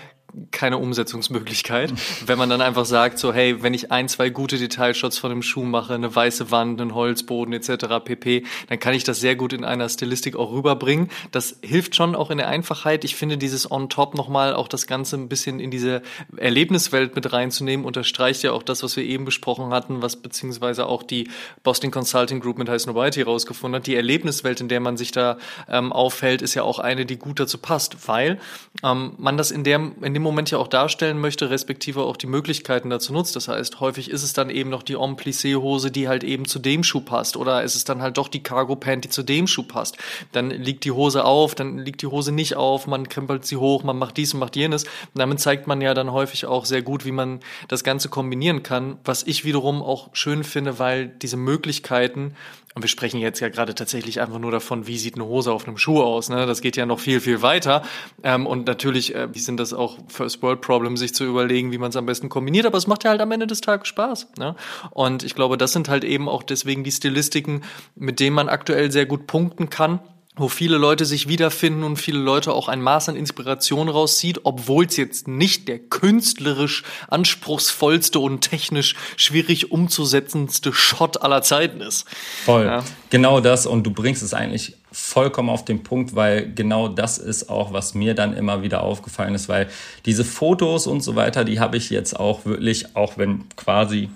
keine 0.51 0.79
Umsetzungsmöglichkeit. 0.79 1.93
Wenn 2.27 2.39
man 2.39 2.51
dann 2.51 2.61
einfach 2.61 2.85
sagt, 2.85 3.19
so, 3.19 3.33
hey, 3.33 3.63
wenn 3.63 3.75
ich 3.75 3.91
ein, 3.91 4.09
zwei 4.09 4.31
gute 4.31 4.59
Detailshots 4.59 5.19
von 5.19 5.31
einem 5.31 5.43
Schuh 5.43 5.65
mache, 5.65 5.95
eine 5.95 6.15
weiße 6.15 6.51
Wand, 6.51 6.81
einen 6.81 6.95
Holzboden 6.95 7.53
etc. 7.55 7.87
pp., 8.05 8.45
dann 8.69 8.79
kann 8.79 8.95
ich 8.95 9.05
das 9.05 9.21
sehr 9.21 9.37
gut 9.37 9.53
in 9.53 9.65
einer 9.65 9.89
Stilistik 9.89 10.37
auch 10.37 10.53
rüberbringen. 10.53 11.09
Das 11.33 11.59
hilft 11.63 11.97
schon 11.97 12.15
auch 12.15 12.31
in 12.31 12.39
der 12.39 12.49
Einfachheit. 12.49 13.05
Ich 13.05 13.17
finde 13.17 13.39
dieses 13.39 13.71
On-Top 13.71 14.15
nochmal 14.15 14.55
auch 14.55 14.69
das 14.69 14.87
Ganze 14.87 15.17
ein 15.17 15.29
bisschen 15.29 15.61
in 15.61 15.71
diese 15.71 16.03
Erlebniswelt 16.37 17.15
mit 17.15 17.33
reinzunehmen, 17.33 17.87
unterstreicht 17.87 18.43
ja 18.43 18.53
auch 18.53 18.63
das, 18.63 18.83
was 18.83 18.97
wir 18.97 19.05
eben 19.05 19.25
besprochen 19.25 19.73
hatten, 19.73 20.03
was 20.03 20.17
beziehungsweise 20.17 20.87
auch 20.87 21.03
die 21.03 21.29
Boston 21.63 21.91
Consulting 21.91 22.41
Group 22.41 22.59
mit 22.59 22.69
High 22.69 22.81
Snobiety 22.81 23.23
rausgefunden 23.23 23.81
hat. 23.81 23.87
Die 23.87 23.95
Erlebniswelt, 23.95 24.61
in 24.61 24.69
der 24.69 24.81
man 24.81 24.97
sich 24.97 25.13
da 25.13 25.39
ähm, 25.69 25.93
aufhält, 25.93 26.43
ist 26.43 26.55
ja 26.55 26.63
auch 26.63 26.79
eine, 26.79 27.07
die 27.07 27.17
gut 27.17 27.41
dazu 27.41 27.59
passt, 27.59 28.09
weil 28.09 28.39
ähm, 28.83 29.13
man 29.19 29.37
das 29.37 29.51
in, 29.51 29.65
der, 29.65 29.77
in 30.01 30.15
dem 30.15 30.18
Moment 30.23 30.51
ja 30.51 30.59
auch 30.59 30.69
darstellen 30.69 31.21
möchte, 31.21 31.51
respektive 31.51 32.03
auch 32.03 32.17
die 32.17 32.27
Möglichkeiten 32.27 32.91
dazu 32.91 33.13
nutzt. 33.13 33.37
Das 33.37 33.49
heißt, 33.49 33.81
häufig 33.81 34.11
ist 34.11 34.23
es 34.23 34.33
dann 34.33 34.51
eben 34.51 34.71
noch 34.71 34.83
die 34.83 34.97
Homme-Plissé-Hose, 34.97 35.91
die 35.91 36.09
halt 36.09 36.25
eben 36.25 36.45
zu 36.47 36.59
dem 36.59 36.85
Schuh 36.85 37.01
passt. 37.01 37.37
Oder 37.37 37.63
ist 37.63 37.75
es 37.75 37.85
dann 37.85 38.03
halt 38.03 38.19
doch 38.19 38.29
die 38.29 38.43
Cargo-Pant, 38.43 39.05
die 39.05 39.09
zu 39.09 39.23
dem 39.23 39.47
Schuh 39.47 39.63
passt. 39.63 39.97
Dann 40.33 40.51
liegt 40.51 40.85
die 40.85 40.93
Hose 40.93 41.25
auf, 41.25 41.55
dann 41.55 41.79
liegt 41.79 42.03
die 42.03 42.07
Hose 42.07 42.33
nicht 42.33 42.57
auf, 42.57 42.87
man 42.87 43.09
krempelt 43.09 43.45
sie 43.47 43.57
hoch, 43.57 43.83
man 43.83 43.99
macht 43.99 44.17
dies 44.17 44.35
und 44.35 44.41
macht 44.41 44.57
jenes. 44.57 44.85
Und 44.85 44.91
damit 45.15 45.41
zeigt 45.41 45.67
man 45.67 45.81
ja 45.81 45.95
dann 45.95 46.13
häufig 46.13 46.47
auch 46.47 46.65
sehr 46.65 46.83
gut, 46.83 47.05
wie 47.05 47.13
man 47.13 47.41
das 47.69 47.85
Ganze 47.85 48.09
kombinieren 48.09 48.63
kann. 48.63 48.99
Was 49.05 49.23
ich 49.23 49.45
wiederum 49.45 49.83
auch 49.83 50.11
schön 50.13 50.45
finde, 50.45 50.79
weil 50.79 51.09
diese 51.09 51.37
Möglichkeiten 51.37 52.35
und 52.79 52.83
wir 52.83 52.89
sprechen 52.89 53.19
jetzt 53.19 53.41
ja 53.41 53.49
gerade 53.49 53.75
tatsächlich 53.75 54.21
einfach 54.21 54.39
nur 54.39 54.53
davon, 54.53 54.87
wie 54.87 54.99
sieht 54.99 55.17
eine 55.17 55.25
Hose 55.25 55.51
auf 55.51 55.67
einem 55.67 55.79
Schuh 55.79 56.01
aus. 56.01 56.29
Ne? 56.29 56.47
Das 56.47 56.61
geht 56.61 56.77
ja 56.77 56.87
noch 56.87 57.01
viel, 57.01 57.19
viel 57.19 57.43
weiter. 57.43 57.83
Ähm, 58.23 58.47
und 58.47 58.69
natürlich 58.69 59.17
äh, 59.17 59.27
sind 59.35 59.59
das 59.59 59.73
auch 59.73 59.99
First 60.07 60.43
World 60.43 60.61
Problems, 60.61 61.01
sich 61.01 61.13
zu 61.13 61.25
überlegen, 61.25 61.73
wie 61.73 61.79
man 61.79 61.91
es 61.91 61.97
am 61.97 62.07
besten 62.07 62.29
kombiniert. 62.29 62.67
Aber 62.67 62.79
es 62.79 62.87
macht 62.87 63.03
ja 63.03 63.11
halt 63.11 63.21
am 63.21 63.33
Ende 63.33 63.49
des 63.49 63.63
Tages 63.63 63.89
Spaß. 63.89 64.29
Ne? 64.39 64.55
Und 64.91 65.25
ich 65.25 65.35
glaube, 65.35 65.59
das 65.59 65.73
sind 65.73 65.89
halt 65.89 66.05
eben 66.05 66.29
auch 66.29 66.45
deswegen 66.45 66.85
die 66.85 66.93
Stilistiken, 66.93 67.65
mit 67.97 68.21
denen 68.21 68.37
man 68.37 68.49
aktuell 68.49 68.93
sehr 68.93 69.07
gut 69.07 69.27
punkten 69.27 69.71
kann 69.71 69.99
wo 70.39 70.49
viele 70.49 70.79
Leute 70.79 71.05
sich 71.05 71.29
wiederfinden 71.29 71.83
und 71.83 71.97
viele 71.97 72.19
Leute 72.19 72.53
auch 72.53 72.69
ein 72.69 72.81
Maß 72.81 73.09
an 73.11 73.17
Inspiration 73.17 73.89
rauszieht, 73.89 74.41
obwohl 74.45 74.87
es 74.87 74.97
jetzt 74.97 75.29
nicht 75.29 75.69
der 75.69 75.79
künstlerisch 75.79 76.85
anspruchsvollste 77.09 78.19
und 78.19 78.41
technisch 78.41 78.95
schwierig 79.17 79.71
umzusetzendste 79.71 80.73
Shot 80.73 81.23
aller 81.23 81.43
Zeiten 81.43 81.81
ist. 81.81 82.07
Voll. 82.45 82.65
Ja. 82.65 82.85
Genau 83.11 83.41
das 83.41 83.67
und 83.67 83.85
du 83.85 83.91
bringst 83.91 84.23
es 84.23 84.35
eigentlich 84.35 84.77
vollkommen 84.91 85.51
auf 85.51 85.65
den 85.65 85.83
Punkt, 85.83 86.15
weil 86.15 86.53
genau 86.55 86.89
das 86.89 87.19
ist 87.19 87.51
auch, 87.51 87.73
was 87.73 87.95
mir 87.95 88.15
dann 88.15 88.35
immer 88.35 88.63
wieder 88.63 88.83
aufgefallen 88.83 89.35
ist, 89.35 89.49
weil 89.49 89.69
diese 90.07 90.25
Fotos 90.25 90.87
und 90.87 91.03
so 91.03 91.15
weiter, 91.15 91.45
die 91.45 91.61
habe 91.61 91.77
ich 91.77 91.91
jetzt 91.91 92.19
auch 92.19 92.45
wirklich, 92.45 92.97
auch 92.97 93.19
wenn 93.19 93.45
quasi 93.57 94.09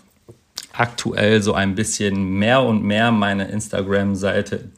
aktuell 0.73 1.43
so 1.43 1.55
ein 1.55 1.75
bisschen 1.75 2.39
mehr 2.39 2.63
und 2.63 2.83
mehr 2.83 3.11
meine 3.11 3.49
Instagram-Seite 3.49 4.71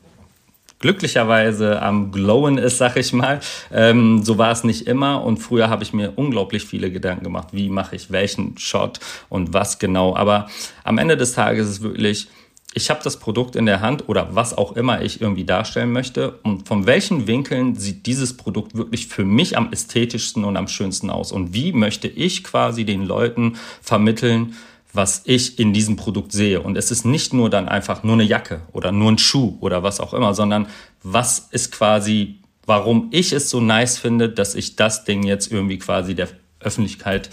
glücklicherweise 0.84 1.80
am 1.80 2.12
Glowen 2.12 2.58
ist, 2.58 2.76
sag 2.76 2.98
ich 2.98 3.14
mal. 3.14 3.40
Ähm, 3.72 4.22
so 4.22 4.36
war 4.36 4.52
es 4.52 4.64
nicht 4.64 4.86
immer 4.86 5.24
und 5.24 5.38
früher 5.38 5.70
habe 5.70 5.82
ich 5.82 5.94
mir 5.94 6.12
unglaublich 6.16 6.66
viele 6.66 6.90
Gedanken 6.90 7.24
gemacht, 7.24 7.48
wie 7.52 7.70
mache 7.70 7.96
ich 7.96 8.10
welchen 8.10 8.58
Shot 8.58 9.00
und 9.30 9.54
was 9.54 9.78
genau. 9.78 10.14
Aber 10.14 10.46
am 10.84 10.98
Ende 10.98 11.16
des 11.16 11.32
Tages 11.32 11.70
ist 11.70 11.82
wirklich, 11.82 12.28
ich 12.74 12.90
habe 12.90 13.00
das 13.02 13.18
Produkt 13.18 13.56
in 13.56 13.64
der 13.64 13.80
Hand 13.80 14.10
oder 14.10 14.34
was 14.34 14.52
auch 14.52 14.76
immer 14.76 15.00
ich 15.00 15.22
irgendwie 15.22 15.46
darstellen 15.46 15.90
möchte 15.90 16.32
und 16.42 16.68
von 16.68 16.84
welchen 16.84 17.26
Winkeln 17.26 17.76
sieht 17.76 18.04
dieses 18.04 18.36
Produkt 18.36 18.76
wirklich 18.76 19.06
für 19.06 19.24
mich 19.24 19.56
am 19.56 19.72
ästhetischsten 19.72 20.44
und 20.44 20.58
am 20.58 20.68
schönsten 20.68 21.08
aus 21.08 21.32
und 21.32 21.54
wie 21.54 21.72
möchte 21.72 22.08
ich 22.08 22.44
quasi 22.44 22.84
den 22.84 23.06
Leuten 23.06 23.56
vermitteln, 23.80 24.54
was 24.94 25.22
ich 25.24 25.58
in 25.58 25.72
diesem 25.72 25.96
Produkt 25.96 26.32
sehe. 26.32 26.62
Und 26.62 26.78
es 26.78 26.90
ist 26.90 27.04
nicht 27.04 27.34
nur 27.34 27.50
dann 27.50 27.68
einfach 27.68 28.04
nur 28.04 28.14
eine 28.14 28.22
Jacke 28.22 28.62
oder 28.72 28.92
nur 28.92 29.10
ein 29.10 29.18
Schuh 29.18 29.58
oder 29.60 29.82
was 29.82 30.00
auch 30.00 30.14
immer, 30.14 30.34
sondern 30.34 30.68
was 31.02 31.48
ist 31.50 31.72
quasi, 31.72 32.40
warum 32.64 33.08
ich 33.10 33.32
es 33.32 33.50
so 33.50 33.60
nice 33.60 33.98
finde, 33.98 34.28
dass 34.28 34.54
ich 34.54 34.76
das 34.76 35.04
Ding 35.04 35.24
jetzt 35.24 35.50
irgendwie 35.50 35.78
quasi 35.78 36.14
der 36.14 36.28
Öffentlichkeit 36.60 37.28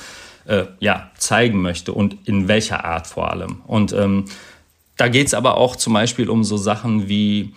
äh, 0.45 0.65
ja, 0.79 1.11
zeigen 1.17 1.61
möchte 1.61 1.93
und 1.93 2.27
in 2.27 2.47
welcher 2.47 2.83
Art 2.83 3.05
vor 3.05 3.31
allem. 3.31 3.61
Und 3.67 3.93
ähm, 3.93 4.25
da 4.97 5.07
geht 5.07 5.27
es 5.27 5.35
aber 5.35 5.57
auch 5.57 5.75
zum 5.75 5.93
Beispiel 5.93 6.29
um 6.29 6.43
so 6.43 6.57
Sachen 6.57 7.07
wie 7.07 7.53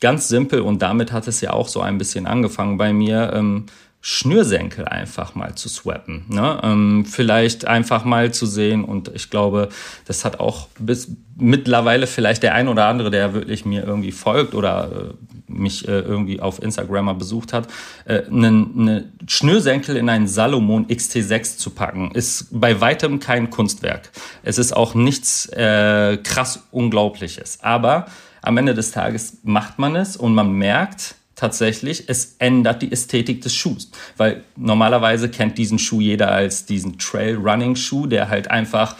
ganz 0.00 0.28
simpel 0.28 0.60
und 0.60 0.82
damit 0.82 1.10
hat 1.10 1.26
es 1.26 1.40
ja 1.40 1.52
auch 1.52 1.66
so 1.66 1.80
ein 1.80 1.98
bisschen 1.98 2.26
angefangen 2.26 2.78
bei 2.78 2.92
mir. 2.92 3.32
Ähm, 3.34 3.66
Schnürsenkel 4.00 4.84
einfach 4.84 5.34
mal 5.34 5.56
zu 5.56 5.68
swappen. 5.68 6.24
Ne? 6.28 6.60
Ähm, 6.62 7.04
vielleicht 7.04 7.66
einfach 7.66 8.04
mal 8.04 8.32
zu 8.32 8.46
sehen 8.46 8.84
und 8.84 9.10
ich 9.14 9.28
glaube, 9.28 9.70
das 10.06 10.24
hat 10.24 10.38
auch 10.38 10.68
bis 10.78 11.10
mittlerweile 11.36 12.06
vielleicht 12.06 12.42
der 12.42 12.54
ein 12.54 12.68
oder 12.68 12.86
andere, 12.86 13.10
der 13.10 13.34
wirklich 13.34 13.64
mir 13.64 13.84
irgendwie 13.84 14.12
folgt 14.12 14.54
oder 14.54 15.10
äh, 15.10 15.50
mich 15.52 15.88
äh, 15.88 16.00
irgendwie 16.00 16.40
auf 16.40 16.62
Instagram 16.62 17.06
mal 17.06 17.14
besucht 17.14 17.52
hat, 17.52 17.66
äh, 18.04 18.24
einen 18.26 18.78
eine 18.78 19.12
Schnürsenkel 19.26 19.96
in 19.96 20.08
einen 20.08 20.28
Salomon 20.28 20.86
XT6 20.86 21.58
zu 21.58 21.70
packen, 21.70 22.12
ist 22.12 22.48
bei 22.52 22.80
weitem 22.80 23.18
kein 23.18 23.50
Kunstwerk. 23.50 24.10
Es 24.44 24.58
ist 24.58 24.76
auch 24.76 24.94
nichts 24.94 25.46
äh, 25.46 26.18
krass 26.18 26.68
Unglaubliches. 26.70 27.58
Aber 27.62 28.06
am 28.42 28.56
Ende 28.56 28.74
des 28.74 28.92
Tages 28.92 29.38
macht 29.42 29.78
man 29.78 29.96
es 29.96 30.16
und 30.16 30.34
man 30.34 30.52
merkt, 30.52 31.16
tatsächlich, 31.38 32.08
es 32.08 32.34
ändert 32.40 32.82
die 32.82 32.90
Ästhetik 32.90 33.42
des 33.42 33.54
Schuhs. 33.54 33.90
Weil 34.16 34.42
normalerweise 34.56 35.30
kennt 35.30 35.56
diesen 35.56 35.78
Schuh 35.78 36.00
jeder 36.00 36.32
als 36.32 36.66
diesen 36.66 36.98
Trail-Running-Schuh, 36.98 38.06
der 38.06 38.28
halt 38.28 38.50
einfach 38.50 38.96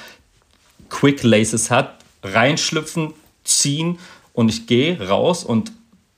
Quick 0.88 1.24
Laces 1.24 1.70
hat, 1.70 1.96
reinschlüpfen, 2.22 3.12
ziehen 3.42 3.98
und 4.32 4.48
ich 4.48 4.66
gehe 4.66 5.08
raus 5.08 5.42
und 5.42 5.72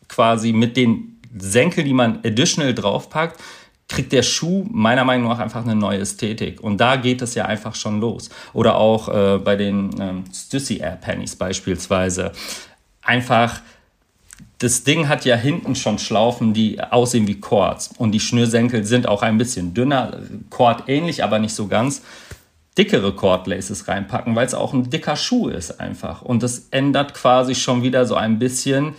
quasi 0.08 0.52
mit 0.52 0.76
den 0.76 1.18
Senkeln, 1.38 1.86
die 1.86 1.94
man 1.94 2.18
additional 2.24 2.74
draufpackt, 2.74 3.40
kriegt 3.88 4.12
der 4.12 4.22
Schuh 4.22 4.66
meiner 4.70 5.04
Meinung 5.04 5.28
nach 5.28 5.38
einfach 5.38 5.64
eine 5.64 5.74
neue 5.74 6.00
Ästhetik. 6.00 6.60
Und 6.60 6.78
da 6.78 6.96
geht 6.96 7.22
es 7.22 7.34
ja 7.34 7.46
einfach 7.46 7.74
schon 7.74 8.00
los. 8.00 8.28
Oder 8.52 8.76
auch 8.76 9.08
äh, 9.08 9.38
bei 9.38 9.56
den 9.56 9.90
ähm, 9.98 10.24
Stussy 10.32 10.76
Air 10.76 10.98
Pennies 11.00 11.34
beispielsweise. 11.34 12.32
Einfach 13.02 13.60
das 14.60 14.84
Ding 14.84 15.08
hat 15.08 15.24
ja 15.24 15.36
hinten 15.36 15.74
schon 15.74 15.98
Schlaufen, 15.98 16.52
die 16.52 16.80
aussehen 16.82 17.26
wie 17.26 17.40
Cords. 17.40 17.90
Und 17.96 18.12
die 18.12 18.20
Schnürsenkel 18.20 18.84
sind 18.84 19.08
auch 19.08 19.22
ein 19.22 19.38
bisschen 19.38 19.72
dünner, 19.72 20.20
Cord 20.50 20.84
ähnlich, 20.86 21.24
aber 21.24 21.38
nicht 21.38 21.54
so 21.54 21.66
ganz. 21.66 22.02
Dickere 22.76 23.14
Cordlaces 23.14 23.88
reinpacken, 23.88 24.36
weil 24.36 24.46
es 24.46 24.54
auch 24.54 24.74
ein 24.74 24.90
dicker 24.90 25.16
Schuh 25.16 25.48
ist 25.48 25.80
einfach. 25.80 26.20
Und 26.20 26.42
das 26.42 26.68
ändert 26.70 27.14
quasi 27.14 27.54
schon 27.54 27.82
wieder 27.82 28.04
so 28.04 28.16
ein 28.16 28.38
bisschen 28.38 28.92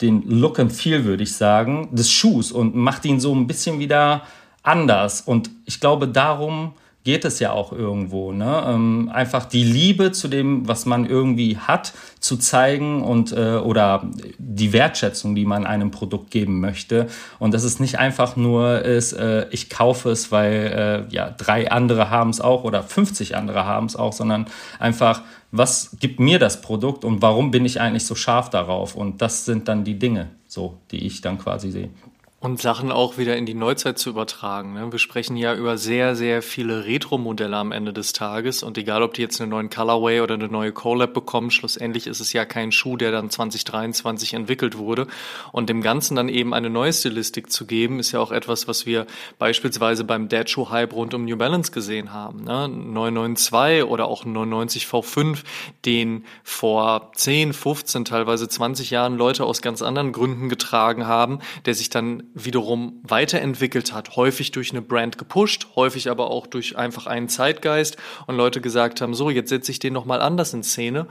den 0.00 0.22
Look 0.28 0.58
and 0.58 0.72
Feel, 0.72 1.04
würde 1.04 1.22
ich 1.22 1.36
sagen, 1.36 1.88
des 1.92 2.10
Schuhs 2.10 2.50
und 2.50 2.74
macht 2.74 3.04
ihn 3.04 3.20
so 3.20 3.32
ein 3.32 3.46
bisschen 3.46 3.78
wieder 3.78 4.22
anders. 4.64 5.20
Und 5.20 5.50
ich 5.66 5.78
glaube, 5.78 6.08
darum 6.08 6.74
geht 7.06 7.24
es 7.24 7.38
ja 7.38 7.52
auch 7.52 7.70
irgendwo. 7.70 8.32
Ne? 8.32 8.64
Ähm, 8.66 9.08
einfach 9.14 9.44
die 9.44 9.62
Liebe 9.62 10.10
zu 10.10 10.26
dem, 10.26 10.66
was 10.66 10.86
man 10.86 11.06
irgendwie 11.06 11.56
hat, 11.56 11.94
zu 12.18 12.36
zeigen 12.36 13.04
und 13.04 13.30
äh, 13.30 13.58
oder 13.58 14.02
die 14.38 14.72
Wertschätzung, 14.72 15.36
die 15.36 15.44
man 15.44 15.66
einem 15.66 15.92
Produkt 15.92 16.32
geben 16.32 16.58
möchte. 16.58 17.06
Und 17.38 17.54
dass 17.54 17.62
es 17.62 17.78
nicht 17.78 18.00
einfach 18.00 18.34
nur 18.34 18.82
ist, 18.82 19.12
äh, 19.12 19.46
ich 19.52 19.70
kaufe 19.70 20.10
es, 20.10 20.32
weil 20.32 21.06
äh, 21.08 21.14
ja 21.14 21.30
drei 21.30 21.70
andere 21.70 22.10
haben 22.10 22.30
es 22.30 22.40
auch 22.40 22.64
oder 22.64 22.82
50 22.82 23.36
andere 23.36 23.64
haben 23.64 23.86
es 23.86 23.94
auch, 23.94 24.12
sondern 24.12 24.46
einfach, 24.80 25.22
was 25.52 25.96
gibt 26.00 26.18
mir 26.18 26.40
das 26.40 26.60
Produkt 26.60 27.04
und 27.04 27.22
warum 27.22 27.52
bin 27.52 27.64
ich 27.64 27.80
eigentlich 27.80 28.04
so 28.04 28.16
scharf 28.16 28.50
darauf? 28.50 28.96
Und 28.96 29.22
das 29.22 29.44
sind 29.44 29.68
dann 29.68 29.84
die 29.84 29.96
Dinge, 29.96 30.30
so 30.48 30.78
die 30.90 31.06
ich 31.06 31.20
dann 31.20 31.38
quasi 31.38 31.70
sehe. 31.70 31.90
Und 32.38 32.60
Sachen 32.60 32.92
auch 32.92 33.16
wieder 33.16 33.34
in 33.38 33.46
die 33.46 33.54
Neuzeit 33.54 33.98
zu 33.98 34.10
übertragen. 34.10 34.74
Ne? 34.74 34.92
Wir 34.92 34.98
sprechen 34.98 35.38
ja 35.38 35.54
über 35.54 35.78
sehr, 35.78 36.14
sehr 36.14 36.42
viele 36.42 36.84
Retro-Modelle 36.84 37.56
am 37.56 37.72
Ende 37.72 37.94
des 37.94 38.12
Tages. 38.12 38.62
Und 38.62 38.76
egal, 38.76 39.02
ob 39.02 39.14
die 39.14 39.22
jetzt 39.22 39.40
einen 39.40 39.50
neuen 39.50 39.70
Colorway 39.70 40.20
oder 40.20 40.34
eine 40.34 40.48
neue 40.48 40.70
Collab 40.70 41.14
bekommen, 41.14 41.50
schlussendlich 41.50 42.06
ist 42.06 42.20
es 42.20 42.34
ja 42.34 42.44
kein 42.44 42.72
Schuh, 42.72 42.98
der 42.98 43.10
dann 43.10 43.30
2023 43.30 44.34
entwickelt 44.34 44.76
wurde. 44.76 45.06
Und 45.50 45.70
dem 45.70 45.80
Ganzen 45.80 46.14
dann 46.14 46.28
eben 46.28 46.52
eine 46.52 46.68
neue 46.68 46.92
Stilistik 46.92 47.50
zu 47.50 47.64
geben, 47.64 48.00
ist 48.00 48.12
ja 48.12 48.20
auch 48.20 48.32
etwas, 48.32 48.68
was 48.68 48.84
wir 48.84 49.06
beispielsweise 49.38 50.04
beim 50.04 50.28
Dead 50.28 50.48
Shoe 50.48 50.68
Hype 50.68 50.92
rund 50.92 51.14
um 51.14 51.24
New 51.24 51.38
Balance 51.38 51.72
gesehen 51.72 52.12
haben. 52.12 52.44
Ne? 52.44 52.68
992 52.68 53.84
oder 53.84 54.08
auch 54.08 54.26
99 54.26 54.84
V5, 54.84 55.38
den 55.86 56.26
vor 56.44 57.12
10, 57.14 57.54
15, 57.54 58.04
teilweise 58.04 58.46
20 58.46 58.90
Jahren 58.90 59.16
Leute 59.16 59.44
aus 59.44 59.62
ganz 59.62 59.80
anderen 59.80 60.12
Gründen 60.12 60.50
getragen 60.50 61.06
haben, 61.06 61.38
der 61.64 61.74
sich 61.74 61.88
dann 61.88 62.24
wiederum 62.36 63.00
weiterentwickelt 63.02 63.94
hat, 63.94 64.14
häufig 64.16 64.50
durch 64.50 64.70
eine 64.70 64.82
Brand 64.82 65.16
gepusht, 65.16 65.68
häufig 65.74 66.10
aber 66.10 66.30
auch 66.30 66.46
durch 66.46 66.76
einfach 66.76 67.06
einen 67.06 67.28
Zeitgeist 67.28 67.96
und 68.26 68.36
Leute 68.36 68.60
gesagt 68.60 69.00
haben, 69.00 69.14
so, 69.14 69.30
jetzt 69.30 69.48
setze 69.48 69.72
ich 69.72 69.78
den 69.78 69.94
nochmal 69.94 70.20
anders 70.20 70.52
in 70.52 70.62
Szene 70.62 71.06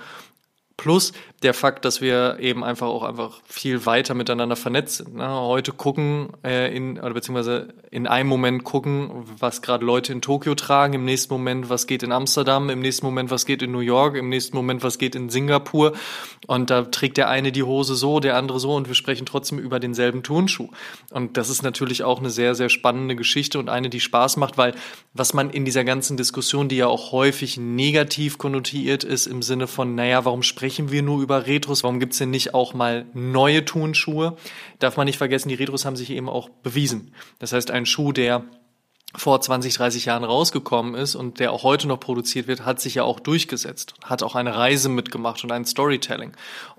Plus 0.77 1.13
der 1.41 1.53
Fakt, 1.53 1.85
dass 1.85 2.01
wir 2.01 2.37
eben 2.39 2.63
einfach 2.63 2.87
auch 2.87 3.03
einfach 3.03 3.41
viel 3.45 3.85
weiter 3.85 4.13
miteinander 4.13 4.57
vernetzt 4.57 4.97
sind. 4.97 5.15
Ne? 5.15 5.29
Heute 5.29 5.71
gucken 5.71 6.29
äh, 6.43 6.75
in 6.75 6.99
oder 6.99 7.13
beziehungsweise 7.13 7.73
in 7.95 8.07
einem 8.07 8.27
Moment 8.27 8.65
gucken, 8.65 9.09
was 9.39 9.61
gerade 9.61 9.85
Leute 9.85 10.11
in 10.11 10.21
Tokio 10.21 10.53
tragen, 10.53 10.95
im 10.95 11.05
nächsten 11.05 11.33
Moment, 11.33 11.69
was 11.69 11.87
geht 11.87 12.03
in 12.03 12.11
Amsterdam, 12.11 12.69
im 12.69 12.81
nächsten 12.81 13.05
Moment, 13.05 13.31
was 13.31 13.45
geht 13.45 13.61
in 13.61 13.71
New 13.71 13.79
York, 13.79 14.17
im 14.17 14.27
nächsten 14.27 14.57
Moment, 14.57 14.83
was 14.83 14.97
geht 14.97 15.15
in 15.15 15.29
Singapur. 15.29 15.93
Und 16.45 16.69
da 16.69 16.81
trägt 16.81 17.15
der 17.15 17.29
eine 17.29 17.53
die 17.53 17.63
Hose 17.63 17.95
so, 17.95 18.19
der 18.19 18.35
andere 18.35 18.59
so 18.59 18.75
und 18.75 18.89
wir 18.89 18.95
sprechen 18.95 19.25
trotzdem 19.25 19.59
über 19.59 19.79
denselben 19.79 20.23
Turnschuh. 20.23 20.67
Und 21.09 21.37
das 21.37 21.49
ist 21.49 21.63
natürlich 21.63 22.03
auch 22.03 22.19
eine 22.19 22.31
sehr, 22.31 22.53
sehr 22.53 22.67
spannende 22.67 23.15
Geschichte 23.15 23.59
und 23.59 23.69
eine, 23.69 23.89
die 23.89 24.01
Spaß 24.01 24.35
macht, 24.35 24.57
weil 24.57 24.75
was 25.13 25.33
man 25.33 25.49
in 25.49 25.63
dieser 25.63 25.85
ganzen 25.85 26.17
Diskussion, 26.17 26.67
die 26.67 26.75
ja 26.75 26.87
auch 26.87 27.13
häufig 27.13 27.55
negativ 27.55 28.37
konnotiert 28.37 29.05
ist, 29.05 29.25
im 29.25 29.41
Sinne 29.41 29.67
von, 29.67 29.95
naja, 29.95 30.25
warum 30.25 30.43
sprechen 30.43 30.91
wir 30.91 31.01
nur 31.01 31.21
über 31.21 31.47
Retros? 31.47 31.85
Warum 31.85 32.01
gibt's 32.01 32.17
denn 32.17 32.29
nicht 32.29 32.53
auch 32.53 32.73
mal 32.73 33.05
neue 33.13 33.63
Turnschuhe? 33.63 34.35
Darf 34.79 34.97
man 34.97 35.05
nicht 35.05 35.17
vergessen, 35.17 35.47
die 35.47 35.55
Retros 35.55 35.85
haben 35.85 35.95
sich 35.95 36.09
eben 36.09 36.27
auch 36.27 36.49
bewiesen. 36.49 37.13
Das 37.39 37.53
heißt, 37.53 37.71
ein 37.71 37.84
Schuh, 37.85 38.11
der 38.11 38.43
vor 39.15 39.39
20, 39.39 39.73
30 39.75 40.05
Jahren 40.05 40.23
rausgekommen 40.23 40.95
ist 40.95 41.15
und 41.15 41.39
der 41.39 41.51
auch 41.51 41.63
heute 41.63 41.87
noch 41.87 41.99
produziert 41.99 42.47
wird, 42.47 42.65
hat 42.65 42.81
sich 42.81 42.95
ja 42.95 43.03
auch 43.03 43.19
durchgesetzt, 43.19 43.93
hat 44.03 44.23
auch 44.23 44.35
eine 44.35 44.55
Reise 44.55 44.89
mitgemacht 44.89 45.43
und 45.43 45.51
ein 45.51 45.65
Storytelling 45.65 46.33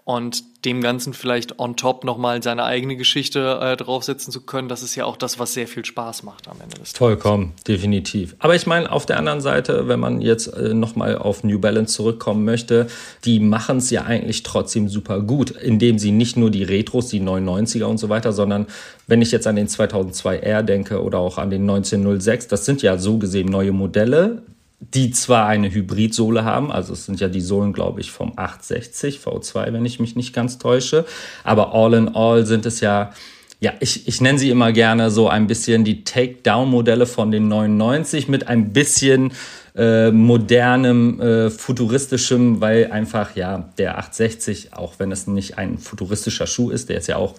und 0.07 0.45
dem 0.65 0.83
Ganzen 0.83 1.15
vielleicht 1.15 1.59
on 1.59 1.75
top 1.75 2.05
nochmal 2.05 2.41
seine 2.41 2.63
eigene 2.63 2.95
Geschichte 2.95 3.59
äh, 3.61 3.77
draufsetzen 3.77 4.33
zu 4.33 4.41
können, 4.41 4.69
das 4.69 4.85
ist 4.85 4.95
ja 4.95 5.05
auch 5.05 5.17
das, 5.17 5.41
was 5.41 5.53
sehr 5.53 5.67
viel 5.67 5.85
Spaß 5.85 6.23
macht 6.23 6.47
am 6.47 6.61
Ende 6.61 6.77
des 6.77 6.93
Tages. 6.93 6.99
Vollkommen, 6.99 7.55
definitiv. 7.67 8.37
Aber 8.39 8.55
ich 8.55 8.69
meine, 8.69 8.93
auf 8.93 9.05
der 9.05 9.19
anderen 9.19 9.41
Seite, 9.41 9.89
wenn 9.89 9.99
man 9.99 10.21
jetzt 10.21 10.47
äh, 10.47 10.75
nochmal 10.75 11.19
auf 11.19 11.43
New 11.43 11.59
Balance 11.59 11.93
zurückkommen 11.93 12.45
möchte, 12.45 12.87
die 13.25 13.41
machen 13.41 13.79
es 13.79 13.91
ja 13.91 14.05
eigentlich 14.05 14.45
trotzdem 14.45 14.89
super 14.89 15.21
gut, 15.23 15.51
indem 15.51 15.99
sie 15.99 16.13
nicht 16.13 16.37
nur 16.37 16.53
die 16.53 16.63
Retros, 16.63 17.09
die 17.09 17.21
990er 17.21 17.87
und 17.87 17.99
so 17.99 18.09
weiter, 18.09 18.33
sondern 18.33 18.69
wenn 19.09 19.23
ich 19.23 19.33
jetzt 19.33 19.49
an 19.49 19.57
den 19.57 19.67
2002R 19.67 20.63
denke 20.63 21.03
oder 21.03 21.19
auch 21.19 21.37
an 21.37 21.51
den 21.51 21.63
1906, 21.63 22.47
das 22.47 22.65
sind 22.65 22.81
ja 22.81 22.97
so 22.97 23.19
gesehen 23.19 23.49
neue 23.49 23.73
Modelle, 23.73 24.45
die 24.81 25.11
zwar 25.11 25.47
eine 25.47 25.73
Hybridsohle 25.73 26.45
haben, 26.45 26.71
also 26.71 26.93
es 26.93 27.07
sind 27.07 27.21
ja 27.21 27.29
die 27.29 27.41
Sohlen, 27.41 27.73
glaube 27.73 28.01
ich, 28.01 28.11
vom 28.11 28.33
860 28.37 29.19
V2, 29.19 29.73
wenn 29.73 29.87
ich 29.87 30.01
mich 30.01 30.17
nicht 30.17 30.35
ganz 30.35 30.59
täusche, 30.59 31.07
aber 31.45 31.75
all 31.75 31.95
in 31.95 32.15
all 32.15 32.45
sind 32.45 32.67
es 32.67 32.81
ja, 32.81 33.13
ja, 33.59 33.73
ich, 33.81 34.07
ich 34.07 34.21
nenne 34.21 34.39
sie 34.39 34.51
immer 34.51 34.73
gerne 34.73 35.11
so 35.11 35.29
ein 35.29 35.47
bisschen 35.47 35.85
die 35.85 36.05
Takedown-Modelle 36.05 37.07
von 37.07 37.31
den 37.31 37.49
99 37.49 38.29
mit 38.29 38.49
ein 38.49 38.75
bisschen 38.75 39.33
äh, 39.75 40.11
modernem, 40.11 41.21
äh, 41.21 41.51
futuristischem, 41.51 42.61
weil 42.61 42.91
einfach, 42.91 43.35
ja, 43.35 43.71
der 43.79 43.97
860, 43.99 44.75
auch 44.75 44.99
wenn 44.99 45.11
es 45.11 45.27
nicht 45.27 45.57
ein 45.57 45.79
futuristischer 45.79 46.47
Schuh 46.47 46.71
ist, 46.71 46.91
der 46.91 46.99
ist 46.99 47.07
ja 47.07 47.17
auch 47.17 47.35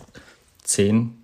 10, 0.64 1.17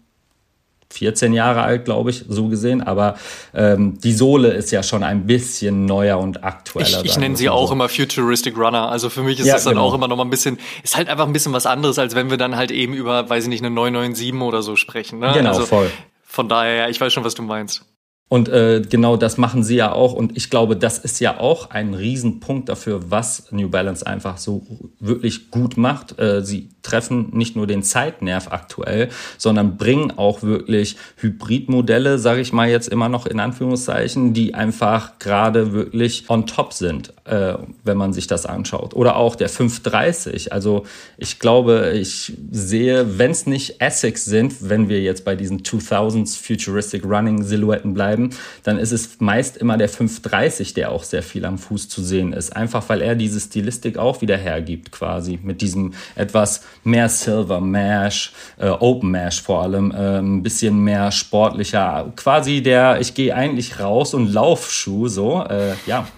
14 0.93 1.33
Jahre 1.33 1.63
alt, 1.63 1.85
glaube 1.85 2.11
ich, 2.11 2.25
so 2.27 2.47
gesehen. 2.47 2.81
Aber 2.81 3.15
ähm, 3.53 3.99
die 3.99 4.13
Sohle 4.13 4.49
ist 4.49 4.71
ja 4.71 4.83
schon 4.83 5.03
ein 5.03 5.25
bisschen 5.25 5.85
neuer 5.85 6.19
und 6.19 6.43
aktueller. 6.43 6.99
Ich, 7.03 7.11
ich 7.11 7.17
nenne 7.17 7.35
sie 7.35 7.49
auch 7.49 7.67
so. 7.67 7.73
immer 7.73 7.89
Futuristic 7.89 8.57
Runner. 8.57 8.89
Also 8.89 9.09
für 9.09 9.23
mich 9.23 9.39
ist 9.39 9.47
ja, 9.47 9.55
das 9.55 9.63
dann 9.63 9.73
genau. 9.73 9.87
auch 9.87 9.93
immer 9.93 10.07
noch 10.07 10.17
mal 10.17 10.23
ein 10.23 10.29
bisschen, 10.29 10.59
ist 10.83 10.95
halt 10.95 11.09
einfach 11.09 11.25
ein 11.25 11.33
bisschen 11.33 11.53
was 11.53 11.65
anderes, 11.65 11.97
als 11.99 12.15
wenn 12.15 12.29
wir 12.29 12.37
dann 12.37 12.55
halt 12.55 12.71
eben 12.71 12.93
über, 12.93 13.29
weiß 13.29 13.43
ich 13.43 13.49
nicht, 13.49 13.63
eine 13.63 13.73
997 13.73 14.41
oder 14.41 14.61
so 14.61 14.75
sprechen. 14.75 15.19
Ne? 15.19 15.31
Genau, 15.33 15.49
also, 15.49 15.65
voll. 15.65 15.89
Von 16.23 16.49
daher, 16.49 16.89
ich 16.89 16.99
weiß 16.99 17.11
schon, 17.13 17.23
was 17.23 17.35
du 17.35 17.41
meinst. 17.43 17.85
Und 18.33 18.49
äh, 18.49 18.81
genau 18.89 19.15
das 19.15 19.37
machen 19.37 19.63
sie 19.63 19.75
ja 19.75 19.91
auch. 19.91 20.13
Und 20.13 20.35
ich 20.35 20.49
glaube, 20.49 20.75
das 20.75 20.97
ist 20.97 21.19
ja 21.19 21.39
auch 21.39 21.69
ein 21.69 21.93
Riesenpunkt 21.93 22.67
dafür, 22.67 23.11
was 23.11 23.51
New 23.51 23.69
Balance 23.69 24.07
einfach 24.07 24.39
so 24.39 24.65
wirklich 24.99 25.51
gut 25.51 25.77
macht. 25.77 26.17
Äh, 26.17 26.43
sie 26.43 26.69
treffen 26.81 27.29
nicht 27.33 27.55
nur 27.55 27.67
den 27.67 27.83
Zeitnerv 27.83 28.51
aktuell, 28.51 29.09
sondern 29.37 29.77
bringen 29.77 30.17
auch 30.17 30.41
wirklich 30.41 30.95
Hybridmodelle, 31.17 32.17
sage 32.17 32.41
ich 32.41 32.51
mal 32.53 32.67
jetzt 32.67 32.87
immer 32.87 33.07
noch 33.07 33.27
in 33.27 33.39
Anführungszeichen, 33.39 34.33
die 34.33 34.55
einfach 34.55 35.19
gerade 35.19 35.71
wirklich 35.71 36.27
on 36.27 36.47
top 36.47 36.73
sind, 36.73 37.13
äh, 37.25 37.53
wenn 37.83 37.97
man 37.97 38.13
sich 38.13 38.27
das 38.27 38.45
anschaut. 38.45 38.95
Oder 38.95 39.15
auch 39.15 39.35
der 39.35 39.49
530. 39.49 40.51
Also 40.51 40.85
ich 41.17 41.39
glaube, 41.39 41.93
ich 41.95 42.33
sehe, 42.51 43.17
wenn 43.17 43.31
es 43.31 43.45
nicht 43.45 43.81
Essex 43.81 44.25
sind, 44.25 44.69
wenn 44.69 44.89
wir 44.89 45.01
jetzt 45.01 45.23
bei 45.23 45.35
diesen 45.35 45.61
2000s 45.61 46.37
Futuristic 46.37 47.05
Running 47.05 47.43
Silhouetten 47.43 47.93
bleiben, 47.93 48.31
dann 48.63 48.77
ist 48.77 48.91
es 48.91 49.19
meist 49.19 49.57
immer 49.57 49.77
der 49.77 49.89
530, 49.89 50.73
der 50.73 50.91
auch 50.91 51.03
sehr 51.03 51.23
viel 51.23 51.45
am 51.45 51.57
Fuß 51.57 51.87
zu 51.87 52.03
sehen 52.03 52.33
ist. 52.33 52.55
Einfach 52.55 52.89
weil 52.89 53.01
er 53.01 53.15
diese 53.15 53.39
Stilistik 53.39 53.97
auch 53.97 54.21
wieder 54.21 54.37
hergibt, 54.37 54.91
quasi. 54.91 55.39
Mit 55.41 55.61
diesem 55.61 55.93
etwas 56.15 56.63
mehr 56.83 57.07
Silver 57.07 57.61
Mesh, 57.61 58.33
äh, 58.57 58.67
Open 58.67 59.11
Mesh 59.11 59.41
vor 59.41 59.63
allem, 59.63 59.91
äh, 59.91 60.19
ein 60.19 60.43
bisschen 60.43 60.83
mehr 60.83 61.11
sportlicher. 61.11 62.11
Quasi 62.15 62.61
der, 62.61 62.99
ich 62.99 63.13
gehe 63.13 63.33
eigentlich 63.33 63.79
raus 63.79 64.13
und 64.13 64.31
Laufschuh, 64.33 65.07
so, 65.07 65.43
äh, 65.43 65.73
ja. 65.87 66.07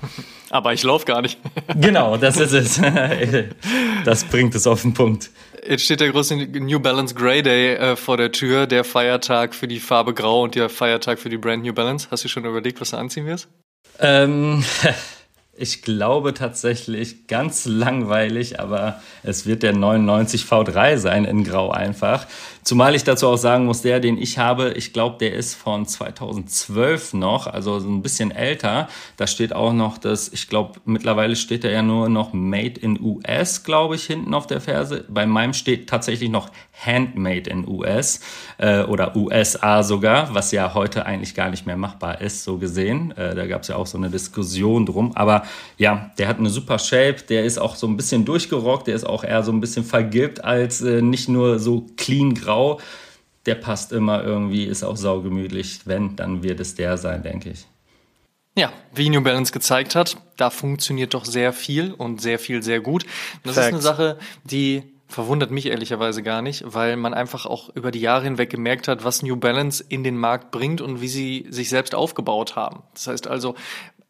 Aber 0.49 0.73
ich 0.73 0.83
laufe 0.83 1.05
gar 1.05 1.21
nicht. 1.21 1.39
genau, 1.75 2.17
das 2.17 2.37
ist 2.37 2.53
es. 2.53 2.81
das 4.05 4.23
bringt 4.25 4.55
es 4.55 4.67
auf 4.67 4.83
den 4.83 4.93
Punkt. 4.93 5.31
Jetzt 5.67 5.85
steht 5.85 5.99
der 5.99 6.11
große 6.11 6.35
New 6.35 6.79
Balance 6.79 7.15
Grey 7.15 7.41
Day 7.41 7.73
äh, 7.73 7.95
vor 7.95 8.17
der 8.17 8.31
Tür, 8.31 8.67
der 8.67 8.83
Feiertag 8.83 9.55
für 9.55 9.67
die 9.67 9.79
Farbe 9.79 10.13
Grau 10.13 10.43
und 10.43 10.53
der 10.53 10.69
Feiertag 10.69 11.17
für 11.17 11.29
die 11.29 11.37
Brand 11.37 11.63
New 11.63 11.73
Balance. 11.73 12.07
Hast 12.11 12.23
du 12.23 12.27
schon 12.27 12.45
überlegt, 12.45 12.79
was 12.79 12.91
du 12.91 12.97
anziehen 12.97 13.25
wirst? 13.25 13.47
Ähm, 13.99 14.63
ich 15.57 15.81
glaube 15.81 16.35
tatsächlich 16.35 17.25
ganz 17.25 17.65
langweilig, 17.65 18.59
aber 18.59 19.01
es 19.23 19.47
wird 19.47 19.63
der 19.63 19.73
99 19.73 20.43
V3 20.43 20.97
sein 20.97 21.25
in 21.25 21.43
Grau 21.43 21.71
einfach. 21.71 22.27
Zumal 22.65 22.95
ich 22.95 23.03
dazu 23.03 23.27
auch 23.27 23.37
sagen 23.37 23.65
muss, 23.65 23.83
der, 23.83 23.99
den 23.99 24.17
ich 24.17 24.39
habe, 24.39 24.71
ich 24.71 24.91
glaube, 24.91 25.17
der 25.19 25.35
ist 25.35 25.53
von 25.53 25.85
2012 25.85 27.13
noch, 27.13 27.45
also 27.45 27.79
so 27.79 27.87
ein 27.87 28.01
bisschen 28.01 28.31
älter. 28.31 28.87
Da 29.17 29.27
steht 29.27 29.53
auch 29.53 29.71
noch 29.71 29.99
das, 29.99 30.33
ich 30.33 30.49
glaube, 30.49 30.79
mittlerweile 30.83 31.35
steht 31.35 31.63
da 31.63 31.67
ja 31.67 31.83
nur 31.83 32.09
noch 32.09 32.33
Made 32.33 32.79
in 32.79 32.99
US, 32.99 33.63
glaube 33.63 33.93
ich, 33.93 34.05
hinten 34.05 34.33
auf 34.33 34.47
der 34.47 34.61
Ferse. 34.61 35.05
Bei 35.09 35.27
meinem 35.27 35.53
steht 35.53 35.87
tatsächlich 35.87 36.31
noch 36.31 36.49
Handmade 36.73 37.51
in 37.51 37.67
US 37.67 38.21
äh, 38.57 38.81
oder 38.81 39.15
USA 39.15 39.83
sogar, 39.83 40.33
was 40.33 40.51
ja 40.51 40.73
heute 40.73 41.05
eigentlich 41.05 41.35
gar 41.35 41.51
nicht 41.51 41.67
mehr 41.67 41.77
machbar 41.77 42.19
ist, 42.19 42.45
so 42.45 42.57
gesehen. 42.57 43.15
Äh, 43.15 43.35
da 43.35 43.45
gab 43.45 43.61
es 43.61 43.67
ja 43.67 43.75
auch 43.75 43.85
so 43.85 43.99
eine 43.99 44.09
Diskussion 44.09 44.87
drum. 44.87 45.11
Aber 45.15 45.43
ja, 45.77 46.09
der 46.17 46.27
hat 46.27 46.39
eine 46.39 46.49
super 46.49 46.79
Shape, 46.79 47.17
der 47.29 47.45
ist 47.45 47.59
auch 47.59 47.75
so 47.75 47.85
ein 47.85 47.95
bisschen 47.95 48.25
durchgerockt, 48.25 48.87
der 48.87 48.95
ist 48.95 49.05
auch 49.05 49.23
eher 49.23 49.43
so 49.43 49.51
ein 49.51 49.61
bisschen 49.61 49.85
vergilbt 49.85 50.43
als 50.43 50.81
äh, 50.81 51.03
nicht 51.03 51.29
nur 51.29 51.59
so 51.59 51.85
clean 51.95 52.33
grau 52.33 52.54
grau, 52.55 52.79
der 53.45 53.55
passt 53.55 53.91
immer 53.91 54.23
irgendwie, 54.23 54.65
ist 54.65 54.83
auch 54.83 54.97
saugemütlich. 54.97 55.81
Wenn, 55.85 56.15
dann 56.15 56.41
wird 56.43 56.59
es 56.59 56.75
der 56.75 56.97
sein, 56.97 57.21
denke 57.21 57.51
ich. 57.51 57.67
Ja, 58.57 58.71
wie 58.93 59.09
New 59.09 59.21
Balance 59.21 59.51
gezeigt 59.51 59.95
hat, 59.95 60.17
da 60.37 60.49
funktioniert 60.49 61.13
doch 61.13 61.25
sehr 61.25 61.51
viel 61.51 61.91
und 61.91 62.21
sehr 62.21 62.39
viel 62.39 62.63
sehr 62.63 62.79
gut. 62.79 63.03
Und 63.03 63.47
das 63.47 63.55
Fact. 63.55 63.67
ist 63.67 63.73
eine 63.73 63.81
Sache, 63.81 64.19
die 64.45 64.83
verwundert 65.07 65.51
mich 65.51 65.67
ehrlicherweise 65.67 66.23
gar 66.23 66.41
nicht, 66.41 66.63
weil 66.65 66.95
man 66.95 67.13
einfach 67.13 67.45
auch 67.45 67.69
über 67.75 67.91
die 67.91 67.99
Jahre 67.99 68.23
hinweg 68.23 68.49
gemerkt 68.49 68.87
hat, 68.87 69.03
was 69.03 69.21
New 69.21 69.35
Balance 69.35 69.83
in 69.87 70.03
den 70.03 70.17
Markt 70.17 70.51
bringt 70.51 70.81
und 70.81 71.01
wie 71.01 71.07
sie 71.09 71.45
sich 71.49 71.69
selbst 71.69 71.93
aufgebaut 71.93 72.55
haben. 72.55 72.83
Das 72.93 73.07
heißt 73.07 73.27
also, 73.27 73.55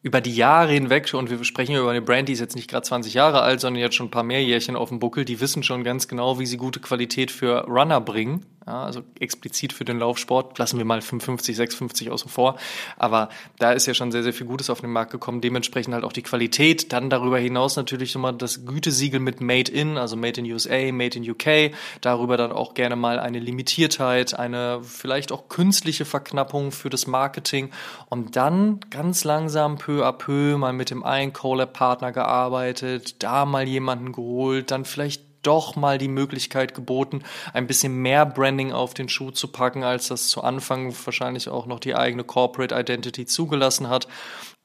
über 0.05 0.21
die 0.21 0.35
Jahre 0.35 0.71
hinweg, 0.71 1.11
und 1.15 1.31
wir 1.31 1.43
sprechen 1.43 1.75
über 1.75 1.89
eine 1.89 1.99
Brand, 2.03 2.29
die 2.29 2.33
ist 2.33 2.39
jetzt 2.39 2.55
nicht 2.55 2.69
gerade 2.69 2.85
20 2.85 3.15
Jahre 3.15 3.41
alt, 3.41 3.59
sondern 3.59 3.81
jetzt 3.81 3.95
schon 3.95 4.05
ein 4.05 4.11
paar 4.11 4.21
mehr 4.21 4.43
Jährchen 4.43 4.75
auf 4.75 4.89
dem 4.89 4.99
Buckel, 4.99 5.25
die 5.25 5.41
wissen 5.41 5.63
schon 5.63 5.83
ganz 5.83 6.07
genau, 6.07 6.37
wie 6.37 6.45
sie 6.45 6.57
gute 6.57 6.79
Qualität 6.79 7.31
für 7.31 7.61
Runner 7.61 7.99
bringen. 7.99 8.45
Ja, 8.67 8.83
also 8.83 9.03
explizit 9.19 9.73
für 9.73 9.85
den 9.85 9.99
Laufsport 9.99 10.57
lassen 10.57 10.79
wir 10.79 10.85
mal 10.85 10.99
550, 10.99 11.55
650 11.55 12.09
außen 12.09 12.31
vor. 12.31 12.57
Aber 12.97 13.29
da 13.59 13.71
ist 13.73 13.85
ja 13.85 13.93
schon 13.93 14.11
sehr, 14.11 14.23
sehr 14.23 14.33
viel 14.33 14.47
Gutes 14.47 14.71
auf 14.71 14.81
den 14.81 14.89
Markt 14.89 15.11
gekommen. 15.11 15.39
Dementsprechend 15.39 15.93
halt 15.93 16.03
auch 16.03 16.13
die 16.13 16.23
Qualität. 16.23 16.91
Dann 16.91 17.11
darüber 17.11 17.37
hinaus 17.37 17.75
natürlich 17.75 18.15
immer 18.15 18.33
das 18.33 18.65
Gütesiegel 18.65 19.19
mit 19.19 19.39
Made 19.39 19.71
in, 19.71 19.99
also 19.99 20.15
Made 20.15 20.41
in 20.41 20.51
USA, 20.51 20.91
Made 20.91 21.15
in 21.15 21.29
UK. 21.29 21.75
Darüber 22.01 22.37
dann 22.37 22.51
auch 22.51 22.73
gerne 22.73 22.95
mal 22.95 23.19
eine 23.19 23.37
Limitiertheit, 23.37 24.37
eine 24.39 24.81
vielleicht 24.83 25.31
auch 25.31 25.47
künstliche 25.47 26.05
Verknappung 26.05 26.71
für 26.71 26.89
das 26.89 27.05
Marketing. 27.05 27.69
Und 28.09 28.35
dann 28.35 28.79
ganz 28.89 29.23
langsam 29.25 29.77
peu 29.77 30.03
à 30.03 30.11
peu 30.11 30.57
mal 30.57 30.73
mit 30.73 30.89
dem 30.89 31.03
einen 31.03 31.33
Collab-Partner 31.33 32.11
gearbeitet, 32.11 33.21
da 33.21 33.45
mal 33.45 33.67
jemanden 33.67 34.11
geholt, 34.11 34.71
dann 34.71 34.85
vielleicht 34.85 35.24
doch 35.45 35.75
mal 35.75 35.97
die 35.97 36.07
Möglichkeit 36.07 36.73
geboten, 36.73 37.23
ein 37.53 37.67
bisschen 37.67 37.95
mehr 37.97 38.25
Branding 38.25 38.71
auf 38.71 38.93
den 38.93 39.09
Schuh 39.09 39.31
zu 39.31 39.47
packen, 39.49 39.83
als 39.83 40.07
das 40.07 40.27
zu 40.27 40.41
Anfang 40.41 40.93
wahrscheinlich 41.05 41.49
auch 41.49 41.65
noch 41.65 41.79
die 41.79 41.95
eigene 41.95 42.23
Corporate 42.23 42.75
Identity 42.75 43.25
zugelassen 43.25 43.89
hat. 43.89 44.07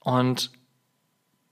Und 0.00 0.50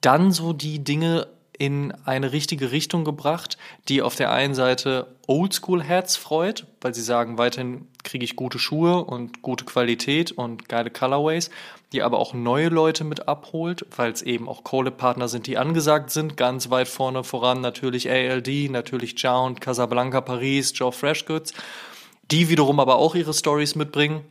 dann 0.00 0.32
so 0.32 0.52
die 0.52 0.82
Dinge 0.84 1.26
in 1.58 1.92
eine 2.04 2.32
richtige 2.32 2.70
Richtung 2.70 3.04
gebracht, 3.04 3.58
die 3.88 4.00
auf 4.00 4.14
der 4.14 4.30
einen 4.30 4.54
Seite 4.54 5.16
Oldschool-Heads 5.26 6.16
freut, 6.16 6.66
weil 6.80 6.94
sie 6.94 7.02
sagen, 7.02 7.36
weiterhin 7.36 7.88
kriege 8.04 8.24
ich 8.24 8.36
gute 8.36 8.60
Schuhe 8.60 9.04
und 9.04 9.42
gute 9.42 9.64
Qualität 9.64 10.30
und 10.30 10.68
geile 10.68 10.90
Colorways, 10.90 11.50
die 11.93 12.03
aber 12.03 12.18
auch 12.18 12.34
neue 12.34 12.68
Leute 12.68 13.05
mit 13.05 13.28
abholt, 13.28 13.86
weil 13.97 14.12
es 14.12 14.22
eben 14.22 14.49
auch 14.49 14.62
Collab-Partner 14.64 15.28
sind, 15.28 15.47
die 15.47 15.57
angesagt 15.57 16.11
sind, 16.11 16.36
ganz 16.36 16.70
weit 16.70 16.89
vorne 16.89 17.24
voran 17.24 17.61
natürlich 17.61 18.11
ALD, 18.11 18.70
natürlich 18.70 19.14
Jound, 19.20 19.61
Casablanca 19.61 20.20
Paris, 20.20 20.72
Joe 20.74 20.93
Freshgoods, 20.93 21.55
die 22.30 22.49
wiederum 22.51 22.78
aber 22.78 22.97
auch 22.97 23.14
ihre 23.14 23.32
Stories 23.32 23.74
mitbringen. 23.74 24.24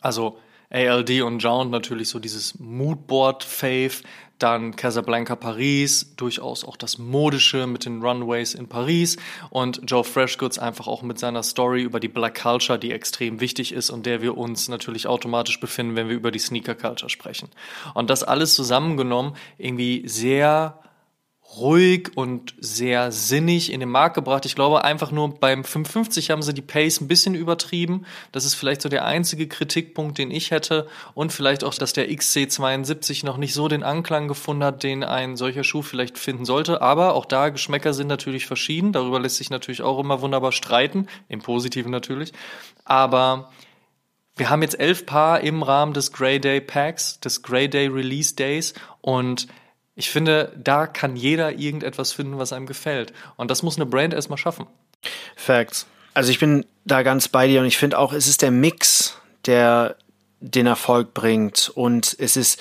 Also 0.00 0.38
ALD 0.70 1.22
und 1.22 1.40
Jound 1.40 1.70
natürlich 1.70 2.08
so 2.08 2.18
dieses 2.18 2.58
Moodboard-Fave, 2.58 4.02
dann 4.42 4.76
Casablanca 4.76 5.36
Paris, 5.36 6.14
durchaus 6.16 6.64
auch 6.64 6.76
das 6.76 6.98
Modische 6.98 7.66
mit 7.66 7.84
den 7.84 8.02
Runways 8.02 8.54
in 8.54 8.68
Paris 8.68 9.16
und 9.50 9.82
Joe 9.86 10.04
Freshgoods 10.04 10.58
einfach 10.58 10.86
auch 10.86 11.02
mit 11.02 11.18
seiner 11.18 11.42
Story 11.42 11.82
über 11.82 12.00
die 12.00 12.08
Black 12.08 12.40
Culture, 12.42 12.78
die 12.78 12.92
extrem 12.92 13.40
wichtig 13.40 13.72
ist 13.72 13.90
und 13.90 14.06
der 14.06 14.22
wir 14.22 14.36
uns 14.36 14.68
natürlich 14.68 15.06
automatisch 15.06 15.60
befinden, 15.60 15.96
wenn 15.96 16.08
wir 16.08 16.16
über 16.16 16.30
die 16.30 16.38
Sneaker 16.38 16.74
Culture 16.74 17.10
sprechen. 17.10 17.48
Und 17.94 18.10
das 18.10 18.22
alles 18.22 18.54
zusammengenommen 18.54 19.34
irgendwie 19.58 20.02
sehr 20.06 20.78
ruhig 21.56 22.10
und 22.14 22.54
sehr 22.60 23.10
sinnig 23.10 23.72
in 23.72 23.80
den 23.80 23.88
Markt 23.88 24.14
gebracht. 24.14 24.46
Ich 24.46 24.54
glaube, 24.54 24.84
einfach 24.84 25.10
nur 25.10 25.34
beim 25.34 25.64
550 25.64 26.30
haben 26.30 26.42
sie 26.42 26.54
die 26.54 26.62
Pace 26.62 27.00
ein 27.00 27.08
bisschen 27.08 27.34
übertrieben. 27.34 28.06
Das 28.32 28.44
ist 28.44 28.54
vielleicht 28.54 28.82
so 28.82 28.88
der 28.88 29.04
einzige 29.04 29.48
Kritikpunkt, 29.48 30.18
den 30.18 30.30
ich 30.30 30.50
hätte. 30.50 30.86
Und 31.14 31.32
vielleicht 31.32 31.64
auch, 31.64 31.74
dass 31.74 31.92
der 31.92 32.08
XC72 32.10 33.24
noch 33.26 33.36
nicht 33.36 33.54
so 33.54 33.68
den 33.68 33.82
Anklang 33.82 34.28
gefunden 34.28 34.64
hat, 34.64 34.82
den 34.82 35.02
ein 35.02 35.36
solcher 35.36 35.64
Schuh 35.64 35.82
vielleicht 35.82 36.18
finden 36.18 36.44
sollte. 36.44 36.82
Aber 36.82 37.14
auch 37.14 37.26
da, 37.26 37.48
Geschmäcker 37.48 37.94
sind 37.94 38.06
natürlich 38.06 38.46
verschieden. 38.46 38.92
Darüber 38.92 39.18
lässt 39.18 39.36
sich 39.36 39.50
natürlich 39.50 39.82
auch 39.82 39.98
immer 39.98 40.20
wunderbar 40.20 40.52
streiten. 40.52 41.08
Im 41.28 41.40
Positiven 41.40 41.90
natürlich. 41.90 42.32
Aber 42.84 43.50
wir 44.36 44.50
haben 44.50 44.62
jetzt 44.62 44.78
elf 44.78 45.04
Paar 45.04 45.40
im 45.40 45.62
Rahmen 45.62 45.94
des 45.94 46.12
Grey 46.12 46.40
Day 46.40 46.60
Packs, 46.60 47.18
des 47.20 47.42
Grey 47.42 47.68
Day 47.68 47.88
Release 47.88 48.36
Days. 48.36 48.72
Und 49.00 49.48
ich 50.00 50.10
finde, 50.10 50.50
da 50.56 50.86
kann 50.86 51.14
jeder 51.14 51.52
irgendetwas 51.52 52.12
finden, 52.12 52.38
was 52.38 52.54
einem 52.54 52.64
gefällt. 52.64 53.12
Und 53.36 53.50
das 53.50 53.62
muss 53.62 53.76
eine 53.76 53.84
Brand 53.84 54.14
erstmal 54.14 54.38
schaffen. 54.38 54.66
Facts. 55.36 55.86
Also 56.14 56.30
ich 56.30 56.38
bin 56.38 56.64
da 56.86 57.02
ganz 57.02 57.28
bei 57.28 57.46
dir 57.46 57.60
und 57.60 57.66
ich 57.66 57.76
finde 57.76 57.98
auch, 57.98 58.14
es 58.14 58.26
ist 58.26 58.40
der 58.40 58.50
Mix, 58.50 59.18
der 59.44 59.96
den 60.40 60.66
Erfolg 60.66 61.12
bringt 61.12 61.70
und 61.74 62.16
es 62.18 62.38
ist 62.38 62.60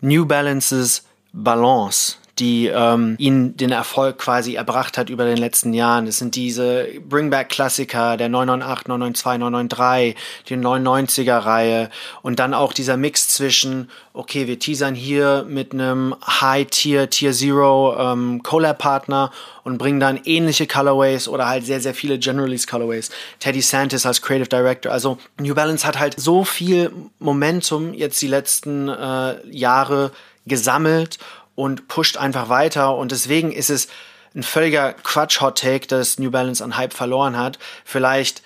New 0.00 0.26
Balances 0.26 1.04
Balance 1.32 2.16
die 2.38 2.66
ähm, 2.66 3.16
ihn 3.18 3.56
den 3.58 3.72
Erfolg 3.72 4.16
quasi 4.18 4.54
erbracht 4.54 4.96
hat 4.96 5.10
über 5.10 5.26
den 5.26 5.36
letzten 5.36 5.74
Jahren. 5.74 6.06
Es 6.06 6.16
sind 6.18 6.34
diese 6.34 6.88
Bringback-Klassiker, 7.06 8.16
der 8.16 8.30
998, 8.30 8.88
992, 8.88 9.38
993, 9.38 10.16
die 10.48 10.56
99er-Reihe 10.56 11.90
und 12.22 12.38
dann 12.38 12.54
auch 12.54 12.72
dieser 12.72 12.96
Mix 12.96 13.28
zwischen, 13.28 13.90
okay, 14.14 14.46
wir 14.46 14.58
teasern 14.58 14.94
hier 14.94 15.44
mit 15.46 15.74
einem 15.74 16.14
High-Tier, 16.26 17.10
Tier 17.10 17.32
Zero 17.32 17.96
ähm, 17.98 18.42
Collab-Partner 18.42 19.30
und 19.62 19.76
bringen 19.76 20.00
dann 20.00 20.18
ähnliche 20.24 20.66
Colorways 20.66 21.28
oder 21.28 21.48
halt 21.48 21.66
sehr, 21.66 21.80
sehr 21.80 21.94
viele 21.94 22.18
Generalist 22.18 22.66
Colorways. 22.66 23.10
Teddy 23.40 23.60
Santis 23.60 24.06
als 24.06 24.22
Creative 24.22 24.48
Director. 24.48 24.90
Also 24.90 25.18
New 25.38 25.54
Balance 25.54 25.86
hat 25.86 25.98
halt 25.98 26.18
so 26.18 26.44
viel 26.44 26.90
Momentum 27.18 27.92
jetzt 27.92 28.22
die 28.22 28.28
letzten 28.28 28.88
äh, 28.88 29.46
Jahre 29.50 30.12
gesammelt 30.46 31.18
und 31.54 31.88
pusht 31.88 32.16
einfach 32.16 32.48
weiter. 32.48 32.96
Und 32.96 33.12
deswegen 33.12 33.52
ist 33.52 33.70
es 33.70 33.88
ein 34.34 34.42
völliger 34.42 34.94
Quatsch-Hot-Take, 34.94 35.86
dass 35.86 36.18
New 36.18 36.30
Balance 36.30 36.62
an 36.62 36.76
Hype 36.76 36.94
verloren 36.94 37.36
hat. 37.36 37.58
Vielleicht 37.84 38.42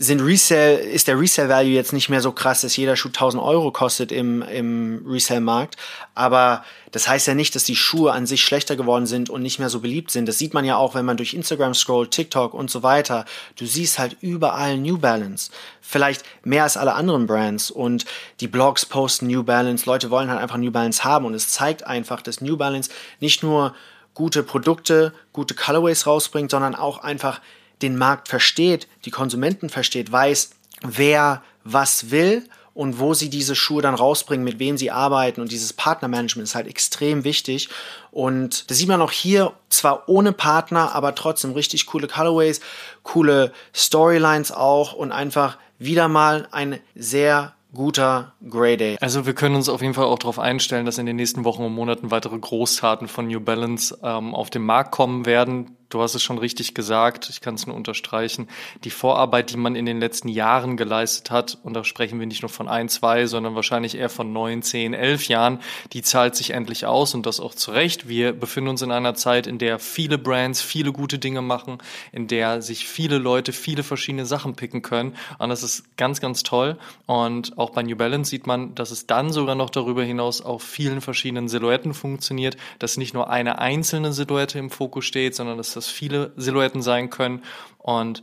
sind 0.00 0.20
Resale, 0.20 0.74
ist 0.74 1.08
der 1.08 1.18
Resale-Value 1.18 1.72
jetzt 1.72 1.92
nicht 1.92 2.08
mehr 2.08 2.20
so 2.20 2.30
krass, 2.30 2.60
dass 2.60 2.76
jeder 2.76 2.94
Schuh 2.94 3.08
1000 3.08 3.42
Euro 3.42 3.72
kostet 3.72 4.12
im, 4.12 4.42
im 4.42 5.04
Resale-Markt. 5.04 5.76
Aber 6.14 6.64
das 6.92 7.08
heißt 7.08 7.26
ja 7.26 7.34
nicht, 7.34 7.56
dass 7.56 7.64
die 7.64 7.74
Schuhe 7.74 8.12
an 8.12 8.24
sich 8.24 8.44
schlechter 8.44 8.76
geworden 8.76 9.06
sind 9.06 9.28
und 9.28 9.42
nicht 9.42 9.58
mehr 9.58 9.70
so 9.70 9.80
beliebt 9.80 10.12
sind. 10.12 10.26
Das 10.26 10.38
sieht 10.38 10.54
man 10.54 10.64
ja 10.64 10.76
auch, 10.76 10.94
wenn 10.94 11.04
man 11.04 11.16
durch 11.16 11.34
Instagram 11.34 11.74
scrollt, 11.74 12.12
TikTok 12.12 12.54
und 12.54 12.70
so 12.70 12.84
weiter. 12.84 13.24
Du 13.56 13.66
siehst 13.66 13.98
halt 13.98 14.16
überall 14.20 14.78
New 14.78 14.98
Balance. 14.98 15.50
Vielleicht 15.80 16.22
mehr 16.44 16.62
als 16.62 16.76
alle 16.76 16.94
anderen 16.94 17.26
Brands. 17.26 17.68
Und 17.68 18.04
die 18.38 18.48
Blogs 18.48 18.86
posten 18.86 19.26
New 19.26 19.42
Balance. 19.42 19.84
Leute 19.84 20.10
wollen 20.10 20.30
halt 20.30 20.40
einfach 20.40 20.58
New 20.58 20.70
Balance 20.70 21.02
haben. 21.02 21.24
Und 21.24 21.34
es 21.34 21.48
zeigt 21.48 21.84
einfach, 21.84 22.22
dass 22.22 22.40
New 22.40 22.56
Balance 22.56 22.88
nicht 23.18 23.42
nur 23.42 23.74
gute 24.14 24.44
Produkte, 24.44 25.12
gute 25.32 25.54
Colorways 25.54 26.06
rausbringt, 26.06 26.52
sondern 26.52 26.76
auch 26.76 26.98
einfach 26.98 27.40
den 27.82 27.96
Markt 27.96 28.28
versteht, 28.28 28.88
die 29.04 29.10
Konsumenten 29.10 29.68
versteht, 29.68 30.10
weiß, 30.10 30.50
wer 30.82 31.42
was 31.64 32.10
will 32.10 32.44
und 32.78 33.00
wo 33.00 33.12
sie 33.12 33.28
diese 33.28 33.56
Schuhe 33.56 33.82
dann 33.82 33.96
rausbringen, 33.96 34.44
mit 34.44 34.60
wem 34.60 34.78
sie 34.78 34.92
arbeiten. 34.92 35.40
Und 35.40 35.50
dieses 35.50 35.72
Partnermanagement 35.72 36.48
ist 36.48 36.54
halt 36.54 36.68
extrem 36.68 37.24
wichtig. 37.24 37.68
Und 38.12 38.70
das 38.70 38.78
sieht 38.78 38.86
man 38.86 39.02
auch 39.02 39.10
hier, 39.10 39.52
zwar 39.68 40.08
ohne 40.08 40.32
Partner, 40.32 40.94
aber 40.94 41.16
trotzdem 41.16 41.52
richtig 41.52 41.86
coole 41.86 42.06
Colorways, 42.06 42.60
coole 43.02 43.52
Storylines 43.74 44.52
auch 44.52 44.92
und 44.92 45.10
einfach 45.10 45.58
wieder 45.80 46.06
mal 46.06 46.46
ein 46.52 46.78
sehr 46.94 47.54
guter 47.74 48.32
Grey 48.48 48.76
Day. 48.76 48.96
Also 49.00 49.26
wir 49.26 49.34
können 49.34 49.54
uns 49.54 49.68
auf 49.68 49.82
jeden 49.82 49.94
Fall 49.94 50.04
auch 50.04 50.18
darauf 50.18 50.38
einstellen, 50.38 50.86
dass 50.86 50.98
in 50.98 51.06
den 51.06 51.16
nächsten 51.16 51.44
Wochen 51.44 51.64
und 51.64 51.72
Monaten 51.74 52.10
weitere 52.10 52.38
Großtaten 52.38 53.08
von 53.08 53.26
New 53.26 53.40
Balance 53.40 53.98
ähm, 54.02 54.34
auf 54.34 54.50
den 54.50 54.62
Markt 54.62 54.92
kommen 54.92 55.26
werden 55.26 55.76
du 55.90 56.02
hast 56.02 56.14
es 56.14 56.22
schon 56.22 56.38
richtig 56.38 56.74
gesagt, 56.74 57.28
ich 57.30 57.40
kann 57.40 57.54
es 57.54 57.66
nur 57.66 57.76
unterstreichen, 57.76 58.48
die 58.84 58.90
Vorarbeit, 58.90 59.52
die 59.52 59.56
man 59.56 59.76
in 59.76 59.86
den 59.86 60.00
letzten 60.00 60.28
Jahren 60.28 60.76
geleistet 60.76 61.30
hat, 61.30 61.58
und 61.62 61.74
da 61.74 61.84
sprechen 61.84 62.18
wir 62.20 62.26
nicht 62.26 62.42
nur 62.42 62.48
von 62.48 62.68
ein, 62.68 62.88
zwei, 62.88 63.26
sondern 63.26 63.54
wahrscheinlich 63.54 63.96
eher 63.96 64.10
von 64.10 64.32
neun, 64.32 64.62
zehn, 64.62 64.94
elf 64.94 65.28
Jahren, 65.28 65.60
die 65.92 66.02
zahlt 66.02 66.36
sich 66.36 66.50
endlich 66.50 66.86
aus 66.86 67.14
und 67.14 67.26
das 67.26 67.40
auch 67.40 67.54
zu 67.54 67.70
Recht. 67.70 68.08
Wir 68.08 68.32
befinden 68.32 68.70
uns 68.70 68.82
in 68.82 68.92
einer 68.92 69.14
Zeit, 69.14 69.46
in 69.46 69.58
der 69.58 69.78
viele 69.78 70.18
Brands 70.18 70.60
viele 70.60 70.92
gute 70.92 71.18
Dinge 71.18 71.42
machen, 71.42 71.78
in 72.12 72.26
der 72.26 72.62
sich 72.62 72.86
viele 72.86 73.18
Leute 73.18 73.52
viele 73.52 73.82
verschiedene 73.82 74.26
Sachen 74.26 74.54
picken 74.54 74.82
können. 74.82 75.14
Und 75.38 75.48
das 75.48 75.62
ist 75.62 75.96
ganz, 75.96 76.20
ganz 76.20 76.42
toll. 76.42 76.78
Und 77.06 77.56
auch 77.58 77.70
bei 77.70 77.82
New 77.82 77.96
Balance 77.96 78.30
sieht 78.30 78.46
man, 78.46 78.74
dass 78.74 78.90
es 78.90 79.06
dann 79.06 79.32
sogar 79.32 79.54
noch 79.54 79.70
darüber 79.70 80.02
hinaus 80.02 80.40
auf 80.40 80.62
vielen 80.62 81.00
verschiedenen 81.00 81.48
Silhouetten 81.48 81.94
funktioniert, 81.94 82.56
dass 82.78 82.96
nicht 82.96 83.14
nur 83.14 83.30
eine 83.30 83.58
einzelne 83.58 84.12
Silhouette 84.12 84.58
im 84.58 84.70
Fokus 84.70 85.04
steht, 85.04 85.34
sondern 85.34 85.56
dass 85.56 85.77
das 85.78 85.88
viele 85.88 86.32
Silhouetten 86.36 86.82
sein 86.82 87.10
können. 87.10 87.42
Und 87.78 88.22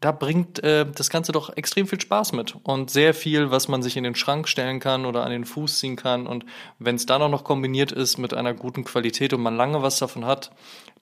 da 0.00 0.12
bringt 0.12 0.62
äh, 0.64 0.86
das 0.90 1.10
Ganze 1.10 1.32
doch 1.32 1.54
extrem 1.56 1.86
viel 1.86 2.00
Spaß 2.00 2.32
mit 2.32 2.56
und 2.62 2.90
sehr 2.90 3.12
viel, 3.12 3.50
was 3.50 3.68
man 3.68 3.82
sich 3.82 3.96
in 3.96 4.04
den 4.04 4.14
Schrank 4.14 4.48
stellen 4.48 4.80
kann 4.80 5.04
oder 5.04 5.24
an 5.24 5.30
den 5.30 5.44
Fuß 5.44 5.78
ziehen 5.78 5.96
kann. 5.96 6.26
Und 6.26 6.46
wenn 6.78 6.96
es 6.96 7.06
dann 7.06 7.20
auch 7.22 7.28
noch 7.28 7.44
kombiniert 7.44 7.92
ist 7.92 8.16
mit 8.16 8.32
einer 8.32 8.54
guten 8.54 8.84
Qualität 8.84 9.34
und 9.34 9.42
man 9.42 9.56
lange 9.56 9.82
was 9.82 9.98
davon 9.98 10.24
hat, 10.24 10.50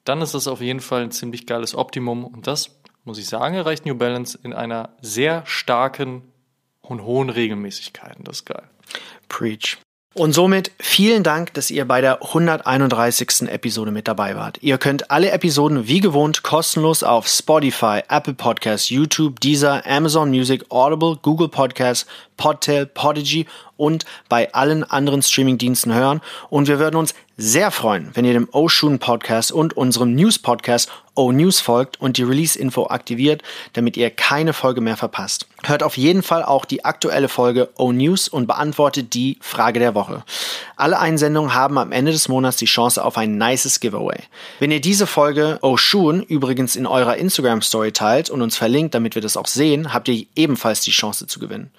dann 0.04 0.20
ist 0.20 0.34
das 0.34 0.48
auf 0.48 0.60
jeden 0.60 0.80
Fall 0.80 1.02
ein 1.02 1.10
ziemlich 1.12 1.46
geiles 1.46 1.74
Optimum. 1.74 2.24
Und 2.24 2.46
das, 2.46 2.80
muss 3.04 3.18
ich 3.18 3.28
sagen, 3.28 3.54
erreicht 3.54 3.86
New 3.86 3.94
Balance 3.94 4.38
in 4.42 4.52
einer 4.52 4.90
sehr 5.00 5.44
starken 5.46 6.22
und 6.80 7.02
hohen 7.02 7.30
Regelmäßigkeit. 7.30 8.16
Das 8.20 8.38
ist 8.38 8.46
geil. 8.46 8.68
Preach. 9.28 9.78
Und 10.18 10.32
somit 10.32 10.72
vielen 10.80 11.22
Dank, 11.22 11.54
dass 11.54 11.70
ihr 11.70 11.84
bei 11.84 12.00
der 12.00 12.24
131. 12.24 13.42
Episode 13.42 13.92
mit 13.92 14.08
dabei 14.08 14.34
wart. 14.34 14.58
Ihr 14.62 14.76
könnt 14.76 15.12
alle 15.12 15.30
Episoden 15.30 15.86
wie 15.86 16.00
gewohnt 16.00 16.42
kostenlos 16.42 17.04
auf 17.04 17.28
Spotify, 17.28 18.00
Apple 18.08 18.34
Podcasts, 18.34 18.90
YouTube, 18.90 19.38
Deezer, 19.38 19.86
Amazon 19.86 20.30
Music, 20.30 20.64
Audible, 20.70 21.18
Google 21.22 21.48
Podcasts, 21.48 22.08
Podtail, 22.38 22.86
Podigy 22.86 23.46
und 23.76 24.06
bei 24.30 24.54
allen 24.54 24.82
anderen 24.82 25.20
Streamingdiensten 25.20 25.92
hören. 25.92 26.22
Und 26.48 26.68
wir 26.68 26.78
würden 26.78 26.96
uns 26.96 27.14
sehr 27.36 27.70
freuen, 27.70 28.10
wenn 28.14 28.24
ihr 28.24 28.32
dem 28.32 28.48
Oshun 28.50 28.98
Podcast 28.98 29.52
und 29.52 29.76
unserem 29.76 30.14
News 30.14 30.38
Podcast 30.38 30.90
O 31.14 31.32
News 31.32 31.60
folgt 31.60 32.00
und 32.00 32.16
die 32.16 32.22
Release-Info 32.22 32.86
aktiviert, 32.86 33.42
damit 33.72 33.96
ihr 33.96 34.08
keine 34.10 34.52
Folge 34.52 34.80
mehr 34.80 34.96
verpasst. 34.96 35.48
Hört 35.64 35.82
auf 35.82 35.96
jeden 35.96 36.22
Fall 36.22 36.44
auch 36.44 36.64
die 36.64 36.84
aktuelle 36.84 37.28
Folge 37.28 37.70
O 37.76 37.90
News 37.90 38.28
und 38.28 38.46
beantwortet 38.46 39.14
die 39.14 39.36
Frage 39.40 39.80
der 39.80 39.96
Woche. 39.96 40.22
Alle 40.76 41.00
Einsendungen 41.00 41.54
haben 41.54 41.76
am 41.76 41.90
Ende 41.90 42.12
des 42.12 42.28
Monats 42.28 42.56
die 42.56 42.66
Chance 42.66 43.04
auf 43.04 43.18
ein 43.18 43.36
nices 43.36 43.80
Giveaway. 43.80 44.20
Wenn 44.60 44.70
ihr 44.70 44.80
diese 44.80 45.08
Folge 45.08 45.58
Oshun 45.60 46.22
übrigens 46.22 46.76
in 46.76 46.86
eurer 46.86 47.16
Instagram 47.16 47.62
Story 47.62 47.90
teilt 47.90 48.30
und 48.30 48.40
uns 48.40 48.56
verlinkt, 48.56 48.94
damit 48.94 49.16
wir 49.16 49.22
das 49.22 49.36
auch 49.36 49.48
sehen, 49.48 49.92
habt 49.92 50.06
ihr 50.08 50.24
ebenfalls 50.36 50.82
die 50.82 50.92
Chance 50.92 51.26
zu 51.26 51.40
gewinnen. 51.40 51.72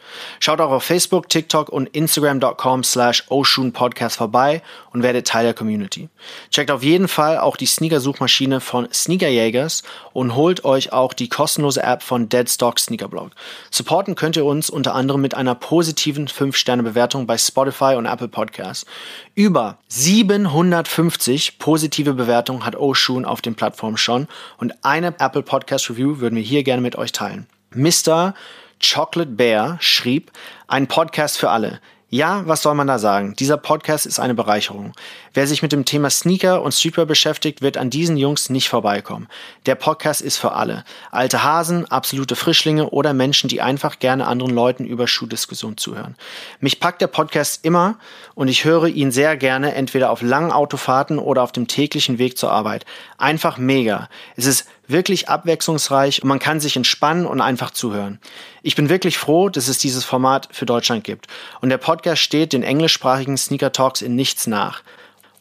Schaut 0.49 0.61
auch 0.61 0.71
auf 0.71 0.83
Facebook, 0.83 1.29
TikTok 1.29 1.69
und 1.69 1.89
Instagram.com 1.89 2.83
slash 2.83 3.23
Podcast 3.71 4.15
vorbei 4.17 4.63
und 4.91 5.03
werdet 5.03 5.27
Teil 5.27 5.43
der 5.43 5.53
Community. 5.53 6.09
Checkt 6.49 6.71
auf 6.71 6.81
jeden 6.81 7.07
Fall 7.07 7.37
auch 7.37 7.55
die 7.55 7.67
Sneaker-Suchmaschine 7.67 8.59
von 8.59 8.87
Sneakerjägers 8.91 9.83
und 10.11 10.33
holt 10.33 10.65
euch 10.65 10.91
auch 10.91 11.13
die 11.13 11.29
kostenlose 11.29 11.83
App 11.83 12.01
von 12.01 12.29
Deadstock 12.29 12.79
Sneakerblog. 12.79 13.29
Supporten 13.69 14.15
könnt 14.15 14.37
ihr 14.37 14.45
uns 14.45 14.71
unter 14.71 14.95
anderem 14.95 15.21
mit 15.21 15.35
einer 15.35 15.53
positiven 15.53 16.27
5-Sterne-Bewertung 16.27 17.27
bei 17.27 17.37
Spotify 17.37 17.93
und 17.95 18.07
Apple 18.07 18.29
Podcasts. 18.29 18.87
Über 19.35 19.77
750 19.89 21.59
positive 21.59 22.15
Bewertungen 22.15 22.65
hat 22.65 22.75
Oshun 22.75 23.23
auf 23.23 23.43
den 23.43 23.53
Plattformen 23.53 23.97
schon 23.97 24.27
und 24.57 24.83
eine 24.83 25.13
Apple 25.19 25.43
Podcast 25.43 25.91
Review 25.91 26.21
würden 26.21 26.37
wir 26.37 26.41
hier 26.41 26.63
gerne 26.63 26.81
mit 26.81 26.95
euch 26.95 27.11
teilen. 27.11 27.45
Mr. 27.75 28.33
Chocolate 28.81 29.31
Bear 29.31 29.77
schrieb, 29.79 30.31
ein 30.67 30.87
Podcast 30.87 31.37
für 31.37 31.49
alle. 31.49 31.79
Ja, 32.11 32.41
was 32.47 32.63
soll 32.63 32.73
man 32.73 32.87
da 32.87 32.97
sagen? 32.97 33.35
Dieser 33.37 33.57
Podcast 33.57 34.07
ist 34.07 34.19
eine 34.19 34.33
Bereicherung. 34.33 34.93
Wer 35.35 35.45
sich 35.45 35.61
mit 35.61 35.71
dem 35.71 35.85
Thema 35.85 36.09
Sneaker 36.09 36.63
und 36.63 36.71
Streetwear 36.71 37.05
beschäftigt, 37.05 37.61
wird 37.61 37.77
an 37.77 37.91
diesen 37.91 38.17
Jungs 38.17 38.49
nicht 38.49 38.67
vorbeikommen. 38.67 39.27
Der 39.67 39.75
Podcast 39.75 40.21
ist 40.21 40.37
für 40.37 40.53
alle. 40.53 40.85
Alte 41.11 41.43
Hasen, 41.43 41.85
absolute 41.85 42.35
Frischlinge 42.35 42.89
oder 42.89 43.13
Menschen, 43.13 43.47
die 43.47 43.61
einfach 43.61 43.99
gerne 43.99 44.25
anderen 44.25 44.55
Leuten 44.55 44.85
über 44.85 45.07
Schuhdiskussionen 45.07 45.77
zuhören. 45.77 46.15
Mich 46.59 46.79
packt 46.79 47.01
der 47.01 47.07
Podcast 47.07 47.63
immer 47.63 47.99
und 48.33 48.47
ich 48.47 48.65
höre 48.65 48.87
ihn 48.87 49.11
sehr 49.11 49.37
gerne 49.37 49.75
entweder 49.75 50.09
auf 50.09 50.23
langen 50.23 50.51
Autofahrten 50.51 51.19
oder 51.19 51.43
auf 51.43 51.51
dem 51.51 51.67
täglichen 51.67 52.17
Weg 52.17 52.39
zur 52.39 52.51
Arbeit. 52.51 52.85
Einfach 53.19 53.59
mega. 53.59 54.09
Es 54.35 54.47
ist 54.47 54.65
wirklich 54.89 55.29
abwechslungsreich 55.29 56.21
und 56.21 56.27
man 56.27 56.39
kann 56.39 56.59
sich 56.59 56.75
entspannen 56.75 57.25
und 57.25 57.41
einfach 57.41 57.71
zuhören. 57.71 58.19
Ich 58.63 58.75
bin 58.75 58.89
wirklich 58.89 59.17
froh, 59.17 59.49
dass 59.49 59.67
es 59.67 59.77
dieses 59.77 60.03
Format 60.03 60.49
für 60.51 60.65
Deutschland 60.65 61.03
gibt. 61.03 61.27
Und 61.61 61.69
der 61.69 61.77
Podcast 61.77 62.21
steht 62.21 62.53
den 62.53 62.63
englischsprachigen 62.63 63.37
Sneaker 63.37 63.71
Talks 63.71 64.01
in 64.01 64.15
nichts 64.15 64.47
nach. 64.47 64.81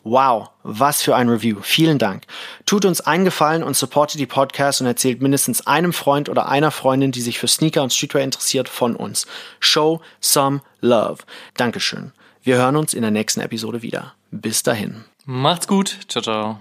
Wow, 0.05 0.51
was 0.63 1.03
für 1.03 1.17
ein 1.17 1.29
Review. 1.29 1.59
Vielen 1.61 1.99
Dank. 1.99 2.23
Tut 2.65 2.85
uns 2.85 3.01
einen 3.01 3.25
Gefallen 3.25 3.63
und 3.63 3.77
supportet 3.77 4.21
die 4.21 4.27
Podcast 4.27 4.81
und 4.81 4.87
erzählt 4.87 5.21
mindestens 5.21 5.67
einem 5.67 5.93
Freund 5.93 6.29
oder 6.29 6.49
einer 6.49 6.71
Freundin, 6.71 7.13
die 7.13 7.21
sich 7.21 7.39
für 7.39 7.49
Sneaker 7.49 7.83
und 7.83 7.93
Streetwear 7.93 8.23
interessiert, 8.23 8.69
von 8.69 8.97
uns. 8.97 9.27
Show 9.61 10.01
some 10.21 10.63
love. 10.81 11.25
Dankeschön. 11.57 12.13
Wir 12.43 12.57
hören 12.57 12.77
uns 12.77 12.95
in 12.95 13.03
der 13.03 13.11
nächsten 13.11 13.41
Episode 13.41 13.83
wieder. 13.83 14.15
Bis 14.31 14.63
dahin. 14.63 15.05
Macht's 15.27 15.69
gut. 15.69 15.99
Ciao, 16.09 16.23
ciao. 16.23 16.59